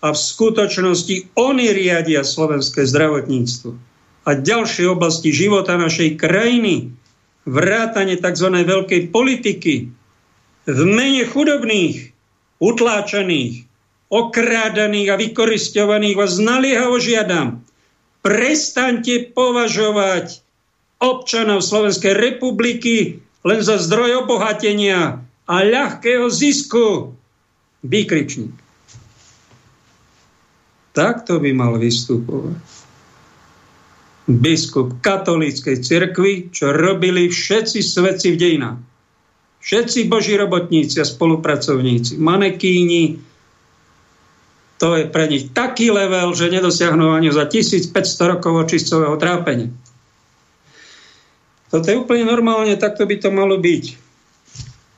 [0.00, 3.76] A v skutočnosti oni riadia slovenské zdravotníctvo.
[4.26, 6.90] A ďalšie oblasti života našej krajiny,
[7.46, 8.48] vrátane tzv.
[8.50, 9.92] veľkej politiky,
[10.66, 12.10] v mene chudobných,
[12.58, 13.68] utláčaných,
[14.10, 17.62] okrádaných a vykoristovaných vás naliehavo žiadam,
[18.24, 20.42] prestaňte považovať
[20.98, 27.14] občanov Slovenskej republiky len za zdroj obohatenia a ľahkého zisku.
[27.86, 28.50] Výkričník.
[30.90, 32.58] Takto by mal vystupovať.
[34.26, 38.78] Biskup katolíckej cirkvi, čo robili všetci svedci v dejinách.
[39.62, 43.22] Všetci boží robotníci a spolupracovníci, manekíni,
[44.76, 47.96] To je pre nich taký level, že nedosiahnu ani za 1500
[48.36, 49.72] rokov očistového trápenia.
[51.72, 54.05] Toto je úplne normálne, takto by to malo byť.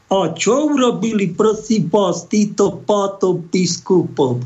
[0.09, 4.41] A čo urobili, prosím vás, títo pátov biskupov?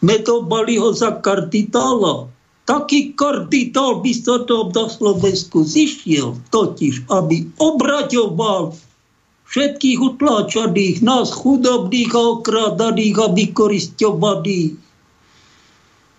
[0.00, 2.32] Medobali ho za karditála.
[2.64, 8.72] Taký karditál by sa to na Slovensku zišiel, totiž, aby obraťoval
[9.46, 14.74] všetkých utláčaných, nás chudobných a okrádaných a vykoristovaných.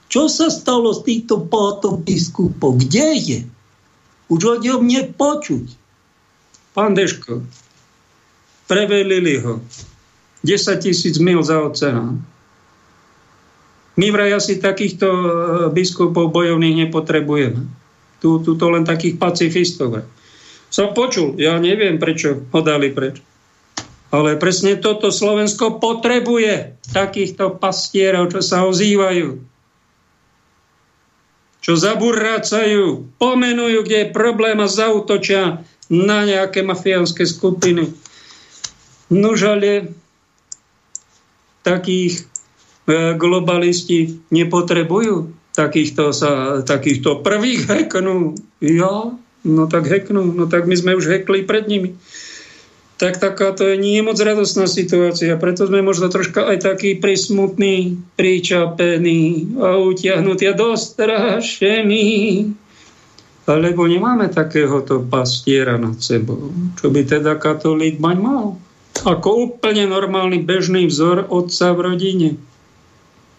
[0.07, 2.79] Čo sa stalo s týmto pátom biskupom?
[2.79, 3.39] Kde je?
[4.31, 5.67] Už o ňom nepočuť.
[6.71, 7.43] Pán Deško,
[8.67, 9.63] prevelili ho.
[10.43, 12.21] 10 tisíc mil za oceán.
[13.97, 15.27] My vraj asi takýchto e,
[15.73, 17.65] biskupov bojovných nepotrebujeme.
[18.21, 20.05] Tu, tu to len takých pacifistov.
[20.69, 23.17] Som počul, ja neviem, prečo ho dali preč.
[24.13, 29.41] Ale presne toto Slovensko potrebuje takýchto pastierov, čo sa ozývajú.
[31.59, 37.91] Čo zaburrácajú, pomenujú, kde je problém a zautočia na nejaké mafiánske skupiny.
[39.09, 39.91] Nužale
[41.63, 42.27] takých
[42.87, 48.39] E, globalisti nepotrebujú takýchto, sa, takýchto prvých heknú.
[48.63, 49.11] Ja?
[49.43, 51.99] No tak heknú, no tak my sme už hekli pred nimi.
[52.97, 59.53] Tak takáto je nie moc radosná situácia, preto sme možno troška aj taký prismutný, pričapený
[59.59, 62.07] a utiahnutý a dostrašený.
[63.47, 68.57] Lebo nemáme takéhoto pastiera nad sebou, čo by teda katolík mať mal.
[69.07, 72.29] Ako úplne normálny bežný vzor otca v rodine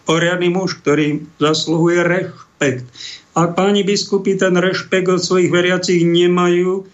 [0.09, 2.89] poriadny muž, ktorý zasluhuje rešpekt.
[3.37, 6.89] Ak páni biskupy ten rešpekt od svojich veriacich nemajú,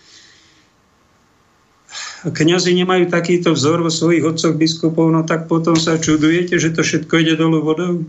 [2.27, 6.83] kňazi nemajú takýto vzor vo svojich otcoch biskupov, no tak potom sa čudujete, že to
[6.83, 8.03] všetko ide dolu vodou.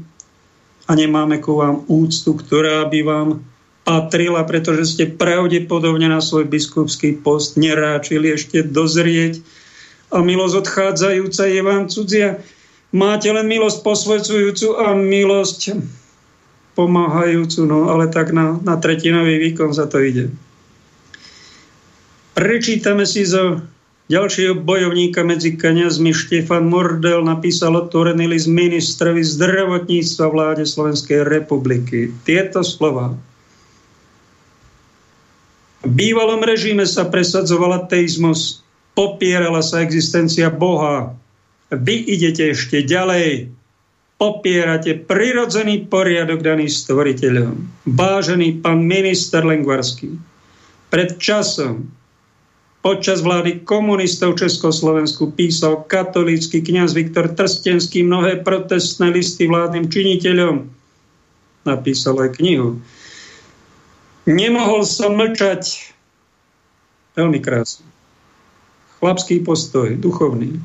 [0.90, 3.28] A nemáme ku vám úctu, ktorá by vám
[3.86, 9.38] patrila, pretože ste pravdepodobne na svoj biskupský post neráčili ešte dozrieť
[10.10, 12.38] a milosť odchádzajúca je vám cudzia.
[12.94, 15.76] Máte len milosť posvedzujúcu a milosť
[16.78, 20.30] pomáhajúcu, no ale tak na, na tretinový výkon za to ide.
[22.36, 23.64] Prečítame si zo
[24.06, 32.12] ďalšieho bojovníka medzi kniazmi Štefan Mordel napísal otvorený list ministrovi zdravotníctva vláde Slovenskej republiky.
[32.22, 33.16] Tieto slova.
[35.82, 38.65] V bývalom režime sa presadzoval ateizmus,
[38.96, 41.12] popierala sa existencia Boha,
[41.68, 43.52] vy idete ešte ďalej,
[44.16, 47.84] popierate prirodzený poriadok daný stvoriteľom.
[47.84, 50.16] Vážený pán minister Lengvarský,
[50.88, 51.92] pred časom
[52.80, 60.70] počas vlády komunistov Československu písal katolícky kňaz Viktor Trstenský mnohé protestné listy vládnym činiteľom.
[61.66, 62.78] Napísal aj knihu.
[64.30, 65.92] Nemohol som mlčať.
[67.18, 67.95] Veľmi krásne.
[68.98, 70.60] Chlapský postoj, duchovný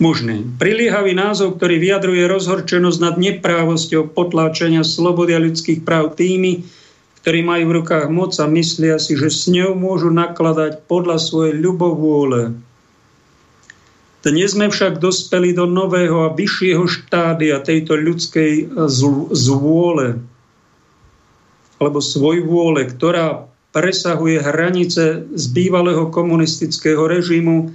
[0.00, 0.48] mužný.
[0.56, 6.64] Priliehavý názov, ktorý vyjadruje rozhorčenosť nad neprávosťou potláčania slobody a ľudských práv tými,
[7.20, 11.54] ktorí majú v rukách moc a myslia si, že s ňou môžu nakladať podľa svojej
[11.60, 12.56] ľubovôle.
[14.20, 18.72] Dnes sme však dospeli do nového a vyššieho štádia tejto ľudskej
[19.32, 20.20] zvôle
[21.80, 27.70] alebo svoj vôle, ktorá presahuje hranice z bývalého komunistického režimu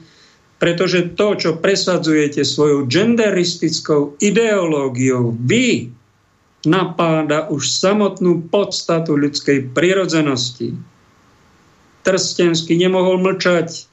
[0.56, 5.92] pretože to, čo presadzujete svojou genderistickou ideológiou, vy
[6.66, 10.74] napáda už samotnú podstatu ľudskej prirodzenosti.
[12.08, 13.92] Trstenský nemohol mlčať,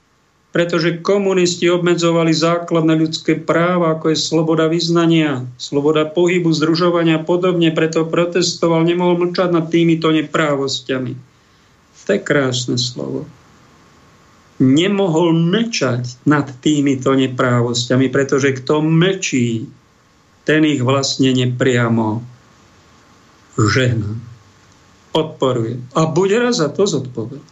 [0.52, 7.72] pretože komunisti obmedzovali základné ľudské práva, ako je sloboda vyznania, sloboda pohybu, združovania a podobne,
[7.72, 11.31] preto protestoval, nemohol mlčať nad týmito neprávosťami.
[12.06, 13.26] To je krásne slovo
[14.62, 19.66] nemohol mlčať nad týmito neprávosťami, pretože kto mlčí,
[20.46, 22.22] ten ich vlastne nepriamo
[23.58, 24.14] žena,
[25.10, 25.82] podporuje.
[25.98, 27.50] A bude raz za to zodpovedať.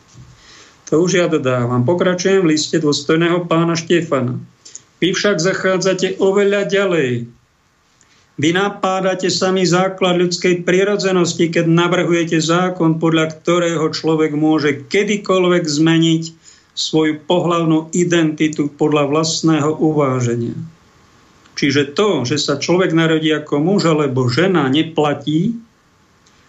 [0.91, 1.87] To už ja dodávam.
[1.87, 4.43] Pokračujem v liste dôstojného pána Štefana.
[4.99, 7.31] Vy však zachádzate oveľa ďalej.
[8.41, 16.23] Vy napádate samý základ ľudskej prirodzenosti, keď navrhujete zákon, podľa ktorého človek môže kedykoľvek zmeniť
[16.73, 20.57] svoju pohlavnú identitu podľa vlastného uváženia.
[21.61, 25.61] Čiže to, že sa človek narodí ako muž alebo žena, neplatí,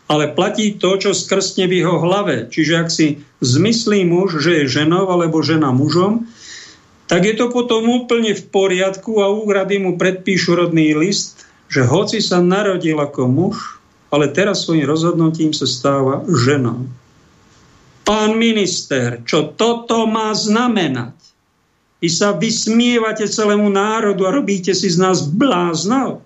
[0.08, 2.48] ale platí to, čo skrstne v jeho hlave.
[2.48, 6.24] Čiže ak si zmyslí muž, že je ženou alebo žena mužom,
[7.12, 11.41] tak je to potom úplne v poriadku a úrady mu predpíšu rodný list,
[11.72, 13.80] že hoci sa narodil ako muž,
[14.12, 16.84] ale teraz svojim rozhodnutím sa stáva ženou.
[18.04, 21.16] Pán minister, čo toto má znamenať?
[22.04, 26.26] Vy sa vysmievate celému národu a robíte si z nás bláznov.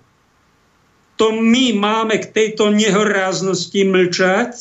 [1.20, 4.52] To my máme k tejto nehoráznosti mlčať?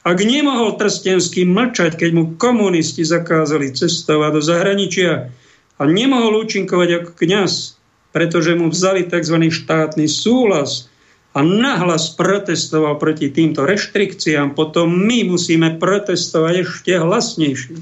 [0.00, 5.28] Ak nemohol Trstenský mlčať, keď mu komunisti zakázali cestovať do zahraničia
[5.76, 7.79] a nemohol účinkovať ako kňaz,
[8.10, 9.50] pretože mu vzali tzv.
[9.50, 10.90] štátny súhlas
[11.30, 17.78] a nahlas protestoval proti týmto reštrikciám, potom my musíme protestovať ešte hlasnejšie.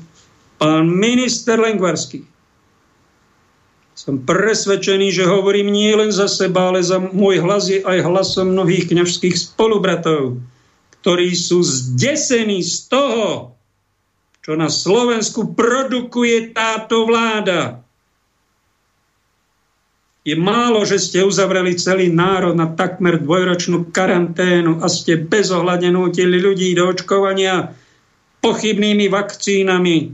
[0.60, 2.28] Pán minister Lengvarský,
[3.98, 8.54] som presvedčený, že hovorím nie len za seba, ale za môj hlas je aj hlasom
[8.54, 10.38] mnohých kňažských spolubratov,
[11.02, 13.58] ktorí sú zdesení z toho,
[14.46, 17.82] čo na Slovensku produkuje táto vláda.
[20.28, 26.36] Je málo, že ste uzavreli celý národ na takmer dvojročnú karanténu a ste bezohľadne nutili
[26.36, 27.72] ľudí do očkovania
[28.44, 30.12] pochybnými vakcínami.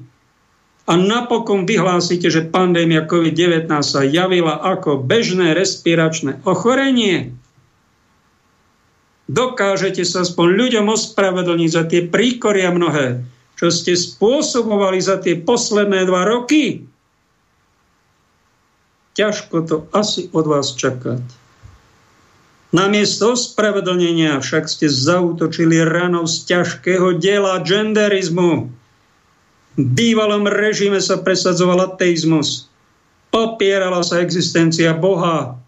[0.87, 7.35] A napokon vyhlásite, že pandémia COVID-19 sa javila ako bežné respiračné ochorenie
[9.31, 13.25] dokážete sa aspoň ľuďom ospravedlniť za tie príkoria mnohé,
[13.57, 16.85] čo ste spôsobovali za tie posledné dva roky,
[19.15, 21.23] ťažko to asi od vás čakať.
[22.75, 28.67] Namiesto ospravedlnenia však ste zautočili ranou z ťažkého diela genderizmu.
[29.79, 32.67] V bývalom režime sa presadzoval ateizmus.
[33.31, 35.59] Popierala sa existencia Boha,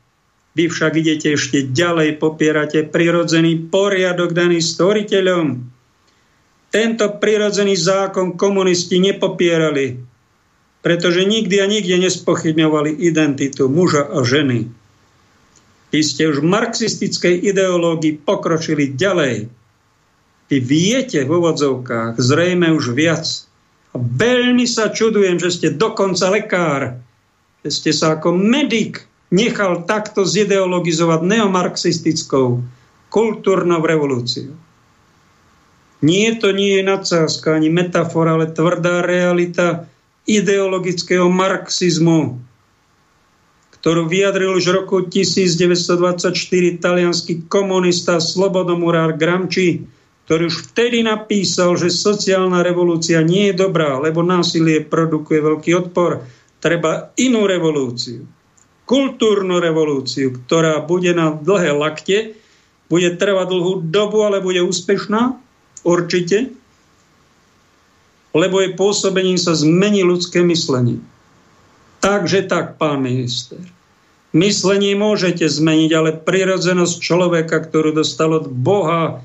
[0.57, 5.61] vy však idete ešte ďalej, popierate prirodzený poriadok daný stvoriteľom.
[6.73, 10.01] Tento prirodzený zákon komunisti nepopierali,
[10.87, 14.71] pretože nikdy a nikde nespochybňovali identitu muža a ženy.
[15.91, 19.51] Vy ste už v marxistickej ideológii pokročili ďalej.
[20.47, 23.27] Vy viete v úvodzovkách zrejme už viac.
[23.91, 27.03] A veľmi sa čudujem, že ste dokonca lekár,
[27.67, 29.03] že ste sa ako medic
[29.35, 32.63] nechal takto zideologizovať neomarxistickou
[33.11, 34.55] kultúrnou revolúciou.
[35.99, 39.91] Nie, to nie je nadsázka ani metafora, ale tvrdá realita
[40.27, 42.43] ideologického marxizmu,
[43.79, 46.35] ktorú vyjadril už v roku 1924
[46.83, 49.87] talianský komunista Slobodomurár Gramči,
[50.27, 56.27] ktorý už vtedy napísal, že sociálna revolúcia nie je dobrá, lebo násilie produkuje veľký odpor.
[56.59, 58.27] Treba inú revolúciu
[58.87, 62.19] kultúrnu revolúciu, ktorá bude na dlhé lakte,
[62.87, 65.35] bude trvať dlhú dobu, ale bude úspešná,
[65.83, 66.55] určite,
[68.37, 71.01] lebo jej pôsobením sa zmení ľudské myslenie.
[72.05, 73.59] Takže tak, pán minister.
[74.37, 79.25] Myslenie môžete zmeniť, ale prirodzenosť človeka, ktorú dostal od Boha,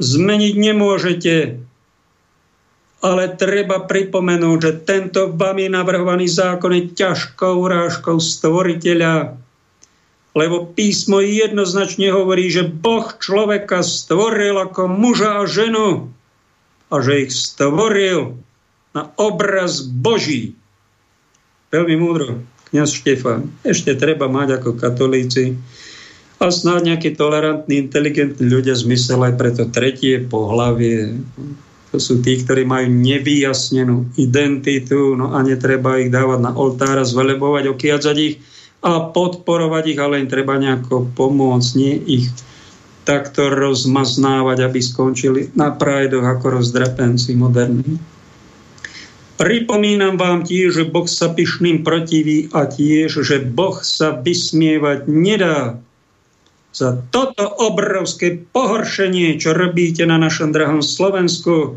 [0.00, 1.34] zmeniť nemôžete
[3.04, 9.36] ale treba pripomenúť, že tento vami navrhovaný zákon je ťažkou urážkou stvoriteľa,
[10.36, 16.08] lebo písmo jednoznačne hovorí, že Boh človeka stvoril ako muža a ženu
[16.88, 18.40] a že ich stvoril
[18.96, 20.56] na obraz Boží.
[21.68, 22.40] Veľmi múdro,
[22.72, 23.52] kniaz Štefan.
[23.60, 25.52] Ešte treba mať ako katolíci
[26.40, 31.12] a snáď nejaký tolerantní, inteligentní ľudia zmysel aj pre to tretie pohlavie
[31.96, 37.08] to sú tí, ktorí majú nevyjasnenú identitu, no a netreba ich dávať na oltár a
[37.08, 38.36] zvelebovať, okiadzať ich
[38.84, 42.28] a podporovať ich, ale im treba nejako pomôcť, nie ich
[43.08, 47.96] takto rozmaznávať, aby skončili na prajdoch ako rozdrepenci moderní.
[49.36, 55.76] Pripomínam vám tiež, že Boh sa pyšným protiví a tiež, že Boh sa vysmievať nedá.
[56.72, 61.76] Za toto obrovské pohoršenie, čo robíte na našom drahom Slovensku,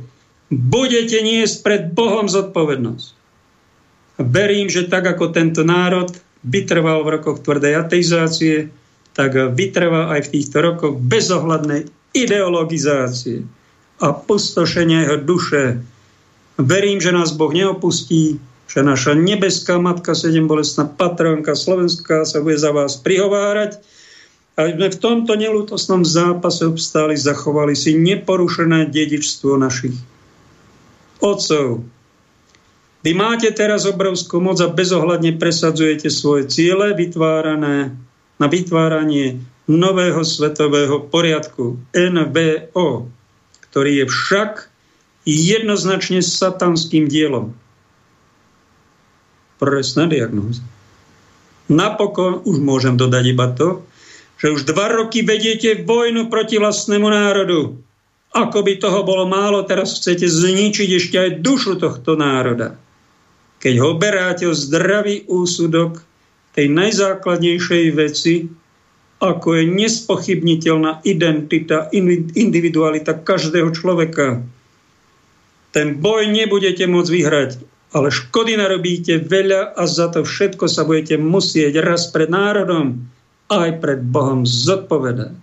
[0.52, 3.08] budete niesť pred Bohom zodpovednosť.
[4.20, 6.12] Verím, že tak ako tento národ
[6.44, 8.72] vytrval v rokoch tvrdej ateizácie,
[9.16, 13.44] tak vytrvá aj v týchto rokoch bezohľadnej ideologizácie
[14.00, 15.64] a pustošenia jeho duše.
[16.60, 18.36] Verím, že nás Boh neopustí,
[18.68, 23.80] že naša nebeská Matka Sedem bolestná patronka Slovenska sa bude za vás prihovárať,
[24.60, 29.96] aby sme v tomto nelútosnom zápase obstáli, zachovali si neporušené dedičstvo našich
[31.24, 31.82] otcov.
[33.08, 37.96] Vy máte teraz obrovskú moc a bezohľadne presadzujete svoje ciele vytvárané
[38.36, 39.40] na vytváranie
[39.72, 43.08] nového svetového poriadku NVO,
[43.72, 44.69] ktorý je však
[45.30, 47.54] jednoznačne satanským dielom.
[49.62, 50.66] Presná diagnóza.
[51.70, 53.86] Napokon už môžem dodať iba to,
[54.42, 57.78] že už dva roky vediete vojnu proti vlastnému národu.
[58.34, 62.78] Ako by toho bolo málo, teraz chcete zničiť ešte aj dušu tohto národa.
[63.60, 66.00] Keď ho beráte o zdravý úsudok
[66.56, 68.48] tej najzákladnejšej veci,
[69.20, 71.92] ako je nespochybniteľná identita,
[72.34, 74.40] individualita každého človeka.
[75.70, 77.62] Ten boj nebudete môcť vyhrať,
[77.94, 83.10] ale škody narobíte veľa a za to všetko sa budete musieť raz pred národom
[83.50, 85.34] aj pred Bohom zodpovedať.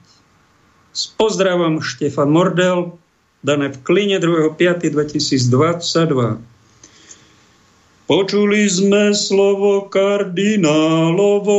[0.97, 2.95] S pozdravom Štefan Mordel,
[3.43, 6.39] dané v Kline 2.5.2022.
[8.07, 11.59] Počuli sme slovo kardinálovo.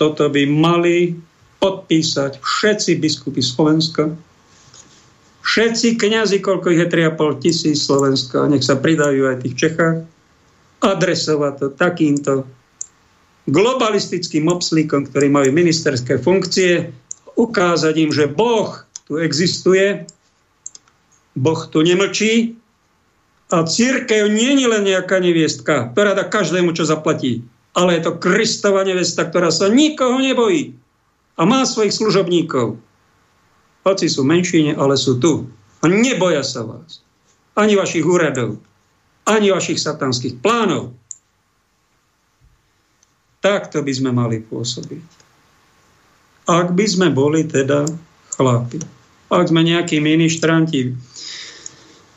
[0.00, 1.20] Toto by mali
[1.60, 4.16] podpísať všetci biskupy Slovenska,
[5.48, 10.04] všetci kňazi, koľko ich je 3,5 tisíc Slovenska, nech sa pridajú aj tých Čechách,
[10.84, 12.44] adresovať to takýmto
[13.48, 16.92] globalistickým obslíkom, ktorí majú ministerské funkcie,
[17.32, 20.04] ukázať im, že Boh tu existuje,
[21.32, 22.60] Boh tu nemlčí
[23.48, 27.40] a církev nie je len nejaká neviestka, ktorá dá každému, čo zaplatí,
[27.72, 30.76] ale je to Kristova nevesta, ktorá sa nikoho nebojí
[31.40, 32.76] a má svojich služobníkov.
[33.88, 35.48] Hoci sú menšine, ale sú tu.
[35.80, 37.00] A neboja sa vás.
[37.56, 38.60] Ani vašich úradov,
[39.24, 40.92] ani vašich satanských plánov.
[43.40, 45.04] Takto by sme mali pôsobiť.
[46.52, 47.88] Ak by sme boli teda
[48.36, 48.84] chlapi.
[49.28, 50.92] Ak sme nejakí ministranti,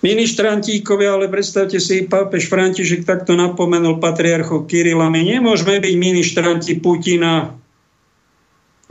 [0.03, 5.11] ministrantíkovia, ale predstavte si, pápež František takto napomenul patriarchu Kirila.
[5.11, 7.60] My nemôžeme byť ministranti Putina.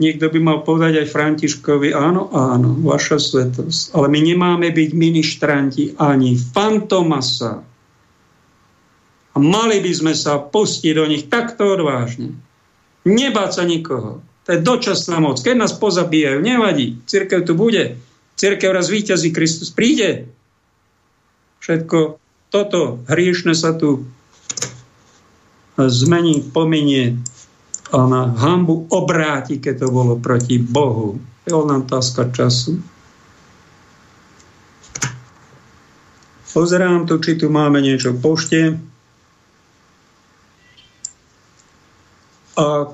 [0.01, 3.93] Niekto by mal povedať aj Františkovi, áno, áno, vaša svetosť.
[3.93, 7.61] Ale my nemáme byť ministranti ani fantomasa,
[9.31, 12.35] a mali by sme sa pustiť do nich takto odvážne.
[13.07, 14.19] Nebáť sa nikoho.
[14.45, 15.39] To je dočasná moc.
[15.39, 16.99] Keď nás pozabíjajú, nevadí.
[17.07, 17.95] Cirkev tu bude.
[18.35, 20.27] Cirkev raz víťazí, Kristus príde.
[21.63, 22.19] Všetko
[22.51, 24.03] toto hriešne sa tu
[25.79, 27.21] zmení, pominie
[27.91, 31.19] a na hambu obráti, keď to bolo proti Bohu.
[31.43, 32.79] Je len otázka času.
[36.51, 38.59] Pozerám tu, či tu máme niečo v pošte.
[42.59, 42.91] A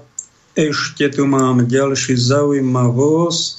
[0.58, 3.58] ešte tu mám ďalší zaujímavosť.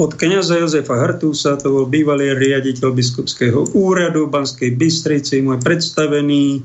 [0.00, 6.64] Od kniaza Jozefa Hartúsa, to bol bývalý riaditeľ biskupského úradu v Banskej Bystrici, môj predstavený.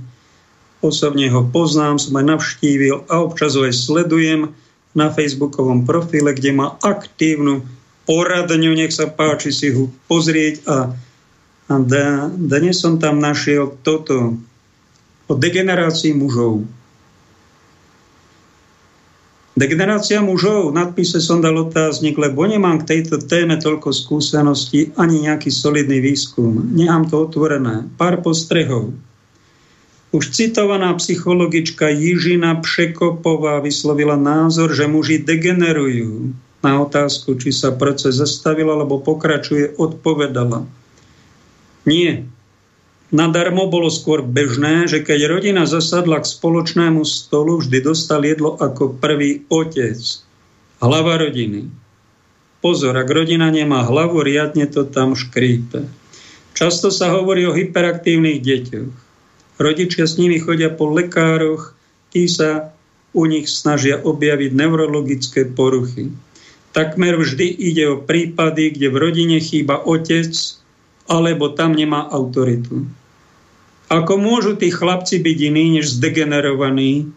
[0.78, 4.54] Osobne ho poznám, som aj navštívil a občas ho aj sledujem
[4.94, 7.66] na facebookovom profile, kde má aktívnu
[8.06, 10.78] poradňu, nech sa páči si ho pozrieť a,
[11.70, 11.74] a
[12.34, 14.38] dnes som tam našiel toto
[15.28, 16.64] o degenerácii mužov.
[19.58, 25.26] Degenerácia mužov, v nadpise som dal otáznik, lebo nemám k tejto téme toľko skúseností ani
[25.26, 26.78] nejaký solidný výskum.
[26.78, 27.90] Nechám to otvorené.
[27.98, 28.94] Pár postrehov.
[30.16, 36.32] Už citovaná psychologička Jižina Překopová vyslovila názor, že muži degenerujú.
[36.64, 40.64] Na otázku, či sa proces zastavil alebo pokračuje, odpovedala.
[41.84, 42.28] Nie,
[43.08, 49.00] Nadarmo bolo skôr bežné, že keď rodina zasadla k spoločnému stolu, vždy dostal jedlo ako
[49.00, 49.96] prvý otec.
[50.84, 51.72] Hlava rodiny.
[52.60, 55.88] Pozor, ak rodina nemá hlavu, riadne to tam škrípe.
[56.52, 59.07] Často sa hovorí o hyperaktívnych deťoch.
[59.58, 61.74] Rodičia s nimi chodia po lekároch,
[62.14, 62.74] tí sa
[63.18, 66.14] u nich snažia objaviť neurologické poruchy.
[66.78, 70.30] Takmer vždy ide o prípady, kde v rodine chýba otec,
[71.10, 72.86] alebo tam nemá autoritu.
[73.88, 77.10] Ako môžu tí chlapci byť iní než zdegenerovaní,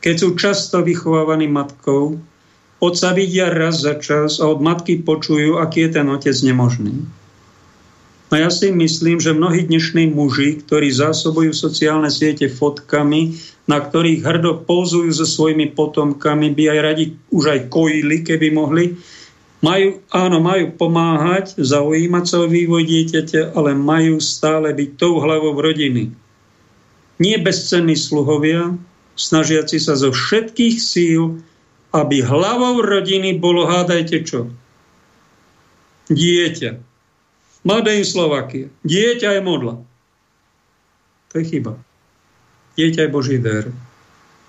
[0.00, 2.16] keď sú často vychovávaní matkou,
[2.80, 7.04] otca vidia raz za čas a od matky počujú, aký je ten otec nemožný.
[8.30, 13.34] A ja si myslím, že mnohí dnešní muži, ktorí zásobujú sociálne siete fotkami,
[13.66, 17.04] na ktorých hrdo pouzujú so svojimi potomkami, by aj radi
[17.34, 18.94] už aj kojili, keby mohli,
[19.66, 25.58] majú, áno, majú pomáhať, zaujímať sa o vývoj dieťaťa, ale majú stále byť tou hlavou
[25.58, 26.14] rodiny.
[27.18, 28.78] Nie bezcenní sluhovia,
[29.18, 31.42] snažiaci sa zo všetkých síl,
[31.90, 34.46] aby hlavou rodiny bolo, hádajte čo?
[36.08, 36.89] Dieťa.
[37.60, 38.72] Made in Slovakia.
[38.82, 39.74] Dieťa je modla.
[41.30, 41.76] To je chyba.
[42.74, 43.68] Dieťa je Boží ver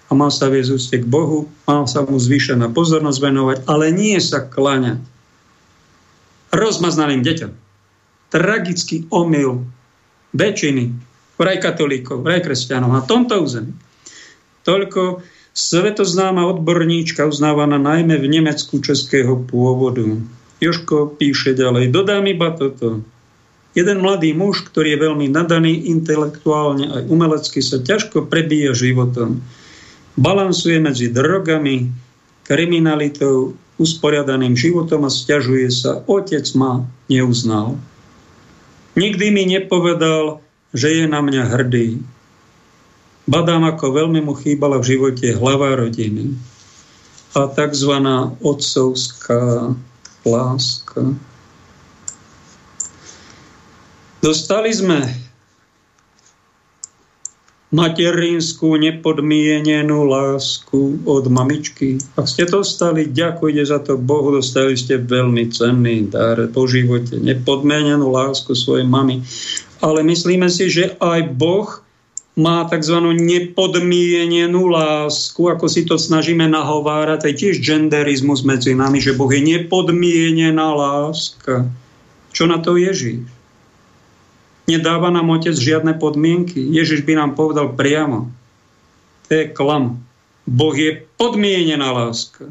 [0.07, 4.19] a má sa viesť úste k Bohu, má sa mu zvýšená pozornosť venovať, ale nie
[4.19, 4.99] sa kláňať
[6.51, 7.51] rozmaznaným deťom.
[8.31, 9.63] Tragický omyl
[10.35, 10.91] väčšiny
[11.39, 13.71] vraj katolíkov, vraj kresťanov na tomto území.
[14.67, 20.15] Toľko Svetoznáma odborníčka uznávaná najmä v Nemecku českého pôvodu.
[20.61, 23.01] Joško píše ďalej, dodám iba toto.
[23.73, 29.41] Jeden mladý muž, ktorý je veľmi nadaný intelektuálne aj umelecky, sa ťažko prebíja životom.
[30.19, 31.89] Balansuje medzi drogami,
[32.45, 36.05] kriminalitou, usporiadaným životom a stiažuje sa.
[36.05, 37.79] Otec ma neuznal.
[38.99, 40.43] Nikdy mi nepovedal,
[40.75, 41.97] že je na mňa hrdý.
[43.25, 46.35] Badám, ako veľmi mu chýbala v živote hlava rodiny
[47.31, 47.93] a tzv.
[48.43, 49.71] otcovská
[50.25, 51.17] láska.
[54.21, 55.01] Dostali sme
[57.71, 61.97] materinskú nepodmienenú lásku od mamičky.
[62.19, 68.11] Ak ste dostali, ďakujte za to Bohu, dostali ste veľmi cenný dar po živote, nepodmienenú
[68.11, 69.23] lásku svojej mamy.
[69.81, 71.80] Ale myslíme si, že aj Boh
[72.39, 72.95] má tzv.
[73.11, 79.43] nepodmienenú lásku, ako si to snažíme nahovárať, je tiež genderizmus medzi nami, že Boh je
[79.43, 81.67] nepodmienená láska.
[82.31, 83.27] Čo na to Ježíš?
[84.71, 86.63] Nedáva nám Otec žiadne podmienky.
[86.71, 88.31] Ježiš by nám povedal priamo.
[89.27, 89.99] To je klam.
[90.47, 92.47] Boh je podmienená láska.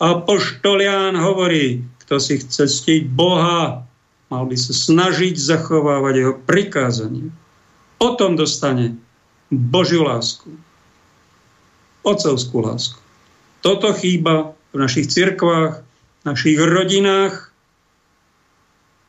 [0.00, 3.84] A poštolián hovorí, kto si chce ctiť Boha,
[4.32, 7.28] mal by sa snažiť zachovávať jeho prikázanie
[7.98, 8.94] potom dostane
[9.50, 10.48] Božiu lásku.
[12.06, 13.02] Otcovskú lásku.
[13.60, 17.50] Toto chýba v našich cirkvách, v našich rodinách.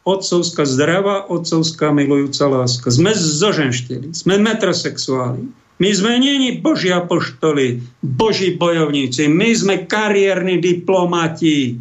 [0.10, 2.90] Otcovská zdravá, otcovská milujúca láska.
[2.90, 5.46] Sme zoženštili, sme metrosexuáli.
[5.80, 11.80] My sme není Boží apoštoli, Boží bojovníci, my sme kariérni diplomati.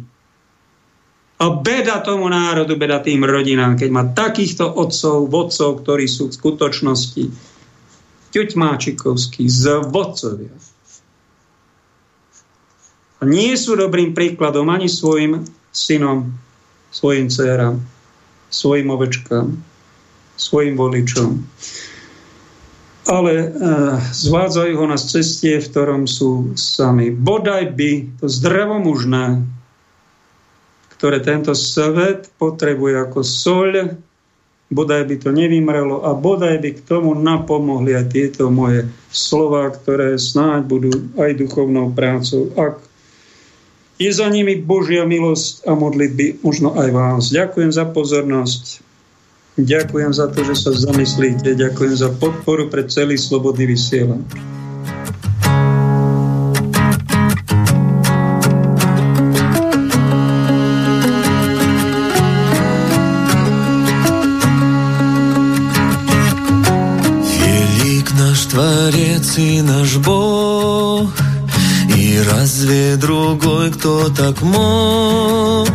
[1.39, 6.35] A beda tomu národu, beda tým rodinám, keď má takýchto otcov, vodcov, ktorí sú v
[6.35, 7.23] skutočnosti
[8.35, 10.51] ťuťmáčikovskí, z vodcovia.
[13.19, 16.35] A nie sú dobrým príkladom ani svojim synom,
[16.91, 17.79] svojim dcerám,
[18.51, 19.47] svojim ovečkám,
[20.35, 21.39] svojim voličom.
[23.07, 23.47] Ale e,
[24.11, 27.15] zvádzajú ho na cestie, v ktorom sú sami.
[27.15, 27.91] Bodaj by
[28.21, 29.58] to zdravomužné
[30.99, 33.95] ktoré tento svet potrebuje ako soľ,
[34.67, 40.19] bodaj by to nevymrelo a bodaj by k tomu napomohli aj tieto moje slova, ktoré
[40.19, 42.51] snáď budú aj duchovnou prácou.
[42.59, 42.83] Ak
[43.95, 47.23] je za nimi Božia milosť a modlitby, možno aj vás.
[47.31, 48.83] Ďakujem za pozornosť.
[49.59, 51.55] Ďakujem za to, že sa zamyslíte.
[51.55, 54.58] Ďakujem za podporu pre celý Slobodný vysielač.
[69.35, 71.09] Ты наш Бог,
[71.95, 75.67] и разве другой кто так мог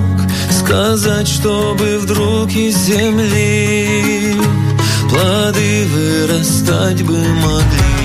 [0.50, 4.34] сказать, чтобы вдруг из земли
[5.08, 8.03] плоды вырастать бы могли?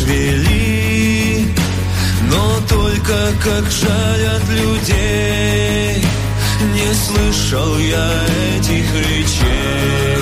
[0.00, 1.48] Наш велик,
[2.30, 6.04] но только как жалят людей,
[6.74, 8.24] не слышал я
[8.56, 10.19] этих речей.